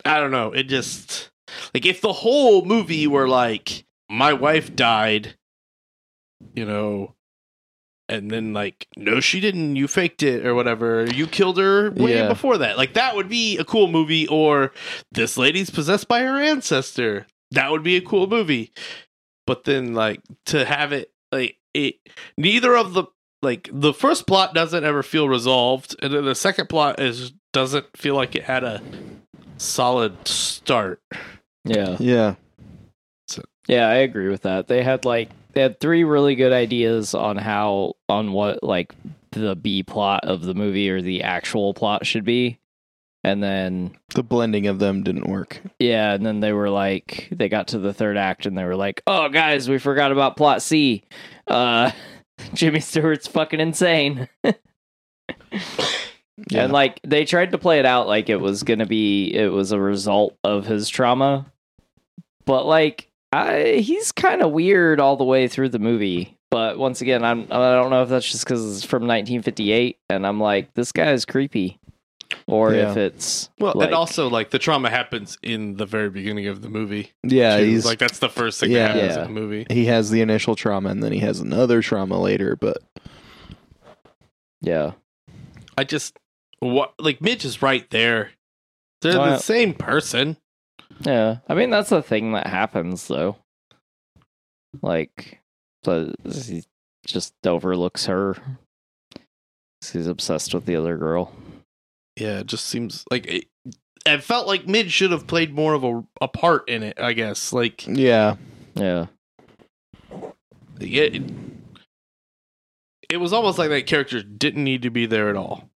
I 0.03 0.19
don't 0.19 0.31
know. 0.31 0.51
It 0.51 0.63
just 0.63 1.29
like 1.73 1.85
if 1.85 2.01
the 2.01 2.13
whole 2.13 2.65
movie 2.65 3.05
were 3.07 3.27
like 3.27 3.85
my 4.09 4.33
wife 4.33 4.75
died, 4.75 5.35
you 6.55 6.65
know, 6.65 7.13
and 8.09 8.29
then 8.31 8.53
like 8.53 8.87
no, 8.97 9.19
she 9.19 9.39
didn't. 9.39 9.75
You 9.75 9.87
faked 9.87 10.23
it 10.23 10.45
or 10.45 10.55
whatever. 10.55 11.05
You 11.05 11.27
killed 11.27 11.57
her 11.59 11.91
way 11.91 12.15
Yeah. 12.15 12.27
before 12.27 12.57
that. 12.59 12.77
Like 12.77 12.93
that 12.95 13.15
would 13.15 13.29
be 13.29 13.57
a 13.57 13.63
cool 13.63 13.87
movie. 13.87 14.27
Or 14.27 14.71
this 15.11 15.37
lady's 15.37 15.69
possessed 15.69 16.07
by 16.07 16.21
her 16.21 16.39
ancestor. 16.41 17.27
That 17.51 17.69
would 17.71 17.83
be 17.83 17.95
a 17.95 18.01
cool 18.01 18.25
movie. 18.27 18.71
But 19.47 19.65
then 19.65 19.93
like 19.93 20.21
to 20.47 20.65
have 20.65 20.91
it 20.91 21.11
like 21.31 21.57
it 21.75 21.95
neither 22.37 22.75
of 22.75 22.93
the 22.93 23.03
like 23.41 23.69
the 23.71 23.93
first 23.93 24.25
plot 24.25 24.53
doesn't 24.53 24.83
ever 24.83 25.03
feel 25.03 25.27
resolved 25.29 25.95
and 26.01 26.13
then 26.13 26.25
the 26.25 26.33
second 26.35 26.67
plot 26.69 26.99
is 26.99 27.33
doesn't 27.53 27.85
feel 27.95 28.15
like 28.15 28.35
it 28.35 28.43
had 28.43 28.63
a 28.63 28.81
solid 29.57 30.27
start 30.27 31.01
yeah 31.63 31.95
Yeah, 31.99 32.35
Yeah, 33.67 33.87
I 33.87 33.95
agree 33.95 34.29
with 34.29 34.43
that. 34.43 34.67
They 34.67 34.83
had 34.83 35.05
like 35.05 35.29
they 35.53 35.61
had 35.61 35.79
three 35.79 36.03
really 36.03 36.35
good 36.35 36.53
ideas 36.53 37.13
on 37.13 37.37
how 37.37 37.93
on 38.09 38.31
what 38.31 38.63
like 38.63 38.93
the 39.31 39.55
B 39.55 39.83
plot 39.83 40.25
of 40.25 40.41
the 40.41 40.53
movie 40.53 40.89
or 40.89 41.01
the 41.01 41.23
actual 41.23 41.73
plot 41.73 42.05
should 42.05 42.23
be. 42.23 42.59
And 43.25 43.41
then 43.41 43.97
the 44.13 44.21
blending 44.21 44.67
of 44.67 44.77
them 44.77 45.01
didn't 45.01 45.27
work. 45.27 45.59
yeah, 45.79 46.13
and 46.13 46.23
then 46.23 46.41
they 46.41 46.53
were 46.53 46.69
like 46.69 47.27
they 47.31 47.49
got 47.49 47.69
to 47.69 47.79
the 47.79 47.91
third 47.91 48.17
act 48.17 48.45
and 48.45 48.55
they 48.55 48.63
were 48.63 48.75
like, 48.75 49.01
"Oh 49.07 49.29
guys, 49.29 49.67
we 49.67 49.79
forgot 49.79 50.11
about 50.11 50.37
plot 50.37 50.61
C. 50.61 51.03
Uh 51.47 51.89
Jimmy 52.53 52.79
Stewart's 52.81 53.27
fucking 53.27 53.59
insane." 53.59 54.29
Yeah, 56.51 56.65
And 56.65 56.73
like 56.73 56.99
they 57.03 57.23
tried 57.23 57.51
to 57.53 57.57
play 57.57 57.79
it 57.79 57.85
out 57.85 58.07
like 58.07 58.29
it 58.29 58.35
was 58.41 58.63
going 58.63 58.79
to 58.79 58.85
be 58.85 59.33
it 59.33 59.47
was 59.53 59.71
a 59.71 59.79
result 59.79 60.37
of 60.43 60.65
his 60.65 60.89
trauma. 60.89 61.45
But 62.45 62.65
like 62.65 63.09
I 63.31 63.77
he's 63.81 64.11
kind 64.11 64.41
of 64.41 64.51
weird 64.51 64.99
all 64.99 65.15
the 65.15 65.23
way 65.23 65.47
through 65.47 65.69
the 65.69 65.79
movie. 65.79 66.37
But 66.51 66.77
once 66.77 66.99
again, 67.01 67.23
I'm 67.23 67.43
I 67.49 67.75
don't 67.75 67.89
know 67.89 68.03
if 68.03 68.09
that's 68.09 68.29
just 68.29 68.45
cuz 68.45 68.63
it's 68.63 68.85
from 68.85 69.03
1958 69.03 69.97
and 70.09 70.27
I'm 70.27 70.39
like 70.41 70.73
this 70.73 70.91
guy 70.91 71.13
is 71.13 71.23
creepy 71.25 71.79
or 72.47 72.73
Yeah. 72.73 72.91
if 72.91 72.97
it's 72.97 73.49
well 73.59 73.73
like, 73.75 73.87
and 73.87 73.95
also 73.95 74.29
like 74.29 74.51
the 74.51 74.59
trauma 74.59 74.89
happens 74.89 75.37
in 75.41 75.77
the 75.77 75.85
very 75.85 76.09
beginning 76.09 76.47
of 76.47 76.61
the 76.61 76.69
movie 76.69 77.11
yeah, 77.23 77.57
too. 77.57 77.65
he's 77.65 77.85
like 77.85 77.97
that's 77.99 78.19
the 78.19 78.29
first 78.29 78.59
thing 78.59 78.71
Yeah. 78.71 78.87
that 78.87 78.95
happens 78.95 79.15
Yeah. 79.15 79.21
in 79.25 79.33
the 79.33 79.39
movie 79.41 79.65
he 79.69 79.85
has 79.85 80.11
the 80.11 80.21
initial 80.21 80.55
trauma 80.55 80.89
and 80.89 81.01
then 81.03 81.11
he 81.11 81.19
has 81.19 81.39
another 81.39 81.81
trauma 81.81 82.19
later. 82.19 82.55
But 82.55 82.77
yeah. 84.61 84.91
i 85.77 85.83
just 85.83 86.17
what 86.59 86.93
like 86.99 87.21
mitch 87.21 87.45
is 87.45 87.61
right 87.61 87.89
there 87.89 88.31
they're 89.01 89.17
Well, 89.19 89.31
the 89.31 89.37
same 89.39 89.73
person 89.73 90.37
Yeah. 91.05 91.37
I 91.49 91.53
mean 91.55 91.69
that's 91.71 91.89
the 91.89 92.01
thing 92.01 92.31
that 92.33 92.47
happens 92.47 93.07
though. 93.07 93.37
Like 94.81 95.41
but 95.83 96.15
he 96.31 96.63
just 97.05 97.33
overlooks 97.45 98.07
her. 98.07 98.35
He's 99.91 100.07
obsessed 100.07 100.53
with 100.55 100.65
the 100.65 100.75
other 100.75 100.97
girl. 100.97 101.31
Yeah 102.15 102.39
it 102.39 102.47
just 102.47 102.65
seems 102.65 103.03
like 103.11 103.25
it, 103.27 103.45
it 104.05 104.23
felt 104.23 104.47
like 104.47 104.67
Mid 104.67 104.91
should 104.91 105.11
have 105.11 105.27
played 105.27 105.53
more 105.53 105.73
of 105.73 105.83
a, 105.83 106.03
a 106.21 106.27
part 106.27 106.69
in 106.69 106.83
it 106.83 106.99
i 106.99 107.13
guess 107.13 107.51
like 107.53 107.85
yeah, 107.87 108.35
Yeah. 108.75 109.07
it, 110.79 111.23
it 113.09 113.17
was 113.17 113.33
almost 113.33 113.57
like 113.57 113.69
that 113.69 113.85
character 113.87 114.21
didn't 114.21 114.63
need 114.63 114.81
to 114.83 114.89
be 114.89 115.05
there 115.05 115.29
at 115.29 115.35
all 115.35 115.69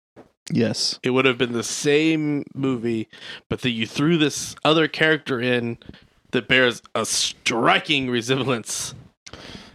yes, 0.51 0.99
it 1.03 1.11
would 1.11 1.25
have 1.25 1.37
been 1.37 1.51
the 1.51 1.61
same 1.61 2.43
movie, 2.55 3.07
but 3.51 3.61
that 3.61 3.69
you 3.69 3.85
threw 3.85 4.17
this 4.17 4.55
other 4.65 4.87
character 4.87 5.39
in 5.39 5.77
that 6.31 6.47
bears 6.47 6.81
a 6.95 7.05
striking 7.05 8.09
resemblance. 8.09 8.95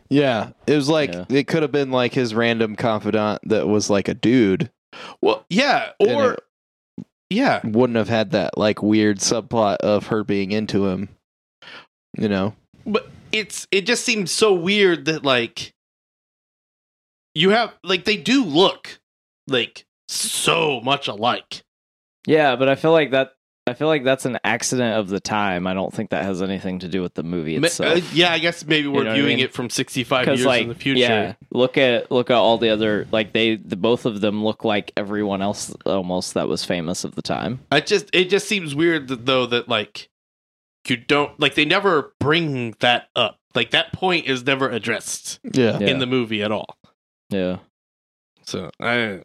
yeah. 0.09 0.51
It 0.67 0.75
was 0.75 0.89
like 0.89 1.13
Yeah. 1.13 1.27
it 1.29 1.47
could 1.47 1.63
have 1.63 1.71
been 1.71 1.93
like 1.93 2.13
his 2.13 2.35
random 2.35 2.75
confidant 2.75 3.41
that 3.49 3.69
was 3.69 3.89
like 3.89 4.09
a 4.09 4.15
dude. 4.15 4.69
Well, 5.21 5.45
yeah, 5.49 5.91
or 6.01 6.33
it- 6.35 6.41
yeah, 7.35 7.61
Wouldn't 7.65 7.97
have 7.97 8.09
had 8.09 8.31
that 8.31 8.57
like 8.57 8.83
weird 8.83 9.19
subplot 9.19 9.77
of 9.77 10.07
her 10.09 10.25
being 10.25 10.53
into 10.53 10.87
him. 10.87 11.09
You 12.17 12.29
know. 12.29 12.55
but 12.87 13.09
it's 13.33 13.67
it 13.71 13.87
just 13.87 14.05
seems 14.05 14.31
so 14.31 14.55
weird 14.55 15.07
that 15.07 15.25
like 15.25 15.75
you 17.35 17.51
have 17.51 17.75
like 17.83 18.05
they 18.05 18.17
do 18.17 18.45
look 18.45 19.01
like 19.49 19.85
so 20.09 20.81
much 20.81 21.09
alike. 21.09 21.63
Yeah, 22.27 22.57
but 22.57 22.69
I 22.69 22.75
feel 22.75 22.93
like 22.93 23.11
that. 23.11 23.34
I 23.67 23.73
feel 23.73 23.89
like 23.89 24.05
that's 24.05 24.27
an 24.27 24.39
accident 24.45 24.99
of 24.99 25.09
the 25.09 25.21
time. 25.21 25.67
I 25.67 25.73
don't 25.73 25.93
think 25.93 26.11
that 26.11 26.23
has 26.25 26.43
anything 26.43 26.81
to 26.81 26.89
do 26.89 27.01
with 27.01 27.15
the 27.15 27.23
movie 27.23 27.59
Ma- 27.59 27.67
itself. 27.69 27.97
uh, 27.99 28.01
yeah, 28.13 28.31
I 28.31 28.39
guess 28.39 28.65
maybe 28.67 28.89
we're 28.89 29.05
know 29.05 29.11
what 29.11 29.13
I 29.13 29.15
viewing 29.15 29.37
mean? 29.39 29.45
it 29.47 29.55
from 29.55 29.71
65 29.71 30.27
years 30.27 30.45
like, 30.45 30.63
in 30.65 30.69
the 30.69 30.75
future. 30.75 31.01
yeah, 31.01 31.35
look 31.51 31.79
at 31.79 32.11
look 32.11 32.29
at 32.31 32.37
all 32.37 32.59
the 32.59 32.69
other 32.69 33.07
like 33.11 33.33
they 33.33 33.57
the 33.57 33.77
both 33.77 34.05
of 34.05 34.21
them 34.21 34.45
look 34.45 34.65
like 34.65 34.93
everyone 34.99 35.41
else 35.41 35.75
almost 35.87 36.35
that 36.35 36.47
was 36.47 36.63
famous 36.63 37.05
of 37.05 37.15
the 37.15 37.23
time. 37.23 37.61
I 37.73 37.81
just 37.81 38.11
it 38.13 38.29
just 38.29 38.47
seems 38.49 38.75
weird 38.75 39.09
that, 39.09 39.25
though 39.25 39.47
that 39.47 39.67
like 39.67 40.11
you 40.87 40.99
don't 40.99 41.39
like 41.41 41.55
they 41.55 41.65
never 41.65 42.13
bring 42.21 42.73
that 42.81 43.09
up. 43.17 43.39
Like 43.55 43.71
that 43.71 43.95
point 43.95 44.27
is 44.27 44.45
never 44.45 44.69
addressed 44.69 45.41
Yeah. 45.55 45.79
Yeah. 45.79 45.87
in 45.87 46.01
the 46.01 46.07
movie 46.07 46.43
at 46.43 46.53
all. 46.53 46.77
Yeah, 47.31 47.61
So 48.43 48.71
I 48.79 49.23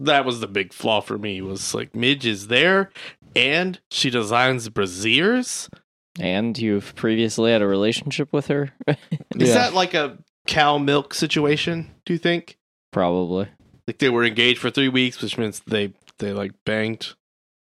that 0.00 0.24
was 0.24 0.38
the 0.40 0.46
big 0.46 0.72
flaw 0.72 1.00
for 1.00 1.18
me 1.18 1.40
was 1.42 1.74
like 1.74 1.94
Midge 1.94 2.24
is 2.26 2.46
there 2.48 2.90
and 3.36 3.80
she 3.90 4.10
designs 4.10 4.68
braziers. 4.68 5.68
And 6.20 6.58
you've 6.58 6.96
previously 6.96 7.52
had 7.52 7.62
a 7.62 7.66
relationship 7.66 8.32
with 8.32 8.48
her? 8.48 8.72
Is 8.88 8.96
Yeah. 9.48 9.54
that 9.54 9.74
like 9.74 9.94
a 9.94 10.18
cow 10.48 10.76
milk 10.78 11.14
situation, 11.14 11.94
do 12.04 12.12
you 12.12 12.18
think? 12.18 12.58
Probably. 12.92 13.46
Like 13.86 13.98
they 13.98 14.08
were 14.10 14.24
engaged 14.24 14.58
for 14.60 14.70
three 14.70 14.88
weeks, 14.88 15.22
which 15.22 15.38
means 15.38 15.60
they 15.66 15.92
they 16.18 16.32
like 16.32 16.52
banged 16.66 17.14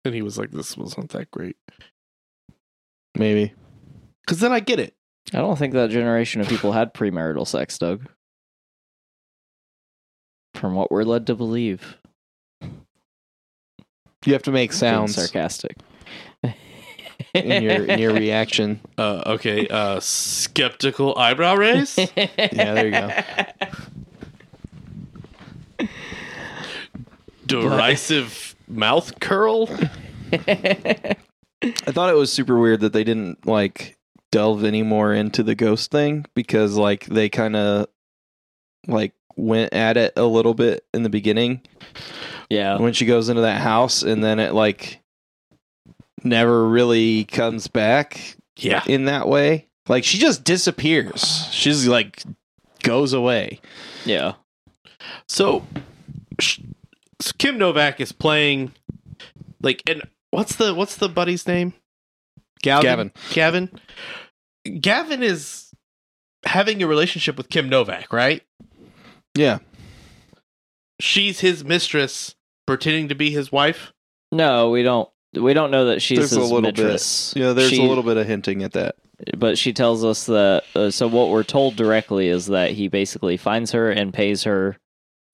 and 0.07 0.15
he 0.15 0.23
was 0.23 0.39
like, 0.39 0.53
This 0.53 0.77
wasn't 0.77 1.11
that 1.11 1.31
great. 1.31 1.57
Maybe. 3.15 3.53
Cause 4.27 4.41
then 4.41 4.53
I 4.53 4.61
get 4.61 4.81
it. 4.81 4.95
I 5.35 5.39
don't 5.39 5.59
think 5.59 5.75
that 5.75 5.91
generation 5.91 6.41
of 6.41 6.49
people 6.49 6.73
had 6.73 6.95
premarital 6.95 7.47
sex, 7.47 7.77
Doug. 7.79 8.07
From 10.55 10.75
what 10.75 10.91
we're 10.91 11.03
led 11.05 11.27
to 11.27 11.35
believe. 11.35 11.99
You 14.27 14.33
have 14.33 14.43
to 14.43 14.53
make 14.53 14.71
Being 14.71 14.79
sounds 14.79 15.15
sarcastic. 15.15 15.77
in 17.35 17.63
your 17.63 17.85
in 17.87 17.99
your 17.99 18.13
reaction. 18.13 18.81
Uh 18.99 19.23
okay, 19.27 19.69
uh 19.69 20.01
skeptical 20.01 21.17
eyebrow 21.19 21.55
raise? 21.55 21.99
Yeah, 22.17 22.75
there 22.75 22.87
you 22.87 22.91
go. 22.93 23.11
Derisive 27.47 28.57
mouth 28.67 29.21
curl? 29.21 29.69
I 30.33 31.17
thought 31.63 32.11
it 32.11 32.17
was 32.17 32.33
super 32.33 32.59
weird 32.59 32.81
that 32.81 32.93
they 32.93 33.05
didn't 33.05 33.47
like 33.47 33.97
delve 34.33 34.65
any 34.65 34.83
more 34.83 35.15
into 35.15 35.43
the 35.43 35.55
ghost 35.55 35.91
thing 35.91 36.27
because 36.35 36.77
like 36.77 37.07
they 37.07 37.29
kind 37.29 37.57
of 37.57 37.87
like 38.87 39.13
went 39.37 39.73
at 39.73 39.97
it 39.97 40.13
a 40.17 40.25
little 40.25 40.55
bit 40.55 40.85
in 40.93 41.03
the 41.03 41.09
beginning 41.11 41.61
yeah. 42.51 42.79
when 42.79 42.93
she 42.93 43.07
goes 43.07 43.29
into 43.29 43.43
that 43.43 43.61
house 43.61 44.03
and 44.03 44.23
then 44.23 44.39
it 44.39 44.55
like 44.55 45.01
never 46.25 46.67
really 46.69 47.25
comes 47.25 47.69
back 47.69 48.37
Yeah. 48.57 48.83
in 48.87 49.05
that 49.07 49.29
way. 49.29 49.67
Like 49.89 50.05
she 50.05 50.19
just 50.19 50.45
disappears. 50.45 51.49
She's 51.53 51.87
like 51.87 52.23
goes 52.83 53.13
away. 53.13 53.61
Yeah. 54.05 54.35
So, 55.29 55.65
sh- 56.41 56.61
so 57.21 57.33
Kim 57.39 57.59
Novak 57.59 58.01
is 58.01 58.13
playing 58.13 58.73
like 59.63 59.83
and 59.89 60.03
what's 60.31 60.57
the 60.57 60.75
what's 60.75 60.97
the 60.97 61.09
buddy's 61.09 61.47
name? 61.47 61.73
Gavin. 62.63 62.83
Gavin. 62.83 63.13
Gavin. 63.33 64.81
Gavin 64.81 65.23
is 65.23 65.71
having 66.45 66.83
a 66.83 66.87
relationship 66.87 67.37
with 67.37 67.49
Kim 67.49 67.69
Novak, 67.69 68.13
right? 68.13 68.43
Yeah. 69.37 69.59
She's 71.01 71.41
his 71.41 71.65
mistress, 71.65 72.35
pretending 72.67 73.09
to 73.09 73.15
be 73.15 73.31
his 73.31 73.51
wife. 73.53 73.93
No, 74.33 74.71
we 74.71 74.83
don't. 74.83 75.09
We 75.35 75.55
don't 75.55 75.71
know 75.71 75.87
that 75.87 76.01
she's 76.03 76.19
There's 76.19 76.33
a 76.37 76.41
his 76.41 76.51
little 76.51 76.73
bit. 76.73 76.79
mistress. 76.83 77.35
Yeah, 77.37 77.53
there's 77.53 77.71
She- 77.71 77.85
a 77.85 77.89
little 77.89 78.03
bit 78.05 78.17
of 78.17 78.27
hinting 78.27 78.63
at 78.63 78.73
that. 78.73 78.97
but 79.37 79.57
she 79.59 79.73
tells 79.73 80.05
us 80.05 80.27
that. 80.27 80.65
Uh, 80.75 80.91
so 80.91 81.07
what 81.09 81.29
we're 81.31 81.43
told 81.43 81.77
directly 81.77 82.29
is 82.29 82.47
that 82.47 82.73
he 82.73 82.89
basically 82.89 83.37
finds 83.37 83.73
her 83.73 83.91
and 83.91 84.13
pays 84.15 84.45
her 84.45 84.77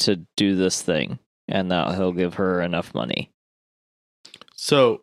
to 0.01 0.17
do 0.37 0.57
this 0.57 0.83
thing, 0.83 1.19
and 1.49 1.71
that 1.71 1.95
he'll 1.97 2.13
give 2.13 2.35
her 2.35 2.61
enough 2.61 2.95
money. 2.95 3.31
So, 4.57 5.03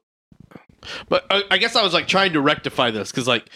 but 1.07 1.25
I, 1.29 1.43
I 1.51 1.57
guess 1.57 1.75
I 1.75 1.83
was 1.83 1.93
like 1.93 2.07
trying 2.07 2.33
to 2.33 2.41
rectify 2.41 2.91
this 2.91 3.11
because, 3.11 3.27
like, 3.27 3.49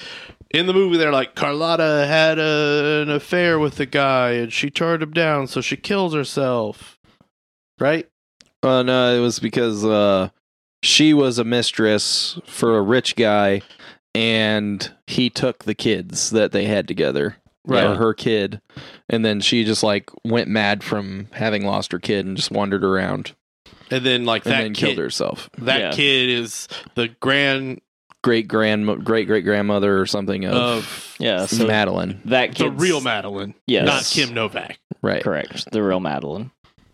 in 0.51 0.65
the 0.67 0.73
movie, 0.73 0.97
they're 0.97 1.11
like 1.11 1.35
Carlotta 1.35 2.05
had 2.07 2.39
a, 2.39 3.01
an 3.03 3.09
affair 3.09 3.57
with 3.59 3.75
the 3.75 3.85
guy 3.85 4.31
and 4.31 4.51
she 4.53 4.69
turned 4.69 5.01
him 5.03 5.11
down, 5.11 5.47
so 5.47 5.61
she 5.61 5.77
kills 5.77 6.13
herself. 6.13 6.97
Right? 7.79 8.07
Uh, 8.63 8.81
no, 8.83 9.15
it 9.15 9.19
was 9.19 9.39
because 9.39 9.83
uh, 9.85 10.29
she 10.81 11.13
was 11.13 11.37
a 11.37 11.43
mistress 11.43 12.39
for 12.45 12.77
a 12.77 12.81
rich 12.81 13.15
guy, 13.15 13.61
and 14.15 14.91
he 15.07 15.29
took 15.29 15.65
the 15.65 15.75
kids 15.75 16.29
that 16.31 16.51
they 16.51 16.65
had 16.65 16.87
together, 16.87 17.37
Right. 17.65 17.83
or 17.85 17.95
her 17.95 18.13
kid, 18.13 18.61
and 19.09 19.23
then 19.23 19.39
she 19.41 19.63
just 19.63 19.83
like 19.83 20.09
went 20.25 20.47
mad 20.49 20.83
from 20.83 21.27
having 21.31 21.65
lost 21.65 21.91
her 21.93 21.99
kid 21.99 22.25
and 22.25 22.35
just 22.37 22.51
wandered 22.51 22.83
around 22.83 23.33
And 23.91 24.05
then, 24.05 24.25
like, 24.25 24.45
and 24.45 24.53
that 24.53 24.61
then 24.63 24.73
kid, 24.73 24.85
killed 24.87 24.97
herself. 24.97 25.49
that 25.59 25.79
Yeah. 25.79 25.91
kid 25.91 26.29
is 26.29 26.67
the 26.95 27.09
grand 27.19 27.81
Great 28.21 28.47
grand, 28.47 29.03
great 29.03 29.27
great 29.27 29.43
grandmother 29.43 29.99
or 29.99 30.05
something 30.05 30.45
of, 30.45 30.53
of 30.55 31.15
Yeah, 31.19 31.45
so 31.45 31.67
Madeleine, 31.67 32.21
that 32.25 32.55
the 32.55 32.69
real 32.71 33.01
Madeleine, 33.01 33.53
Yes. 33.67 33.85
not 33.85 34.05
Kim 34.05 34.33
Novak. 34.33 34.79
right? 35.01 35.21
Correct, 35.21 35.69
the 35.73 35.83
real 35.83 35.99
Madeleine. 35.99 36.49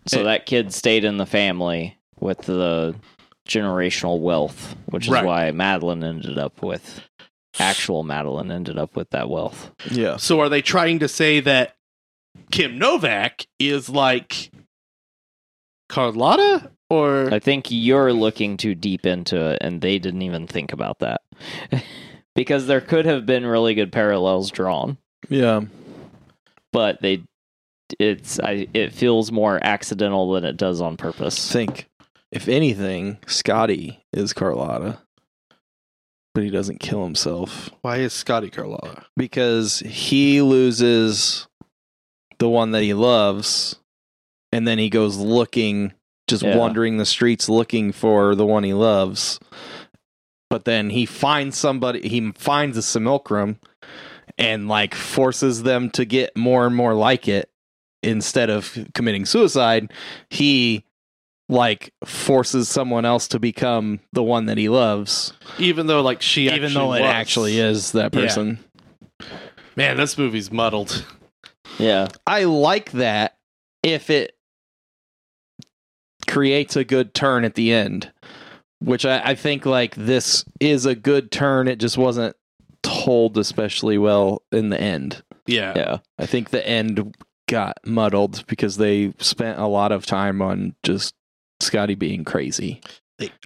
So 0.10 0.22
Eh. 0.22 0.24
that 0.24 0.45
kid 0.45 0.74
stayed 0.74 1.03
in 1.03 1.18
the 1.18 1.26
family 1.26 1.97
with 2.20 2.39
the 2.39 2.95
generational 3.47 4.20
wealth, 4.20 4.76
which 4.88 5.05
is 5.05 5.12
Right. 5.12 5.26
why 5.26 5.51
Madeleine 5.51 6.03
ended 6.03 6.38
up 6.38 6.62
with 6.62 7.01
actual 7.60 8.03
Madeleine 8.03 8.51
ended 8.51 8.78
up 8.78 8.95
with 8.95 9.10
that 9.12 9.30
wealth. 9.30 9.72
Yeah, 9.91 10.18
So, 10.18 10.39
are 10.39 10.49
they 10.49 10.62
trying 10.62 10.99
to 10.99 11.07
say 11.07 11.39
that 11.41 11.76
Kim 12.51 12.78
Novak 12.78 13.45
is 13.60 13.89
like 13.89 14.51
Carlotta? 15.89 16.72
Or 16.89 17.32
I 17.32 17.39
think 17.39 17.68
you're 17.70 18.14
looking 18.14 18.57
too 18.57 18.74
deep 18.76 19.05
into 19.05 19.51
it, 19.51 19.60
and 19.62 19.82
they 19.82 19.99
didn't 19.99 20.24
even 20.24 20.47
think 20.47 20.74
about 20.74 20.99
that. 20.99 21.22
because 22.36 22.66
there 22.68 22.82
could 22.82 23.05
have 23.05 23.26
been 23.28 23.45
really 23.45 23.76
good 23.76 23.91
parallels 23.91 24.49
drawn, 24.49 24.97
yeah. 25.30 25.62
but 26.74 27.01
they 27.01 27.22
it's 28.00 28.40
I 28.40 28.68
it 28.74 28.94
feels 28.94 29.32
more 29.32 29.60
accidental 29.64 30.32
than 30.34 30.44
it 30.46 30.58
does 30.58 30.82
on 30.82 30.98
purpose. 30.98 31.52
Think 31.52 31.88
if 32.32 32.48
anything, 32.48 33.18
Scotty 33.28 34.04
is 34.14 34.34
Carlotta, 34.34 35.00
but 36.36 36.44
he 36.44 36.50
doesn't 36.50 36.80
kill 36.80 37.04
himself. 37.04 37.70
why 37.82 37.98
is 37.98 38.14
Scotty 38.14 38.50
Carlotta? 38.50 39.06
because 39.18 39.80
he 39.80 40.42
loses 40.42 41.48
the 42.38 42.50
one 42.50 42.72
that 42.72 42.84
he 42.84 42.94
loves 42.94 43.76
and 44.52 44.68
then 44.68 44.78
he 44.78 44.90
goes 44.90 45.18
looking 45.18 45.94
just 46.30 46.44
Yeah. 46.44 46.56
wandering 46.58 46.98
the 46.98 47.06
streets 47.06 47.50
looking 47.50 47.92
for 47.92 48.36
the 48.36 48.46
one 48.46 48.64
he 48.64 48.74
loves 48.74 49.40
but 50.50 50.66
then 50.66 50.90
he 50.92 51.06
finds 51.06 51.58
somebody 51.58 52.08
he 52.08 52.32
finds 52.34 52.78
a 52.78 52.82
simulacrum 52.82 53.60
and 54.38 54.68
like 54.70 54.94
forces 54.96 55.64
them 55.64 55.90
to 55.92 56.06
get 56.06 56.38
more 56.38 56.66
and 56.68 56.76
more 56.76 56.94
like 56.94 57.28
it 57.28 57.50
instead 58.04 58.50
of 58.50 58.78
committing 58.93 59.26
suicide 59.26 59.91
he 60.30 60.84
like 61.50 61.93
forces 62.06 62.70
someone 62.70 63.06
else 63.06 63.28
to 63.28 63.39
become 63.39 64.00
the 64.14 64.24
one 64.24 64.45
that 64.45 64.58
he 64.58 64.70
loves 64.70 65.34
Even 65.58 65.88
though, 65.88 66.02
like, 66.02 66.22
she 66.22 66.45
even 66.47 66.64
actually 66.66 66.74
though 66.74 66.93
it 66.93 67.02
was. 67.02 67.10
actually 67.10 67.60
is 67.60 67.91
that 67.93 68.14
Yeah. 68.14 68.22
person 68.22 68.60
Man, 69.76 69.95
this 69.95 70.18
movie's 70.18 70.52
muddled. 70.52 71.06
Yeah. 71.78 72.10
I 72.28 72.43
like 72.43 72.91
that 72.91 73.38
if 73.82 74.10
it 74.10 74.36
creates 76.28 76.76
a 76.76 76.84
good 76.84 77.14
turn 77.14 77.45
at 77.45 77.56
the 77.56 77.72
end, 77.72 78.12
which 78.80 79.06
I, 79.06 79.20
I 79.24 79.36
think 79.36 79.66
like 79.66 79.95
this 79.95 80.43
is 80.60 80.86
a 80.86 80.95
good 80.95 81.32
turn. 81.32 81.68
It 81.70 81.80
just 81.80 81.97
wasn't 81.97 82.36
told 82.84 83.38
especially 83.38 83.97
well 83.97 84.41
in 84.52 84.70
the 84.70 84.80
end. 84.80 85.24
Yeah. 85.45 85.74
Yeah. 85.76 85.97
I 86.18 86.26
think 86.26 86.50
the 86.50 86.68
end 86.68 87.16
got 87.50 87.78
muddled 87.86 88.45
because 88.47 88.78
they 88.78 89.14
spent 89.18 89.60
a 89.60 89.68
lot 89.68 89.91
of 89.91 90.06
time 90.06 90.41
on 90.41 90.76
just 90.84 91.14
Scotty 91.60 91.95
being 91.95 92.24
crazy. 92.24 92.80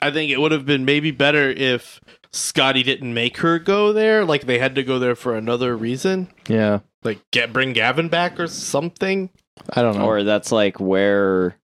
I 0.01 0.11
think 0.11 0.29
it 0.29 0.39
would 0.39 0.51
have 0.51 0.67
been 0.67 0.85
maybe 0.85 1.09
better 1.09 1.49
if 1.49 1.99
Scotty 2.31 2.83
didn't 2.83 3.13
make 3.13 3.37
her 3.37 3.57
go 3.57 3.91
there. 3.91 4.23
Like 4.23 4.45
they 4.45 4.59
had 4.59 4.75
to 4.75 4.83
go 4.83 4.99
there 4.99 5.15
for 5.15 5.35
another 5.35 5.75
reason. 5.75 6.27
Yeah. 6.47 6.79
Like 7.03 7.19
get 7.31 7.51
bring 7.53 7.73
Gavin 7.73 8.09
back 8.09 8.39
or 8.39 8.47
something. 8.47 9.31
I 9.71 9.81
don't 9.81 9.97
know. 9.97 10.05
Or 10.05 10.23
that's 10.23 10.51
like 10.51 10.79
where 10.79 11.55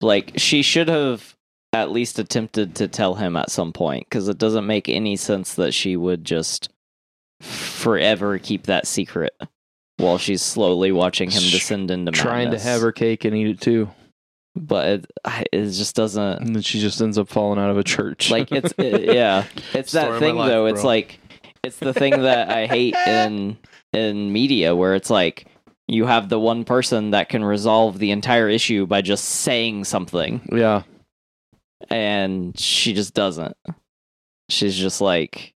like 0.00 0.32
she 0.36 0.62
should 0.62 0.88
have 0.88 1.34
at 1.72 1.90
least 1.90 2.18
attempted 2.18 2.76
to 2.76 2.88
tell 2.88 3.14
him 3.16 3.36
at 3.36 3.50
some 3.50 3.72
point 3.72 4.06
because 4.08 4.28
it 4.28 4.38
doesn't 4.38 4.66
make 4.66 4.88
any 4.88 5.16
sense 5.16 5.54
that 5.54 5.74
she 5.74 5.96
would 5.96 6.24
just 6.24 6.68
forever 7.40 8.38
keep 8.38 8.66
that 8.66 8.86
secret 8.86 9.32
while 9.98 10.16
she's 10.18 10.42
slowly 10.42 10.90
watching 10.92 11.30
him 11.30 11.42
descend 11.42 11.90
into 11.90 12.10
madness. 12.10 12.22
Trying 12.22 12.50
to 12.52 12.58
have 12.58 12.80
her 12.80 12.92
cake 12.92 13.24
and 13.24 13.36
eat 13.36 13.48
it 13.48 13.60
too. 13.60 13.90
but 14.56 14.86
it, 14.88 15.06
it 15.52 15.66
just 15.66 15.94
doesn't 15.94 16.40
And 16.40 16.54
then 16.54 16.62
she 16.62 16.80
just 16.80 17.00
ends 17.00 17.18
up 17.18 17.28
falling 17.28 17.58
out 17.60 17.70
of 17.70 17.78
a 17.78 17.84
church. 17.84 18.30
like 18.30 18.50
it's 18.50 18.72
it- 18.78 19.04
yeah 19.14 19.44
it's 19.74 19.90
Story 19.90 20.10
that 20.12 20.18
thing 20.18 20.36
life, 20.36 20.48
though 20.50 20.66
it's 20.66 20.82
like 20.82 21.20
it's 21.62 21.76
the 21.78 21.92
thing 21.92 22.22
that 22.22 22.48
i 22.50 22.66
hate 22.66 22.94
in 23.06 23.56
in 23.92 24.32
media 24.32 24.74
where 24.74 24.94
it's 24.94 25.10
like 25.10 25.46
you 25.86 26.06
have 26.06 26.28
the 26.28 26.38
one 26.40 26.64
person 26.64 27.10
that 27.10 27.28
can 27.28 27.44
resolve 27.44 27.98
the 27.98 28.10
entire 28.10 28.48
issue 28.48 28.86
by 28.86 29.00
just 29.00 29.24
saying 29.24 29.84
something 29.84 30.40
yeah. 30.52 30.82
and 31.90 32.58
she 32.58 32.92
just 32.94 33.14
doesn't 33.14 33.56
she's 34.48 34.76
just 34.76 35.00
like 35.00 35.54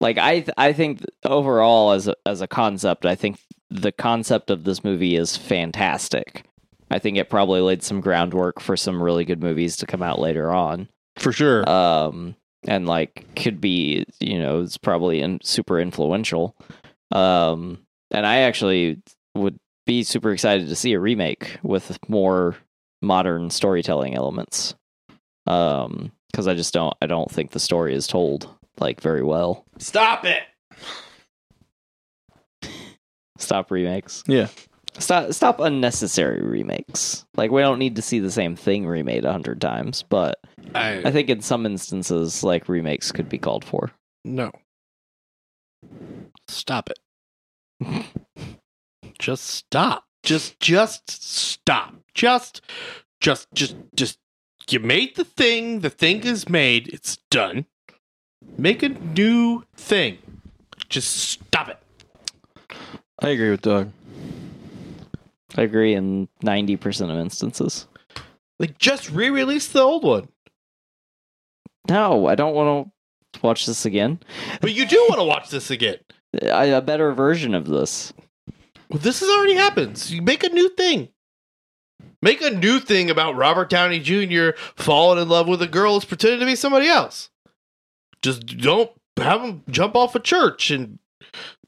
like 0.00 0.18
i 0.18 0.40
th- 0.40 0.50
i 0.56 0.72
think 0.72 1.02
overall 1.24 1.92
as 1.92 2.08
a, 2.08 2.14
as 2.26 2.40
a 2.40 2.46
concept 2.46 3.04
i 3.06 3.14
think 3.14 3.38
the 3.70 3.92
concept 3.92 4.50
of 4.50 4.64
this 4.64 4.82
movie 4.82 5.16
is 5.16 5.36
fantastic 5.36 6.44
I 6.90 6.98
think 6.98 7.16
it 7.16 7.30
probably 7.30 7.60
laid 7.60 7.82
some 7.82 8.00
groundwork 8.00 8.60
for 8.60 8.76
some 8.76 9.02
really 9.02 9.24
good 9.24 9.42
movies 9.42 9.76
to 9.76 9.86
come 9.86 10.02
out 10.02 10.18
later 10.18 10.50
on. 10.50 10.88
For 11.16 11.32
sure. 11.32 11.68
Um, 11.68 12.34
and 12.66 12.86
like 12.86 13.26
could 13.36 13.60
be, 13.60 14.04
you 14.18 14.38
know, 14.38 14.62
it's 14.62 14.76
probably 14.76 15.20
in, 15.20 15.40
super 15.42 15.78
influential. 15.78 16.56
Um, 17.12 17.78
and 18.10 18.26
I 18.26 18.38
actually 18.38 19.00
would 19.36 19.58
be 19.86 20.02
super 20.02 20.32
excited 20.32 20.68
to 20.68 20.76
see 20.76 20.92
a 20.92 21.00
remake 21.00 21.58
with 21.62 21.96
more 22.08 22.56
modern 23.00 23.50
storytelling 23.50 24.14
elements. 24.14 24.74
Um, 25.46 26.12
because 26.30 26.46
I 26.46 26.54
just 26.54 26.72
don't, 26.72 26.94
I 27.02 27.06
don't 27.06 27.30
think 27.30 27.50
the 27.50 27.58
story 27.58 27.92
is 27.94 28.06
told 28.06 28.48
like 28.78 29.00
very 29.00 29.22
well. 29.22 29.64
Stop 29.78 30.24
it. 30.24 30.42
Stop 33.40 33.70
remakes. 33.70 34.22
Yeah. 34.26 34.48
Stop 34.98 35.32
stop 35.32 35.60
unnecessary 35.60 36.42
remakes. 36.42 37.24
Like 37.36 37.50
we 37.50 37.62
don't 37.62 37.78
need 37.78 37.96
to 37.96 38.02
see 38.02 38.18
the 38.18 38.30
same 38.30 38.56
thing 38.56 38.86
remade 38.86 39.24
a 39.24 39.32
hundred 39.32 39.60
times, 39.60 40.02
but 40.02 40.40
I 40.74 41.02
I, 41.04 41.10
think 41.10 41.30
in 41.30 41.40
some 41.40 41.64
instances 41.64 42.42
like 42.42 42.68
remakes 42.68 43.12
could 43.12 43.28
be 43.28 43.38
called 43.38 43.64
for. 43.64 43.90
no. 44.24 44.52
Stop 46.48 46.90
it. 46.90 48.06
just 49.18 49.44
stop. 49.46 50.04
Just 50.22 50.60
just 50.60 51.10
stop. 51.10 51.94
Just 52.14 52.60
just 53.20 53.46
just 53.54 53.76
just 53.94 54.18
you 54.68 54.80
made 54.80 55.16
the 55.16 55.24
thing, 55.24 55.80
the 55.80 55.90
thing 55.90 56.24
is 56.24 56.48
made, 56.48 56.88
it's 56.88 57.18
done. 57.30 57.66
Make 58.56 58.82
a 58.82 58.90
new 58.90 59.64
thing. 59.76 60.18
Just 60.88 61.16
stop 61.16 61.68
it. 61.68 61.78
I 63.20 63.28
agree 63.30 63.50
with 63.50 63.62
Doug. 63.62 63.92
I 65.56 65.62
agree 65.62 65.94
in 65.94 66.28
ninety 66.42 66.76
percent 66.76 67.10
of 67.10 67.18
instances. 67.18 67.86
Like 68.58 68.78
just 68.78 69.10
re-release 69.10 69.68
the 69.68 69.80
old 69.80 70.04
one. 70.04 70.28
No, 71.88 72.26
I 72.26 72.34
don't 72.34 72.54
want 72.54 72.90
to 73.32 73.40
watch 73.42 73.66
this 73.66 73.84
again. 73.84 74.20
But 74.60 74.74
you 74.74 74.86
do 74.86 75.06
want 75.08 75.20
to 75.20 75.24
watch 75.24 75.50
this 75.50 75.70
again. 75.70 75.96
I, 76.42 76.66
a 76.66 76.80
better 76.80 77.12
version 77.12 77.54
of 77.54 77.66
this. 77.66 78.12
Well, 78.90 79.00
this 79.00 79.20
has 79.20 79.28
already 79.28 79.54
happened. 79.54 79.98
So 79.98 80.14
you 80.14 80.22
make 80.22 80.44
a 80.44 80.48
new 80.48 80.68
thing. 80.70 81.08
Make 82.22 82.42
a 82.42 82.50
new 82.50 82.80
thing 82.80 83.08
about 83.08 83.36
Robert 83.36 83.70
Downey 83.70 83.98
Jr. 83.98 84.50
falling 84.76 85.20
in 85.20 85.28
love 85.28 85.48
with 85.48 85.62
a 85.62 85.66
girl 85.66 85.94
who's 85.94 86.04
pretending 86.04 86.40
to 86.40 86.46
be 86.46 86.56
somebody 86.56 86.86
else. 86.86 87.30
Just 88.20 88.46
don't 88.58 88.90
have 89.16 89.40
him 89.40 89.62
jump 89.70 89.96
off 89.96 90.14
a 90.14 90.20
church 90.20 90.70
and 90.70 90.98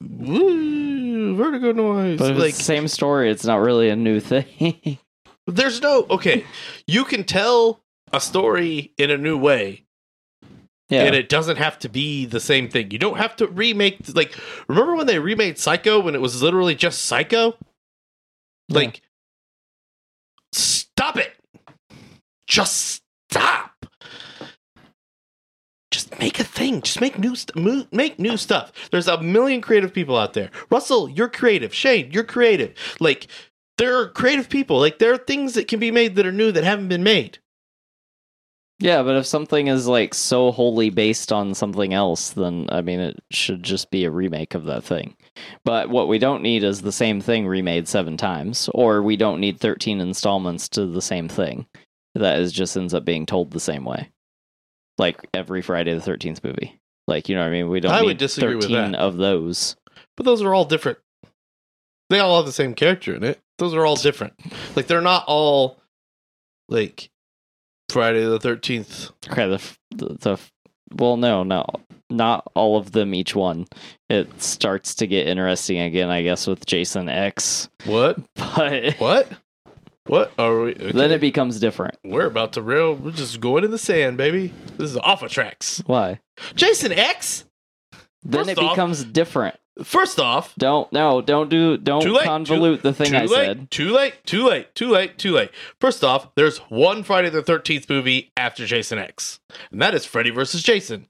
woo, 0.03 1.12
vertigo 1.37 1.73
noise. 1.73 2.19
But 2.19 2.33
if 2.33 2.39
like 2.39 2.55
the 2.55 2.63
same 2.63 2.89
story, 2.89 3.31
it's 3.31 3.45
not 3.45 3.61
really 3.61 3.89
a 3.89 3.97
new 3.97 4.21
thing. 4.21 4.99
there's 5.47 5.81
no 5.81 6.07
okay. 6.11 6.45
You 6.87 7.05
can 7.05 7.25
tell 7.25 7.83
a 8.13 8.21
story 8.21 8.93
in 8.99 9.11
a 9.11 9.19
new 9.19 9.37
way, 9.37 9.85
yeah. 10.89 11.05
and 11.05 11.15
it 11.15 11.29
doesn't 11.29 11.57
have 11.57 11.79
to 11.81 11.89
be 11.89 12.27
the 12.27 12.41
same 12.41 12.69
thing. 12.69 12.91
You 12.91 12.99
don't 12.99 13.19
have 13.19 13.37
to 13.37 13.47
remake. 13.47 13.99
Like 14.15 14.37
remember 14.69 14.95
when 14.95 15.07
they 15.07 15.19
remade 15.19 15.59
Psycho 15.59 16.01
when 16.01 16.15
it 16.15 16.21
was 16.21 16.43
literally 16.43 16.75
just 16.75 17.05
Psycho? 17.05 17.57
Yeah. 18.69 18.79
Like, 18.79 19.03
stop 20.53 21.17
it. 21.17 21.35
Just 22.47 23.03
stop. 23.31 23.72
Make 26.19 26.39
a 26.39 26.45
thing. 26.45 26.83
Just 26.83 27.01
make 27.01 27.19
new 27.19 27.35
make 27.91 28.19
new 28.19 28.37
stuff. 28.37 28.73
There's 28.91 29.09
a 29.09 29.21
million 29.23 29.61
creative 29.61 29.93
people 29.93 30.17
out 30.17 30.35
there. 30.35 30.51
Russell, 30.71 31.09
you're 31.09 31.29
creative. 31.29 31.75
Shane, 31.75 32.11
you're 32.13 32.25
creative. 32.25 32.75
Like 33.01 33.27
there 33.79 33.99
are 33.99 34.09
creative 34.09 34.49
people. 34.49 34.79
Like 34.79 34.99
there 34.99 35.13
are 35.13 35.19
things 35.19 35.55
that 35.55 35.69
can 35.69 35.81
be 35.81 35.91
made 35.91 36.17
that 36.17 36.27
are 36.27 36.33
new 36.33 36.53
that 36.53 36.65
haven't 36.65 36.89
been 36.89 37.03
made. 37.03 37.39
Yeah, 38.79 39.03
but 39.05 39.17
if 39.17 39.27
something 39.27 39.69
is 39.69 39.87
like 39.87 40.13
so 40.13 40.51
wholly 40.51 40.91
based 40.91 41.33
on 41.33 41.55
something 41.55 41.95
else, 41.95 42.31
then 42.31 42.67
I 42.71 42.81
mean 42.83 43.01
it 43.01 43.21
should 43.31 43.63
just 43.63 43.91
be 43.91 44.05
a 44.05 44.11
remake 44.11 44.55
of 44.55 44.65
that 44.65 44.85
thing. 44.85 45.17
But 45.65 45.89
what 45.89 46.09
we 46.09 46.19
don't 46.19 46.43
need 46.43 46.65
is 46.65 46.83
the 46.83 46.93
same 46.93 47.21
thing 47.21 47.47
remade 47.47 47.89
seven 47.89 48.17
times, 48.17 48.69
or 48.75 49.03
we 49.03 49.17
don't 49.17 49.41
need 49.41 49.59
thirteen 49.61 50.01
installments 50.01 50.69
to 50.71 50.87
the 50.87 51.03
same 51.03 51.29
thing. 51.29 51.67
That 52.15 52.39
is 52.41 52.53
just 52.53 52.77
ends 52.77 52.93
up 52.93 53.05
being 53.05 53.25
told 53.25 53.51
the 53.51 53.61
same 53.61 53.85
way. 53.85 54.11
Like 54.99 55.29
every 55.35 55.63
Friday 55.63 55.95
the 55.95 56.01
thirteenth 56.01 56.43
movie. 56.45 56.79
Like 57.09 57.29
you 57.29 57.35
know 57.35 57.43
what 57.43 57.49
I 57.49 57.53
mean? 57.53 57.69
We 57.69 57.81
don't 57.81 57.93
I 57.93 58.03
would 58.03 58.19
disagree 58.19 58.57
with 58.57 58.71
that. 58.71 58.95
of 58.95 59.17
those. 59.17 59.77
But 60.17 60.27
those 60.27 60.43
are 60.43 60.55
all 60.55 60.65
different. 60.65 60.99
They 62.11 62.21
all 62.21 62.37
have 62.37 62.47
the 62.47 62.53
same 62.53 62.75
character 62.75 63.15
in 63.15 63.25
it. 63.25 63.41
Those 63.59 63.75
are 63.75 63.87
all 63.87 63.97
different. 63.97 64.35
Like 64.77 64.87
they're 64.87 65.01
not 65.01 65.25
all 65.27 65.81
like 66.69 67.11
Friday 67.91 68.25
the 68.25 68.39
Thirteenth. 68.41 69.11
Okay, 69.31 69.49
the, 69.49 69.97
the 69.97 70.15
the 70.21 70.39
well, 70.95 71.17
no, 71.17 71.43
no, 71.43 71.65
not 72.11 72.51
all 72.55 72.77
of 72.77 72.93
them. 72.93 73.15
Each 73.15 73.35
one, 73.35 73.67
it 74.11 74.43
starts 74.43 74.95
to 74.97 75.07
get 75.07 75.27
interesting 75.27 75.79
again, 75.79 76.11
I 76.11 76.23
guess, 76.23 76.47
with 76.47 76.67
Jason 76.67 77.09
X. 77.09 77.69
What? 77.85 78.19
But 78.35 78.95
What? 78.99 79.29
What 80.07 80.33
are 80.39 80.61
we? 80.63 80.75
then 80.75 81.13
it 81.13 81.21
becomes 81.21 81.61
different. 81.61 81.97
We're 82.05 82.27
about 82.27 82.55
to 82.55 82.63
rail. 82.63 82.95
We're 82.95 83.13
just 83.13 83.41
going 83.41 83.65
in 83.65 83.71
the 83.71 83.79
sand, 83.79 84.17
baby. 84.17 84.53
This 84.77 84.91
is 84.91 84.97
off 84.97 85.23
of 85.23 85.31
tracks. 85.31 85.83
Why? 85.87 86.21
Jason 86.57 86.93
X. 86.93 87.45
Then 88.25 88.41
First 88.47 88.51
it 88.51 88.59
off- 88.59 88.73
becomes 88.75 89.05
different. 89.05 89.57
First 89.85 90.21
off, 90.21 90.55
Don't 90.59 90.93
no, 90.93 91.23
don't 91.23 91.49
do 91.49 91.79
don't 91.79 92.03
Too 92.03 92.13
late, 92.13 92.27
convolute 92.27 92.83
the 92.83 92.93
thing 92.93 93.13
too 93.13 93.17
I 93.17 93.21
late, 93.25 93.31
said. 93.31 93.71
Too 93.71 93.91
late. 93.91 94.15
Too 94.27 94.45
late. 94.47 94.75
Too 94.75 94.91
late. 94.91 95.17
Too 95.17 95.33
late. 95.33 95.51
First 95.81 96.05
off, 96.05 96.29
there's 96.35 96.59
one 96.69 97.03
Friday 97.03 97.31
the 97.31 97.41
Thirteenth 97.43 97.89
movie 97.89 98.33
after 98.37 98.67
Jason 98.67 98.99
X, 98.99 99.41
and 99.71 99.81
that 99.81 99.95
is 99.95 100.05
Freddy 100.05 100.29
versus 100.29 100.63
Jason. 100.63 101.07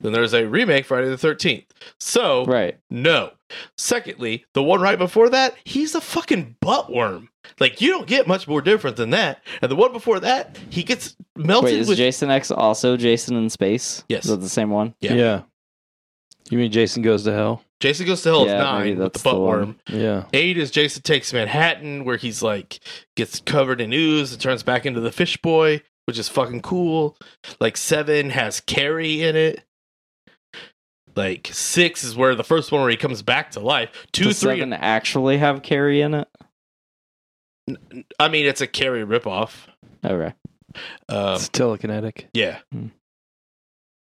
Then 0.00 0.12
there's 0.12 0.32
a 0.32 0.46
remake 0.46 0.86
Friday 0.86 1.08
the 1.10 1.18
Thirteenth. 1.18 1.64
So 2.00 2.46
Right. 2.46 2.78
No. 2.88 3.32
Secondly, 3.76 4.46
the 4.54 4.62
one 4.62 4.80
right 4.80 4.98
before 4.98 5.28
that, 5.28 5.54
he's 5.64 5.94
a 5.94 6.00
fucking 6.00 6.56
buttworm. 6.64 7.28
Like 7.58 7.80
you 7.80 7.90
don't 7.90 8.06
get 8.06 8.26
much 8.26 8.46
more 8.46 8.60
different 8.60 8.96
than 8.96 9.10
that. 9.10 9.42
And 9.60 9.70
the 9.70 9.76
one 9.76 9.92
before 9.92 10.20
that, 10.20 10.58
he 10.70 10.82
gets 10.82 11.16
melted 11.36 11.72
Wait, 11.72 11.80
is 11.80 11.88
with 11.88 11.98
Jason 11.98 12.30
X 12.30 12.50
also 12.50 12.96
Jason 12.96 13.36
in 13.36 13.50
space? 13.50 14.04
Yes. 14.08 14.24
Is 14.24 14.30
that 14.30 14.36
the 14.38 14.48
same 14.48 14.70
one? 14.70 14.94
Yeah. 15.00 15.14
yeah. 15.14 15.42
You 16.50 16.58
mean 16.58 16.70
Jason 16.72 17.02
goes 17.02 17.24
to 17.24 17.32
hell? 17.32 17.62
Jason 17.82 18.06
Goes 18.06 18.22
to 18.22 18.28
Hell 18.28 18.44
is 18.44 18.52
Yeah, 18.52 18.58
maybe 18.58 18.64
nine 18.64 18.88
with 18.90 18.98
the 18.98 19.02
that's 19.02 19.22
the 19.22 19.30
buttworm. 19.30 19.76
Yeah. 19.88 20.24
Eight 20.32 20.56
is 20.56 20.70
Jason 20.70 21.02
Takes 21.02 21.32
Manhattan, 21.32 22.04
where 22.04 22.16
he's 22.16 22.40
like 22.40 22.78
gets 23.16 23.40
covered 23.40 23.80
in 23.80 23.92
ooze 23.92 24.32
and 24.32 24.40
turns 24.40 24.62
back 24.62 24.86
into 24.86 25.00
the 25.00 25.10
fish 25.10 25.36
boy, 25.38 25.82
which 26.04 26.16
is 26.16 26.28
fucking 26.28 26.62
cool. 26.62 27.16
Like 27.58 27.76
seven 27.76 28.30
has 28.30 28.60
Carrie 28.60 29.22
in 29.22 29.34
it. 29.34 29.64
Like 31.16 31.50
six 31.52 32.04
is 32.04 32.16
where 32.16 32.36
the 32.36 32.44
first 32.44 32.70
one 32.70 32.82
where 32.82 32.90
he 32.90 32.96
comes 32.96 33.20
back 33.20 33.50
to 33.52 33.60
life. 33.60 33.90
Two, 34.12 34.24
Does 34.24 34.40
three, 34.40 34.58
seven 34.58 34.72
actually 34.72 35.38
have 35.38 35.62
Carrie 35.62 36.02
in 36.02 36.14
it? 36.14 36.28
I 38.18 38.28
mean 38.28 38.46
it's 38.46 38.60
a 38.60 38.66
Carrie 38.66 39.04
ripoff. 39.04 39.66
Okay. 40.04 40.34
Um, 41.08 41.34
it's 41.34 41.48
telekinetic. 41.48 42.26
Yeah. 42.32 42.58
Hmm. 42.72 42.88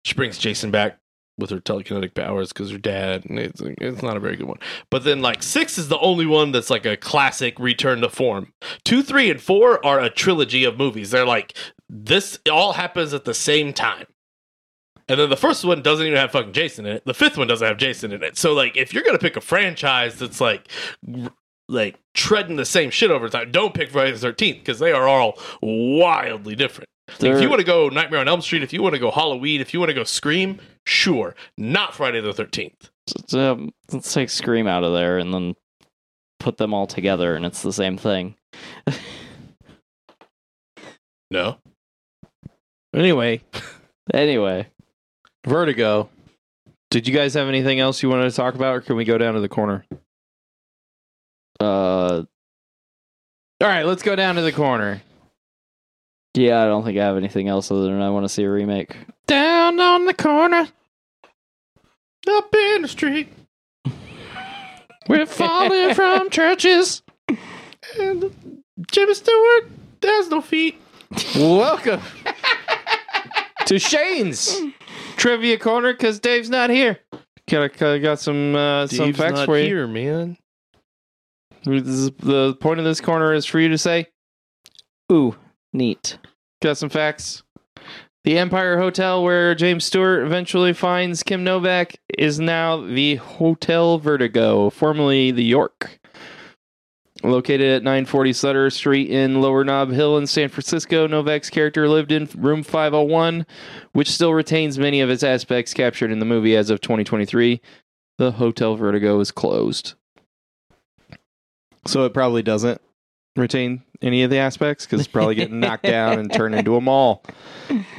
She 0.03 0.13
brings 0.13 0.37
Jason 0.37 0.71
back 0.71 0.99
with 1.37 1.49
her 1.49 1.59
telekinetic 1.59 2.13
powers 2.13 2.53
because 2.53 2.71
her 2.71 2.77
dad. 2.77 3.25
And 3.25 3.39
it's 3.39 3.61
it's 3.61 4.01
not 4.01 4.17
a 4.17 4.19
very 4.19 4.35
good 4.35 4.47
one. 4.47 4.59
But 4.89 5.03
then 5.03 5.21
like 5.21 5.43
six 5.43 5.77
is 5.77 5.87
the 5.87 5.99
only 5.99 6.25
one 6.25 6.51
that's 6.51 6.69
like 6.69 6.85
a 6.85 6.97
classic 6.97 7.59
return 7.59 8.01
to 8.01 8.09
form. 8.09 8.53
Two, 8.83 9.03
three, 9.03 9.29
and 9.29 9.41
four 9.41 9.83
are 9.85 9.99
a 9.99 10.09
trilogy 10.09 10.63
of 10.63 10.77
movies. 10.77 11.11
They're 11.11 11.25
like 11.25 11.57
this 11.89 12.39
all 12.51 12.73
happens 12.73 13.13
at 13.13 13.25
the 13.25 13.33
same 13.33 13.73
time. 13.73 14.07
And 15.07 15.19
then 15.19 15.29
the 15.29 15.37
first 15.37 15.63
one 15.63 15.83
doesn't 15.83 16.05
even 16.05 16.17
have 16.17 16.31
fucking 16.31 16.53
Jason 16.53 16.87
in 16.87 16.95
it. 16.97 17.05
The 17.05 17.13
fifth 17.13 17.37
one 17.37 17.47
doesn't 17.47 17.67
have 17.67 17.77
Jason 17.77 18.11
in 18.11 18.23
it. 18.23 18.37
So 18.37 18.53
like 18.53 18.75
if 18.75 18.93
you're 18.93 19.03
gonna 19.03 19.19
pick 19.19 19.37
a 19.37 19.41
franchise 19.41 20.17
that's 20.17 20.41
like 20.41 20.67
r- 21.13 21.31
like 21.67 21.99
treading 22.13 22.55
the 22.55 22.65
same 22.65 22.89
shit 22.89 23.11
over 23.11 23.29
time, 23.29 23.51
don't 23.51 23.73
pick 23.73 23.89
Friday 23.91 24.11
the 24.11 24.17
Thirteenth 24.17 24.59
because 24.59 24.79
they 24.79 24.91
are 24.91 25.07
all 25.07 25.39
wildly 25.61 26.55
different. 26.55 26.89
Like, 27.19 27.33
if 27.33 27.41
you 27.41 27.49
want 27.49 27.59
to 27.59 27.65
go 27.65 27.89
Nightmare 27.89 28.19
on 28.19 28.27
Elm 28.27 28.41
Street, 28.41 28.63
if 28.63 28.73
you 28.73 28.81
want 28.81 28.95
to 28.95 28.99
go 28.99 29.11
Halloween, 29.11 29.61
if 29.61 29.73
you 29.73 29.79
want 29.79 29.89
to 29.89 29.93
go 29.93 30.03
Scream, 30.03 30.59
sure. 30.85 31.35
Not 31.57 31.93
Friday 31.93 32.19
the 32.19 32.31
13th. 32.31 32.89
Um, 33.37 33.71
let's 33.91 34.11
take 34.11 34.31
Scream 34.31 34.65
out 34.67 34.83
of 34.83 34.93
there 34.93 35.19
and 35.19 35.31
then 35.31 35.55
put 36.39 36.57
them 36.57 36.73
all 36.73 36.87
together, 36.87 37.35
and 37.35 37.45
it's 37.45 37.61
the 37.61 37.73
same 37.73 37.97
thing. 37.97 38.35
No. 41.31 41.57
Anyway, 42.95 43.41
Anyway, 44.13 44.67
Vertigo. 45.45 46.09
Did 46.91 47.07
you 47.07 47.13
guys 47.13 47.33
have 47.33 47.47
anything 47.47 47.79
else 47.79 48.01
you 48.03 48.09
wanted 48.09 48.29
to 48.29 48.35
talk 48.35 48.55
about, 48.55 48.75
or 48.75 48.81
can 48.81 48.95
we 48.95 49.03
go 49.03 49.17
down 49.17 49.33
to 49.33 49.39
the 49.41 49.49
corner? 49.49 49.85
Uh, 51.59 52.23
All 53.61 53.67
right, 53.67 53.85
let's 53.85 54.03
go 54.03 54.15
down 54.15 54.35
to 54.35 54.41
the 54.41 54.51
corner. 54.51 55.01
yeah, 56.33 56.61
I 56.61 56.65
don't 56.65 56.83
think 56.83 56.97
I 56.97 57.03
have 57.05 57.17
anything 57.17 57.47
else 57.47 57.71
other 57.71 57.83
than 57.83 58.01
I 58.01 58.09
want 58.09 58.25
to 58.25 58.29
see 58.29 58.43
a 58.43 58.49
remake. 58.51 58.95
Down 59.27 59.79
on 59.79 60.05
the 60.05 60.13
corner, 60.13 60.67
Up 62.27 62.53
in 62.55 62.81
the 62.83 62.87
street. 62.87 63.29
we're 65.07 65.25
falling 65.25 65.93
from 65.93 66.29
churches. 66.29 67.01
And 67.99 68.61
Jimmy 68.91 69.13
Stewart 69.13 69.69
has 70.03 70.29
no 70.29 70.41
feet. 70.41 70.79
Welcome 71.35 72.01
to 73.67 73.79
Shane's 73.79 74.59
Trivia 75.15 75.57
Corner 75.57 75.93
because 75.93 76.19
Dave's 76.19 76.49
not 76.49 76.69
here. 76.69 76.99
Got, 77.49 77.77
got, 77.77 77.97
got 78.01 78.19
some 78.19 78.55
uh, 78.55 78.87
some 78.87 79.07
Dave's 79.07 79.17
facts 79.19 79.33
not 79.35 79.45
for 79.45 79.57
you. 79.57 79.65
here, 79.65 79.87
man. 79.87 80.37
Is- 81.67 82.11
the 82.11 82.55
point 82.59 82.79
of 82.79 82.85
this 82.85 83.01
corner 83.01 83.33
is 83.33 83.45
for 83.45 83.59
you 83.59 83.69
to 83.69 83.77
say, 83.77 84.07
Ooh, 85.11 85.35
neat. 85.73 86.17
got 86.61 86.77
some 86.77 86.89
facts. 86.89 87.43
The 88.23 88.39
Empire 88.39 88.79
Hotel, 88.79 89.23
where 89.23 89.53
James 89.53 89.85
Stewart 89.85 90.23
eventually 90.25 90.73
finds 90.73 91.21
Kim 91.21 91.43
Novak, 91.43 91.99
is 92.17 92.39
now 92.39 92.77
the 92.77 93.15
Hotel 93.15 93.99
Vertigo, 93.99 94.71
formerly 94.71 95.29
the 95.29 95.43
York. 95.43 95.99
Located 97.23 97.61
at 97.61 97.83
940 97.83 98.33
Sutter 98.33 98.69
Street 98.71 99.09
in 99.09 99.41
Lower 99.41 99.63
Nob 99.63 99.91
Hill 99.91 100.17
in 100.17 100.25
San 100.27 100.49
Francisco, 100.49 101.07
Novak's 101.07 101.49
character 101.51 101.87
lived 101.87 102.11
in 102.11 102.27
room 102.35 102.63
501, 102.63 103.45
which 103.93 104.11
still 104.11 104.33
retains 104.33 104.79
many 104.79 105.01
of 105.01 105.09
its 105.11 105.23
aspects 105.23 105.73
captured 105.73 106.11
in 106.11 106.19
the 106.19 106.25
movie 106.25 106.55
as 106.55 106.69
of 106.69 106.81
2023. 106.81 107.61
The 108.17 108.31
Hotel 108.33 108.75
Vertigo 108.75 109.19
is 109.19 109.31
closed. 109.31 109.93
So 111.87 112.05
it 112.05 112.13
probably 112.13 112.41
doesn't 112.43 112.81
retain 113.35 113.83
any 114.01 114.23
of 114.23 114.29
the 114.29 114.37
aspects 114.37 114.85
because 114.85 114.99
it's 114.99 115.07
probably 115.09 115.35
getting 115.35 115.59
knocked 115.59 115.83
down 115.83 116.19
and 116.19 116.31
turned 116.31 116.55
into 116.55 116.75
a 116.75 116.81
mall, 116.81 117.23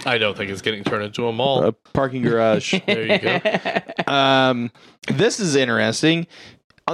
I 0.05 0.18
don't 0.18 0.37
think 0.37 0.51
it's 0.51 0.62
getting 0.62 0.84
turned 0.84 1.05
into 1.05 1.26
a 1.26 1.32
mall. 1.32 1.62
a 1.64 1.72
parking 1.72 2.22
garage. 2.22 2.74
There 2.87 3.07
you 3.07 3.18
go. 3.18 3.41
Um, 4.07 4.70
this 5.09 5.41
is 5.41 5.57
interesting. 5.57 6.28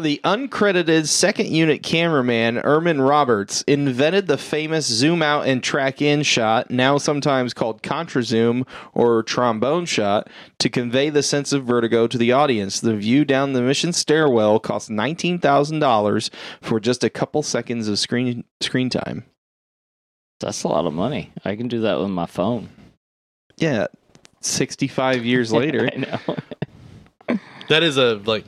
The 0.01 0.23
uncredited 0.25 1.07
second 1.07 1.49
unit 1.49 1.83
cameraman 1.83 2.57
Irmin 2.57 3.07
Roberts 3.07 3.61
invented 3.69 4.27
the 4.27 4.39
famous 4.39 4.87
zoom 4.87 5.23
out 5.23 5.47
and 5.47 5.63
track 5.63 6.01
in 6.01 6.23
shot, 6.23 6.71
now 6.71 6.97
sometimes 6.97 7.53
called 7.53 7.83
contra 7.83 8.23
zoom 8.23 8.65
or 8.95 9.23
trombone 9.23 9.85
shot, 9.85 10.31
to 10.61 10.71
convey 10.71 11.11
the 11.11 11.23
sense 11.23 11.53
of 11.53 11.67
vertigo 11.67 12.07
to 12.07 12.17
the 12.17 12.33
audience. 12.33 12.81
The 12.81 12.97
view 12.97 13.27
down 13.27 13.53
the 13.53 13.61
mission 13.61 13.93
stairwell 13.93 14.59
cost 14.61 14.89
nineteen 14.89 15.39
thousand 15.39 15.81
dollars 15.81 16.31
for 16.63 16.81
just 16.81 17.05
a 17.05 17.11
couple 17.11 17.43
seconds 17.43 17.87
of 17.87 17.99
screen 17.99 18.45
screen 18.63 18.89
time. 18.89 19.25
That's 20.41 20.65
a 20.65 20.69
lot 20.69 20.87
of 20.87 20.95
money. 20.95 21.33
I 21.45 21.55
can 21.55 21.69
do 21.69 21.83
that 21.83 22.01
with 22.01 22.09
my 22.09 22.27
phone. 22.27 22.71
Yeah, 23.59 23.89
sixty 24.41 24.89
five 24.89 25.27
years 25.27 25.53
later. 25.53 25.91
I 25.93 25.97
know. 27.29 27.39
that 27.69 27.83
is 27.83 27.99
a 27.99 28.15
like 28.25 28.47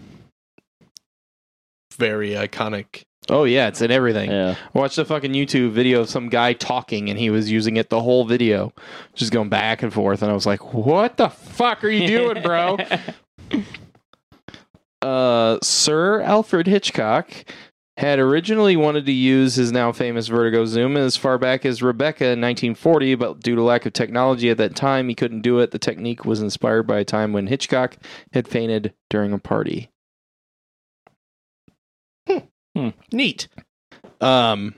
very 1.96 2.30
iconic. 2.30 3.04
oh 3.30 3.44
yeah, 3.44 3.68
it's 3.68 3.80
in 3.80 3.90
everything. 3.90 4.30
Yeah. 4.30 4.56
I 4.74 4.78
watched 4.78 4.98
a 4.98 5.04
fucking 5.04 5.32
YouTube 5.32 5.70
video 5.70 6.00
of 6.00 6.10
some 6.10 6.28
guy 6.28 6.52
talking 6.52 7.08
and 7.08 7.18
he 7.18 7.30
was 7.30 7.50
using 7.50 7.76
it 7.76 7.90
the 7.90 8.02
whole 8.02 8.24
video, 8.24 8.72
just 9.14 9.32
going 9.32 9.48
back 9.48 9.82
and 9.82 9.92
forth. 9.92 10.22
And 10.22 10.30
I 10.30 10.34
was 10.34 10.46
like, 10.46 10.74
what 10.74 11.16
the 11.16 11.28
fuck 11.28 11.84
are 11.84 11.88
you 11.88 12.06
doing, 12.06 12.42
bro? 12.42 12.78
uh, 15.02 15.58
Sir 15.62 16.20
Alfred 16.22 16.66
Hitchcock 16.66 17.44
had 17.96 18.18
originally 18.18 18.76
wanted 18.76 19.06
to 19.06 19.12
use 19.12 19.54
his 19.54 19.70
now 19.70 19.92
famous 19.92 20.26
vertigo 20.26 20.66
zoom 20.66 20.96
as 20.96 21.16
far 21.16 21.38
back 21.38 21.64
as 21.64 21.82
Rebecca 21.82 22.24
in 22.24 22.40
1940, 22.40 23.14
but 23.14 23.40
due 23.40 23.54
to 23.54 23.62
lack 23.62 23.86
of 23.86 23.92
technology 23.92 24.50
at 24.50 24.56
that 24.56 24.74
time, 24.74 25.08
he 25.08 25.14
couldn't 25.14 25.42
do 25.42 25.60
it. 25.60 25.70
The 25.70 25.78
technique 25.78 26.24
was 26.24 26.42
inspired 26.42 26.88
by 26.88 26.98
a 26.98 27.04
time 27.04 27.32
when 27.32 27.46
Hitchcock 27.46 27.96
had 28.32 28.48
fainted 28.48 28.94
during 29.10 29.32
a 29.32 29.38
party. 29.38 29.90
Neat. 33.12 33.48
Um, 34.20 34.74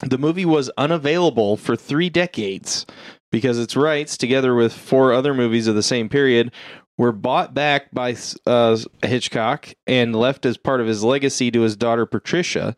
the 0.00 0.18
movie 0.18 0.44
was 0.44 0.70
unavailable 0.76 1.56
for 1.56 1.76
three 1.76 2.10
decades 2.10 2.86
because 3.32 3.58
its 3.58 3.76
rights, 3.76 4.16
together 4.16 4.54
with 4.54 4.72
four 4.72 5.12
other 5.12 5.34
movies 5.34 5.66
of 5.66 5.74
the 5.74 5.82
same 5.82 6.08
period, 6.08 6.52
were 6.96 7.12
bought 7.12 7.54
back 7.54 7.90
by 7.92 8.16
uh, 8.46 8.78
Hitchcock 9.02 9.70
and 9.86 10.14
left 10.14 10.46
as 10.46 10.56
part 10.56 10.80
of 10.80 10.86
his 10.86 11.02
legacy 11.02 11.50
to 11.50 11.62
his 11.62 11.76
daughter 11.76 12.06
Patricia. 12.06 12.74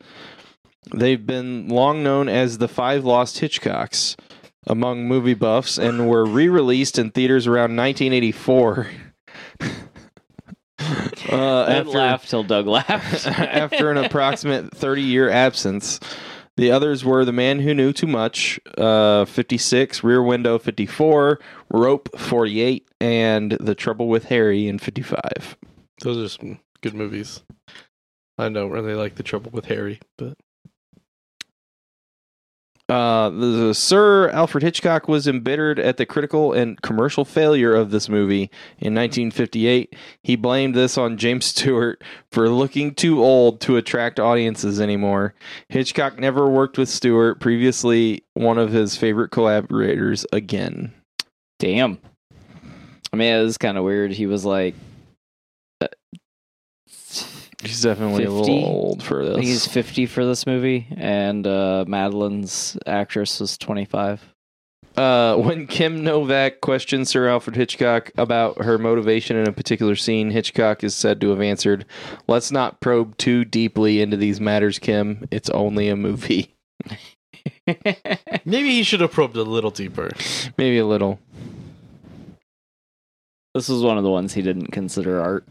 They've 0.93 1.23
been 1.23 1.67
long 1.67 2.03
known 2.03 2.29
as 2.29 2.57
the 2.57 2.67
Five 2.67 3.03
Lost 3.05 3.39
Hitchcocks 3.39 4.15
among 4.65 5.07
movie 5.07 5.33
buffs 5.33 5.77
and 5.77 6.09
were 6.09 6.25
re 6.25 6.47
released 6.49 6.97
in 6.97 7.11
theaters 7.11 7.45
around 7.45 7.75
1984. 7.75 8.87
uh, 11.29 11.83
Don't 11.83 11.87
laugh 11.87 12.27
till 12.27 12.43
Doug 12.43 12.67
laughed. 12.67 13.27
after 13.27 13.91
an 13.91 13.97
approximate 13.97 14.75
30 14.75 15.01
year 15.01 15.29
absence. 15.29 15.99
The 16.57 16.71
others 16.71 17.05
were 17.05 17.23
The 17.23 17.31
Man 17.31 17.59
Who 17.59 17.75
Knew 17.75 17.93
Too 17.93 18.07
Much, 18.07 18.59
uh, 18.79 19.25
56, 19.25 20.03
Rear 20.03 20.23
Window, 20.23 20.57
54, 20.57 21.39
Rope, 21.69 22.09
48, 22.17 22.87
and 22.99 23.51
The 23.51 23.75
Trouble 23.75 24.07
with 24.07 24.25
Harry 24.25 24.67
in 24.67 24.79
55. 24.79 25.55
Those 26.01 26.17
are 26.17 26.29
some 26.29 26.59
good 26.81 26.95
movies. 26.95 27.43
I 28.39 28.49
don't 28.49 28.71
really 28.71 28.95
like 28.95 29.15
the 29.15 29.23
trouble 29.23 29.51
with 29.51 29.65
Harry, 29.65 29.99
but 30.17 30.35
Uh, 32.89 33.29
the, 33.29 33.73
Sir 33.73 34.29
Alfred 34.29 34.63
Hitchcock 34.63 35.09
was 35.09 35.27
embittered 35.27 35.77
at 35.77 35.97
the 35.97 36.05
critical 36.05 36.53
and 36.53 36.81
commercial 36.81 37.25
failure 37.25 37.75
of 37.75 37.91
this 37.91 38.07
movie 38.07 38.49
in 38.77 38.95
1958. 38.95 39.93
He 40.23 40.35
blamed 40.37 40.73
this 40.73 40.97
on 40.97 41.17
James 41.17 41.45
Stewart 41.47 42.01
for 42.31 42.49
looking 42.49 42.95
too 42.95 43.21
old 43.21 43.59
to 43.61 43.75
attract 43.75 44.19
audiences 44.19 44.79
anymore. 44.79 45.33
Hitchcock 45.67 46.17
never 46.17 46.47
worked 46.49 46.77
with 46.77 46.87
Stewart, 46.87 47.41
previously 47.41 48.23
one 48.35 48.57
of 48.57 48.71
his 48.71 48.95
favorite 48.95 49.31
collaborators, 49.31 50.25
again. 50.31 50.93
Damn. 51.59 51.99
I 53.11 53.17
mean, 53.17 53.33
it 53.33 53.43
was 53.43 53.57
kind 53.57 53.77
of 53.77 53.83
weird. 53.83 54.11
He 54.11 54.27
was 54.27 54.45
like, 54.45 54.75
He's 57.63 57.81
definitely 57.81 58.23
a 58.25 58.27
50? 58.29 58.39
little 58.51 58.65
old 58.65 59.03
for 59.03 59.21
I 59.21 59.25
this. 59.25 59.35
think 59.35 59.45
he's 59.47 59.67
50 59.67 60.05
for 60.05 60.25
this 60.25 60.45
movie, 60.45 60.87
and 60.95 61.45
uh, 61.47 61.85
Madeleine's 61.87 62.77
actress 62.85 63.39
was 63.39 63.57
25. 63.57 64.21
Uh, 64.95 65.35
when 65.37 65.67
Kim 65.67 66.03
Novak 66.03 66.59
questions 66.61 67.09
Sir 67.09 67.27
Alfred 67.27 67.55
Hitchcock 67.55 68.11
about 68.17 68.63
her 68.63 68.77
motivation 68.79 69.37
in 69.37 69.47
a 69.47 69.51
particular 69.51 69.95
scene, 69.95 70.31
Hitchcock 70.31 70.83
is 70.83 70.95
said 70.95 71.21
to 71.21 71.29
have 71.29 71.41
answered, 71.41 71.85
Let's 72.27 72.51
not 72.51 72.79
probe 72.81 73.15
too 73.17 73.45
deeply 73.45 74.01
into 74.01 74.17
these 74.17 74.41
matters, 74.41 74.79
Kim. 74.79 75.27
It's 75.29 75.49
only 75.51 75.87
a 75.89 75.95
movie. 75.95 76.53
maybe 77.67 78.71
he 78.71 78.81
should 78.83 79.01
have 79.01 79.11
probed 79.11 79.35
a 79.35 79.43
little 79.43 79.69
deeper. 79.71 80.11
Maybe 80.57 80.79
a 80.79 80.85
little. 80.85 81.19
this 83.53 83.69
was 83.69 83.83
one 83.83 83.97
of 83.99 84.03
the 84.03 84.09
ones 84.11 84.33
he 84.33 84.41
didn't 84.41 84.67
consider 84.71 85.21
art. 85.21 85.45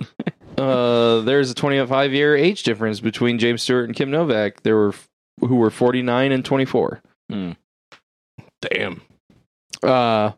Uh, 0.56 1.20
there's 1.20 1.50
a 1.50 1.54
25 1.54 2.12
year 2.12 2.36
age 2.36 2.62
difference 2.62 3.00
between 3.00 3.38
James 3.38 3.62
Stewart 3.62 3.86
and 3.86 3.94
Kim 3.96 4.10
Novak. 4.10 4.62
There 4.62 4.76
were 4.76 4.94
who 5.40 5.56
were 5.56 5.70
49 5.70 6.32
and 6.32 6.44
24. 6.44 7.02
Damn. 8.62 9.02
uh, 9.82 10.32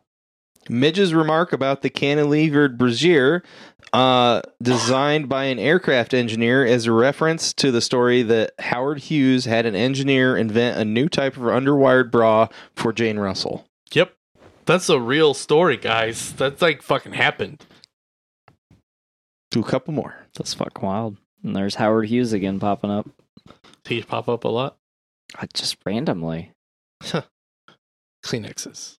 Midge's 0.69 1.13
remark 1.13 1.51
about 1.53 1.81
the 1.81 1.89
cantilevered 1.89 2.77
brazier, 2.77 3.41
uh, 3.93 4.41
designed 4.61 5.27
by 5.29 5.45
an 5.45 5.57
aircraft 5.57 6.13
engineer, 6.13 6.63
as 6.65 6.85
a 6.85 6.91
reference 6.91 7.53
to 7.53 7.71
the 7.71 7.81
story 7.81 8.21
that 8.23 8.51
Howard 8.59 8.99
Hughes 8.99 9.45
had 9.45 9.65
an 9.65 9.75
engineer 9.75 10.37
invent 10.37 10.77
a 10.77 10.85
new 10.85 11.09
type 11.09 11.37
of 11.37 11.43
underwired 11.43 12.11
bra 12.11 12.49
for 12.75 12.93
Jane 12.93 13.17
Russell. 13.17 13.65
Yep. 13.93 14.13
That's 14.65 14.89
a 14.89 14.99
real 14.99 15.33
story, 15.33 15.77
guys. 15.77 16.33
That's 16.33 16.61
like 16.61 16.83
fucking 16.83 17.13
happened. 17.13 17.65
Do 19.51 19.61
a 19.61 19.63
couple 19.63 19.93
more. 19.93 20.15
That's 20.35 20.53
fucking 20.53 20.83
wild. 20.85 21.17
And 21.43 21.55
there's 21.55 21.75
Howard 21.75 22.07
Hughes 22.09 22.33
again 22.33 22.59
popping 22.59 22.91
up. 22.91 23.09
He 23.85 24.01
pop 24.03 24.29
up 24.29 24.43
a 24.43 24.47
lot. 24.49 24.77
Uh, 25.37 25.47
Just 25.53 25.77
randomly. 25.85 26.51
Kleenexes. 28.23 28.97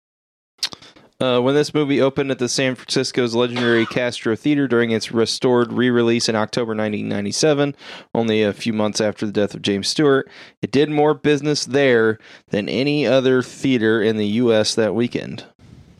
Uh, 1.21 1.41
when 1.41 1.53
this 1.53 1.73
movie 1.73 1.99
opened 1.99 2.31
at 2.31 2.39
the 2.39 2.47
San 2.47 2.75
Francisco's 2.75 3.35
legendary 3.35 3.85
Castro 3.85 4.37
Theater 4.37 4.69
during 4.69 4.91
its 4.91 5.11
restored 5.11 5.73
re-release 5.73 6.29
in 6.29 6.35
October 6.37 6.69
1997, 6.69 7.75
only 8.15 8.41
a 8.41 8.53
few 8.53 8.71
months 8.71 9.01
after 9.01 9.25
the 9.25 9.31
death 9.33 9.53
of 9.53 9.61
James 9.61 9.89
Stewart, 9.89 10.29
it 10.61 10.71
did 10.71 10.89
more 10.89 11.13
business 11.13 11.65
there 11.65 12.19
than 12.51 12.69
any 12.69 13.05
other 13.05 13.41
theater 13.43 14.01
in 14.01 14.15
the 14.15 14.27
U.S. 14.27 14.73
that 14.75 14.95
weekend. 14.95 15.43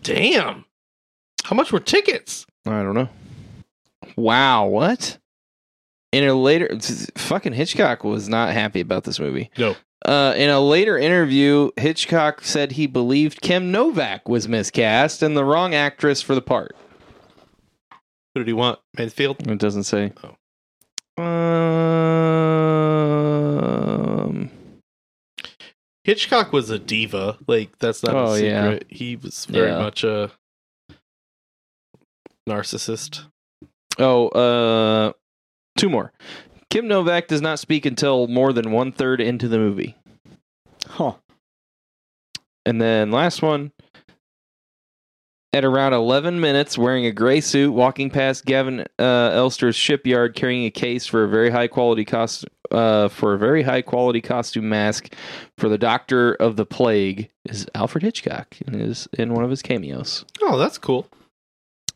Damn. 0.04 0.64
How 1.43 1.54
much 1.56 1.74
were 1.74 1.82
tickets? 1.82 2.45
I 2.66 2.82
don't 2.82 2.95
know. 2.95 3.10
Wow, 4.20 4.68
what? 4.68 5.18
In 6.12 6.24
a 6.28 6.34
later, 6.34 6.70
fucking 7.18 7.54
Hitchcock 7.54 8.04
was 8.04 8.28
not 8.28 8.52
happy 8.54 8.80
about 8.82 9.04
this 9.04 9.20
movie. 9.20 9.50
No. 9.58 9.76
Uh, 10.06 10.34
in 10.38 10.50
a 10.50 10.60
later 10.60 10.98
interview, 10.98 11.72
Hitchcock 11.78 12.44
said 12.44 12.72
he 12.74 12.88
believed 12.88 13.42
Kim 13.42 13.72
Novak 13.72 14.28
was 14.28 14.48
miscast 14.48 15.22
and 15.22 15.36
the 15.38 15.44
wrong 15.46 15.76
actress 15.76 16.22
for 16.22 16.34
the 16.36 16.42
part. 16.42 16.76
Who 18.34 18.42
did 18.42 18.48
he 18.48 18.54
want? 18.54 18.80
Mansfield? 18.98 19.46
It 19.48 19.60
doesn't 19.60 19.84
say. 19.84 20.14
Oh. 20.24 20.36
Um, 23.20 24.50
Hitchcock 26.04 26.52
was 26.54 26.70
a 26.70 26.80
diva. 26.80 27.38
Like 27.48 27.78
that's 27.80 28.04
not 28.04 28.16
Oh, 28.16 28.34
a 28.34 28.40
yeah. 28.42 28.64
secret. 28.72 28.88
He 28.90 29.16
was 29.16 29.46
very 29.46 29.70
Yeah. 29.70 29.80
much 29.80 30.04
a 30.04 30.32
narcissist. 32.48 33.26
Oh, 34.00 34.30
uh, 34.30 35.14
two 35.78 35.89
more. 35.89 36.14
Kim 36.70 36.88
Novak 36.88 37.28
does 37.28 37.41
not 37.41 37.60
speak 37.60 37.86
until 37.86 38.28
more 38.28 38.54
than 38.54 38.72
one 38.72 38.91
third 38.91 39.22
into 39.22 39.47
the 39.47 39.58
movie. 39.58 39.97
Huh. 40.88 41.16
And 42.66 42.82
then 42.82 43.12
last 43.12 43.41
one. 43.41 43.72
At 45.52 45.66
around 45.66 45.93
11 45.93 46.39
minutes, 46.39 46.78
wearing 46.78 47.08
a 47.08 47.12
gray 47.12 47.41
suit, 47.41 47.72
walking 47.72 48.12
past 48.12 48.45
Gavin 48.45 48.86
uh, 49.00 49.32
Elster's 49.34 49.76
shipyard, 49.76 50.36
carrying 50.36 50.66
a 50.66 50.70
case 50.70 51.08
for 51.08 51.24
a 51.24 51.28
very 51.28 51.50
high 51.50 51.68
quality 51.68 52.06
cost 52.06 52.45
uh, 52.70 53.08
for 53.08 53.34
a 53.34 53.38
very 53.39 53.64
high 53.64 53.82
quality 53.82 54.22
costume 54.22 54.70
mask 54.70 55.12
for 55.58 55.68
the 55.68 55.80
Doctor 55.80 56.36
of 56.36 56.56
the 56.56 56.68
Plague 56.68 57.32
is 57.45 57.66
Alfred 57.74 58.04
Hitchcock 58.04 58.62
in 58.68 58.74
his 58.74 59.08
in 59.14 59.34
one 59.34 59.43
of 59.43 59.50
his 59.50 59.64
cameos. 59.64 60.24
Oh, 60.39 60.60
that's 60.60 60.78
cool. 60.78 61.08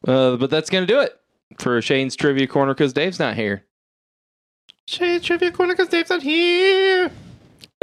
Uh, 0.08 0.36
but 0.38 0.50
that's 0.50 0.72
gonna 0.72 0.88
do 0.88 1.00
it 1.02 1.20
for 1.60 1.82
Shane's 1.82 2.16
trivia 2.16 2.48
corner 2.48 2.74
because 2.74 2.94
Dave's 2.94 3.20
not 3.20 3.36
here. 3.36 3.66
Shane's 4.88 5.24
trivia 5.24 5.52
corner 5.52 5.74
because 5.74 5.90
Dave's 5.90 6.10
not 6.10 6.22
here. 6.24 7.12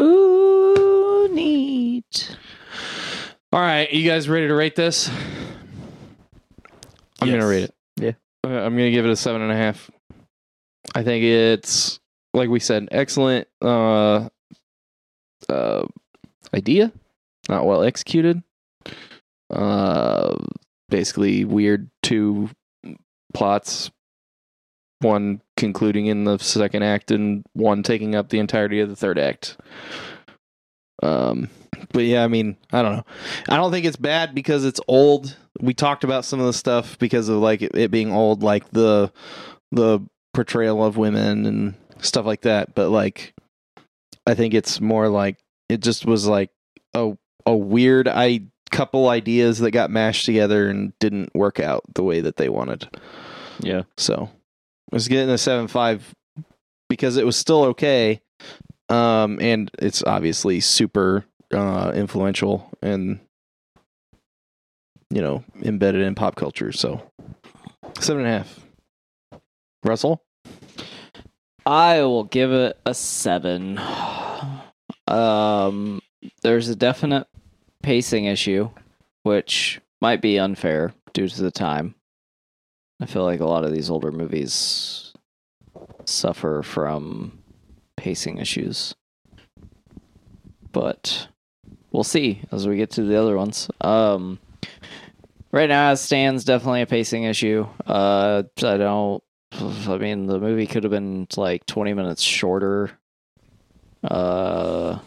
Ooh, 0.01 1.29
neat. 1.33 2.37
All 3.53 3.61
right, 3.61 3.91
you 3.93 4.09
guys 4.09 4.29
ready 4.29 4.47
to 4.49 4.55
rate 4.55 4.77
this? 4.77 5.09
I'm 7.21 7.29
Yes. 7.29 7.31
gonna 7.37 7.47
rate 7.47 7.65
it. 7.65 7.75
Yeah. 7.97 8.13
Uh, 8.45 8.49
I'm 8.65 8.77
gonna 8.77 8.91
give 8.91 9.05
it 9.05 9.11
a 9.11 9.17
seven 9.17 9.43
and 9.43 9.53
a 9.53 9.57
half. 9.57 9.91
I 10.95 11.03
think 11.03 11.25
it's 11.25 12.01
like 12.33 12.49
we 12.49 12.61
said, 12.61 12.89
excellent 12.93 13.49
uh, 13.61 14.29
uh, 15.49 15.87
idea, 16.55 16.93
not 17.49 17.67
well 17.67 17.83
executed. 17.83 18.43
Uh, 19.51 20.37
basically 20.89 21.45
weird 21.45 21.91
two 22.03 22.49
plots, 23.33 23.91
one 25.01 25.41
concluding 25.57 26.07
in 26.07 26.25
the 26.25 26.39
second 26.39 26.83
act 26.83 27.11
and 27.11 27.45
one 27.53 27.83
taking 27.83 28.15
up 28.15 28.29
the 28.29 28.39
entirety 28.39 28.81
of 28.81 28.89
the 28.89 28.97
third 28.97 29.19
act. 29.19 29.57
Um, 31.03 31.49
but 31.93 32.05
yeah, 32.05 32.25
I 32.25 32.29
mean, 32.29 32.57
I 32.73 32.83
don't 32.83 32.97
know. 32.97 33.05
I 33.49 33.57
don't 33.57 33.73
think 33.73 33.87
it's 33.87 33.97
bad 33.97 34.35
because 34.35 34.65
it's 34.65 34.81
old. 34.87 35.37
We 35.61 35.75
talked 35.75 36.05
about 36.05 36.25
some 36.25 36.41
of 36.41 36.47
the 36.47 36.53
stuff 36.53 36.99
because 36.99 37.29
of 37.29 37.37
like 37.39 37.63
it, 37.63 37.75
it 37.75 37.91
being 37.91 38.13
old, 38.13 38.43
like 38.43 38.71
the 38.71 39.13
the 39.73 40.01
portrayal 40.35 40.85
of 40.85 40.97
women 40.97 41.47
and 41.47 41.75
stuff 41.99 42.27
like 42.27 42.43
that. 42.43 42.75
But 42.75 42.91
like, 42.91 43.35
I 44.27 44.35
think 44.35 44.55
it's 44.55 44.81
more 44.81 45.09
like 45.09 45.39
it 45.69 45.81
just 45.81 46.07
was 46.07 46.27
like 46.27 46.51
a 46.95 47.17
a 47.47 47.57
weird 47.57 48.09
I 48.09 48.43
couple 48.71 49.09
ideas 49.09 49.59
that 49.59 49.73
got 49.73 49.91
mashed 49.91 50.27
together 50.27 50.69
and 50.69 50.93
didn't 50.99 51.35
work 51.35 51.61
out 51.61 51.83
the 51.95 52.03
way 52.03 52.21
that 52.21 52.37
they 52.37 52.49
wanted. 52.49 52.89
Yeah. 53.61 53.83
So 53.97 54.31
I 54.93 54.97
was 54.97 55.09
getting 55.09 55.31
a 55.31 55.39
seven 55.39 55.69
five 55.69 56.15
because 56.89 57.17
it 57.17 57.27
was 57.27 57.37
still 57.37 57.65
okay. 57.65 58.21
Um, 58.89 59.39
and 59.41 59.71
it's 59.79 60.03
obviously 60.03 60.61
super 60.61 61.25
uh, 61.55 61.93
influential 61.95 62.69
and 62.83 63.21
you 65.11 65.23
know 65.23 65.45
embedded 65.63 66.03
in 66.03 66.15
pop 66.15 66.37
culture. 66.37 66.73
So 66.73 67.03
seven 67.99 68.25
and 68.25 68.35
a 68.35 68.39
half. 68.39 68.61
Russell, 69.85 70.23
I 71.65 72.03
will 72.03 72.25
give 72.25 72.53
it 72.53 72.79
a 72.87 72.95
seven. 72.95 73.81
Um, 75.09 76.01
there's 76.43 76.69
a 76.69 76.77
definite 76.77 77.27
pacing 77.83 78.27
issue, 78.27 78.71
which 79.23 79.81
might 80.01 80.21
be 80.21 80.39
unfair 80.39 80.93
due 81.13 81.29
to 81.29 81.43
the 81.43 81.51
time. 81.51 81.95
I 83.01 83.07
feel 83.07 83.25
like 83.25 83.41
a 83.41 83.47
lot 83.47 83.65
of 83.65 83.73
these 83.73 83.91
older 83.91 84.13
movies 84.13 85.13
suffer 86.05 86.63
from 86.63 87.43
pacing 87.97 88.39
issues. 88.39 88.95
But 90.73 91.29
we'll 91.93 92.05
see 92.05 92.43
as 92.53 92.69
we 92.69 92.77
get 92.77 92.91
to 92.93 93.03
the 93.03 93.21
other 93.21 93.37
ones. 93.37 93.71
Um, 93.81 94.39
right 95.51 95.69
now, 95.69 95.91
as 95.91 96.01
stands, 96.01 96.45
definitely 96.45 96.83
a 96.83 96.87
pacing 96.87 97.25
issue. 97.25 97.67
Uh, 97.87 98.43
I 98.59 98.77
don't. 98.77 99.23
I 99.53 99.99
mean, 99.99 100.27
the 100.27 100.39
movie 100.39 100.67
could 100.67 100.85
have 100.85 100.93
been 100.93 101.27
like 101.37 101.67
20 101.67 101.93
minutes 101.95 102.23
shorter. 102.23 102.91
Uh, 104.05 104.99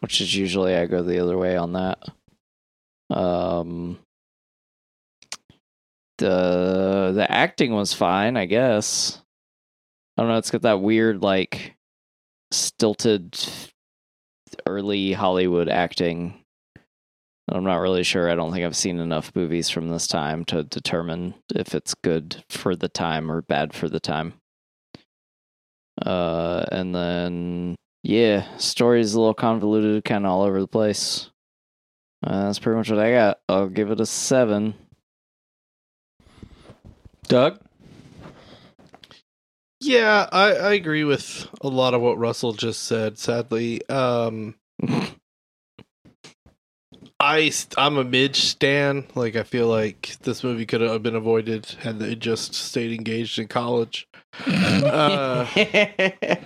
which 0.00 0.20
is 0.20 0.34
usually 0.34 0.74
I 0.74 0.86
go 0.86 1.02
the 1.02 1.20
other 1.20 1.38
way 1.38 1.56
on 1.56 1.72
that. 1.74 1.98
Um, 3.10 3.98
the 6.18 7.12
the 7.14 7.30
acting 7.30 7.74
was 7.74 7.92
fine, 7.92 8.36
I 8.36 8.46
guess. 8.46 9.22
I 10.16 10.22
don't 10.22 10.30
know. 10.30 10.38
It's 10.38 10.50
got 10.50 10.62
that 10.62 10.80
weird 10.80 11.22
like 11.22 11.76
stilted 12.50 13.38
early 14.66 15.12
Hollywood 15.12 15.68
acting. 15.68 16.34
I'm 17.48 17.64
not 17.64 17.78
really 17.78 18.04
sure. 18.04 18.30
I 18.30 18.36
don't 18.36 18.52
think 18.52 18.64
I've 18.64 18.76
seen 18.76 19.00
enough 19.00 19.32
movies 19.34 19.70
from 19.70 19.88
this 19.88 20.06
time 20.06 20.44
to 20.46 20.62
determine 20.62 21.34
if 21.54 21.74
it's 21.74 21.94
good 21.94 22.44
for 22.48 22.76
the 22.76 22.88
time 22.88 23.30
or 23.30 23.42
bad 23.42 23.74
for 23.74 23.88
the 23.88 23.98
time. 23.98 24.34
Uh, 26.00 26.64
and 26.70 26.94
then 26.94 27.76
yeah, 28.02 28.46
story's 28.56 29.14
a 29.14 29.20
little 29.20 29.34
convoluted, 29.34 30.04
kind 30.04 30.24
of 30.24 30.32
all 30.32 30.42
over 30.42 30.60
the 30.60 30.66
place. 30.66 31.30
Uh, 32.22 32.44
that's 32.46 32.58
pretty 32.58 32.76
much 32.76 32.90
what 32.90 32.98
I 32.98 33.12
got. 33.12 33.40
I'll 33.48 33.68
give 33.68 33.90
it 33.90 34.00
a 34.00 34.06
seven. 34.06 34.74
Doug. 37.28 37.60
Yeah, 39.80 40.28
I, 40.30 40.52
I 40.52 40.72
agree 40.74 41.04
with 41.04 41.48
a 41.62 41.68
lot 41.68 41.94
of 41.94 42.02
what 42.02 42.18
Russell 42.18 42.52
just 42.52 42.82
said. 42.82 43.18
Sadly, 43.18 43.88
um, 43.88 44.56
I 47.20 47.52
I'm 47.78 47.96
a 47.96 48.04
Midge 48.04 48.40
stan. 48.40 49.06
Like 49.14 49.36
I 49.36 49.42
feel 49.42 49.68
like 49.68 50.16
this 50.22 50.44
movie 50.44 50.66
could 50.66 50.82
have 50.82 51.02
been 51.02 51.14
avoided 51.14 51.66
had 51.80 51.98
they 51.98 52.14
just 52.14 52.54
stayed 52.54 52.92
engaged 52.92 53.38
in 53.38 53.48
college. 53.48 54.08
Uh, 54.46 55.44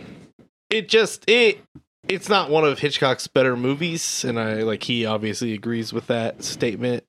it 0.74 0.88
just 0.88 1.24
it 1.28 1.60
it's 2.08 2.28
not 2.28 2.50
one 2.50 2.64
of 2.64 2.80
Hitchcock's 2.80 3.28
better 3.28 3.56
movies, 3.56 4.24
and 4.24 4.38
I 4.38 4.62
like 4.62 4.82
he 4.82 5.06
obviously 5.06 5.54
agrees 5.54 5.92
with 5.92 6.08
that 6.08 6.42
statement. 6.42 7.04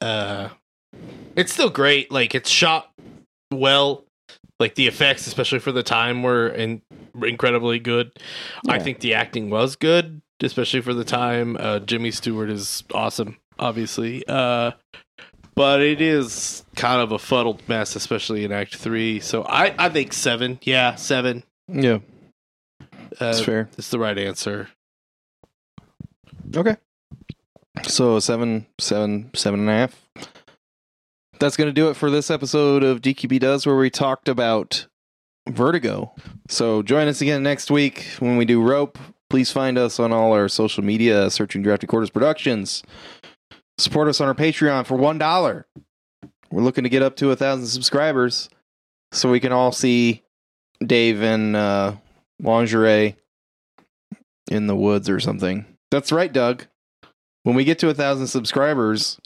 Uh, 0.00 0.50
it's 1.34 1.52
still 1.52 1.70
great. 1.70 2.12
Like 2.12 2.34
it's 2.34 2.50
shot 2.50 2.92
well. 3.50 4.04
Like 4.58 4.74
the 4.74 4.86
effects, 4.86 5.26
especially 5.26 5.58
for 5.58 5.72
the 5.72 5.82
time, 5.82 6.22
were 6.22 6.48
in, 6.48 6.80
incredibly 7.22 7.78
good. 7.78 8.10
I 8.68 8.78
think 8.78 9.00
the 9.00 9.12
acting 9.12 9.50
was 9.50 9.76
good, 9.76 10.22
especially 10.42 10.80
for 10.80 10.94
the 10.94 11.04
time. 11.04 11.58
Uh, 11.60 11.78
Jimmy 11.80 12.10
Stewart 12.10 12.48
is 12.48 12.82
awesome, 12.94 13.36
obviously. 13.58 14.26
Uh, 14.26 14.72
but 15.54 15.82
it 15.82 16.00
is 16.00 16.64
kind 16.74 17.02
of 17.02 17.12
a 17.12 17.18
fuddled 17.18 17.68
mess, 17.68 17.96
especially 17.96 18.44
in 18.44 18.52
Act 18.52 18.76
Three. 18.76 19.20
So 19.20 19.42
I, 19.42 19.74
I 19.78 19.88
think 19.90 20.14
seven. 20.14 20.58
Yeah, 20.62 20.94
seven. 20.94 21.42
Yeah, 21.68 21.98
Uh, 23.18 23.26
that's 23.26 23.40
fair. 23.40 23.68
It's 23.78 23.90
the 23.90 23.98
right 23.98 24.16
answer. 24.18 24.68
Okay. 26.54 26.76
So 27.84 28.18
seven, 28.20 28.66
seven, 28.78 29.30
seven 29.34 29.60
and 29.60 29.68
a 29.68 29.72
half. 29.72 30.02
That's 31.38 31.56
going 31.56 31.68
to 31.68 31.72
do 31.72 31.90
it 31.90 31.94
for 31.94 32.10
this 32.10 32.30
episode 32.30 32.82
of 32.82 33.02
DQP 33.02 33.38
Does, 33.40 33.66
where 33.66 33.76
we 33.76 33.90
talked 33.90 34.28
about 34.28 34.86
Vertigo. 35.48 36.14
So 36.48 36.82
join 36.82 37.08
us 37.08 37.20
again 37.20 37.42
next 37.42 37.70
week 37.70 38.06
when 38.20 38.36
we 38.36 38.44
do 38.44 38.62
Rope. 38.62 38.98
Please 39.28 39.50
find 39.50 39.76
us 39.76 40.00
on 40.00 40.12
all 40.12 40.32
our 40.32 40.48
social 40.48 40.82
media, 40.84 41.30
searching 41.30 41.62
Drafted 41.62 41.88
Quarters 41.88 42.10
Productions. 42.10 42.82
Support 43.78 44.08
us 44.08 44.20
on 44.20 44.28
our 44.28 44.34
Patreon 44.34 44.86
for 44.86 44.96
one 44.96 45.18
dollar. 45.18 45.66
We're 46.50 46.62
looking 46.62 46.84
to 46.84 46.90
get 46.90 47.02
up 47.02 47.16
to 47.16 47.30
a 47.32 47.36
thousand 47.36 47.66
subscribers, 47.66 48.48
so 49.12 49.30
we 49.30 49.40
can 49.40 49.52
all 49.52 49.72
see 49.72 50.22
Dave 50.84 51.22
and 51.22 51.54
uh, 51.54 51.92
lingerie 52.40 53.16
in 54.50 54.66
the 54.66 54.76
woods 54.76 55.08
or 55.08 55.20
something. 55.20 55.66
That's 55.90 56.12
right, 56.12 56.32
Doug. 56.32 56.66
When 57.42 57.54
we 57.54 57.64
get 57.64 57.78
to 57.80 57.88
a 57.88 57.94
thousand 57.94 58.26
subscribers, 58.26 59.18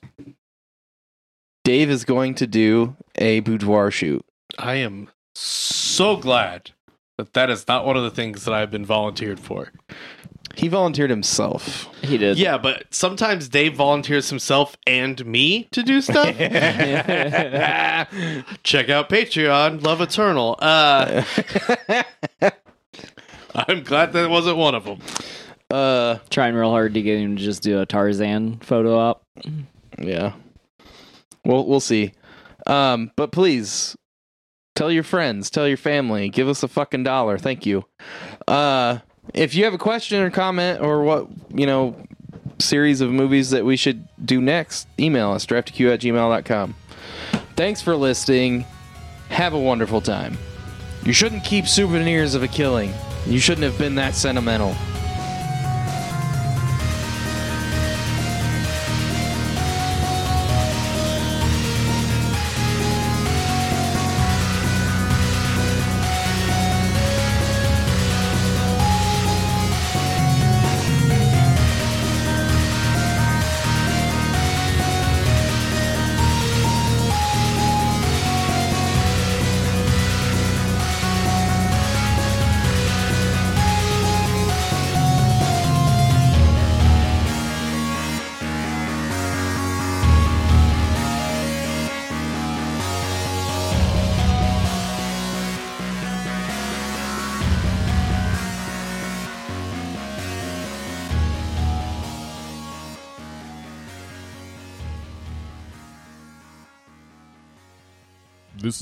Dave 1.64 1.90
is 1.90 2.04
going 2.04 2.34
to 2.36 2.46
do 2.46 2.96
a 3.16 3.40
boudoir 3.40 3.90
shoot. 3.90 4.24
I 4.58 4.74
am 4.74 5.08
so 5.34 6.16
glad 6.16 6.72
that 7.16 7.32
that 7.34 7.50
is 7.50 7.66
not 7.68 7.86
one 7.86 7.96
of 7.96 8.02
the 8.02 8.10
things 8.10 8.44
that 8.44 8.54
I've 8.54 8.70
been 8.70 8.84
volunteered 8.84 9.40
for. 9.40 9.72
He 10.56 10.68
volunteered 10.68 11.10
himself. 11.10 11.88
He 12.02 12.18
did. 12.18 12.36
Yeah, 12.36 12.58
but 12.58 12.84
sometimes 12.90 13.48
Dave 13.48 13.76
volunteers 13.76 14.28
himself 14.28 14.76
and 14.86 15.24
me 15.24 15.68
to 15.72 15.82
do 15.82 16.00
stuff. 16.00 16.26
Check 18.62 18.88
out 18.88 19.08
Patreon, 19.08 19.82
Love 19.82 20.00
Eternal. 20.00 20.56
Uh, 20.58 21.22
I'm 23.54 23.82
glad 23.82 24.12
that 24.12 24.30
wasn't 24.30 24.56
one 24.56 24.74
of 24.74 24.84
them. 24.84 24.98
Uh, 25.70 26.18
Trying 26.30 26.54
real 26.54 26.70
hard 26.70 26.94
to 26.94 27.02
get 27.02 27.18
him 27.18 27.36
to 27.36 27.42
just 27.42 27.62
do 27.62 27.80
a 27.80 27.86
Tarzan 27.86 28.58
photo 28.58 28.98
op. 28.98 29.22
yeah. 29.98 30.32
We'll 31.44 31.66
we'll 31.66 31.80
see. 31.80 32.12
Um, 32.66 33.10
but 33.16 33.32
please 33.32 33.96
tell 34.74 34.90
your 34.90 35.02
friends, 35.02 35.48
tell 35.50 35.66
your 35.66 35.76
family, 35.76 36.28
give 36.28 36.48
us 36.48 36.62
a 36.62 36.68
fucking 36.68 37.04
dollar. 37.04 37.38
Thank 37.38 37.66
you. 37.66 37.84
Uh, 38.46 38.98
if 39.32 39.54
you 39.54 39.64
have 39.64 39.74
a 39.74 39.78
question 39.78 40.20
or 40.22 40.30
comment 40.30 40.80
or 40.80 41.02
what 41.02 41.28
you 41.54 41.66
know 41.66 41.96
series 42.58 43.00
of 43.00 43.10
movies 43.10 43.50
that 43.50 43.64
we 43.64 43.76
should 43.76 44.06
do 44.24 44.40
next, 44.40 44.86
email 44.98 45.30
us 45.32 45.46
draftq 45.46 45.92
at 45.94 46.00
gmail.com. 46.00 46.74
Thanks 47.56 47.80
for 47.80 47.96
listening. 47.96 48.66
Have 49.28 49.54
a 49.54 49.58
wonderful 49.58 50.00
time. 50.00 50.36
You 51.04 51.12
shouldn't 51.12 51.44
keep 51.44 51.66
souvenirs 51.66 52.34
of 52.34 52.42
a 52.42 52.48
killing. 52.48 52.92
You 53.26 53.38
shouldn't 53.38 53.64
have 53.64 53.78
been 53.78 53.94
that 53.96 54.14
sentimental. 54.14 54.74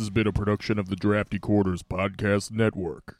Has 0.08 0.14
been 0.14 0.26
a 0.26 0.32
production 0.32 0.78
of 0.78 0.88
the 0.88 0.96
Drafty 0.96 1.38
Quarters 1.38 1.82
Podcast 1.82 2.50
Network. 2.50 3.18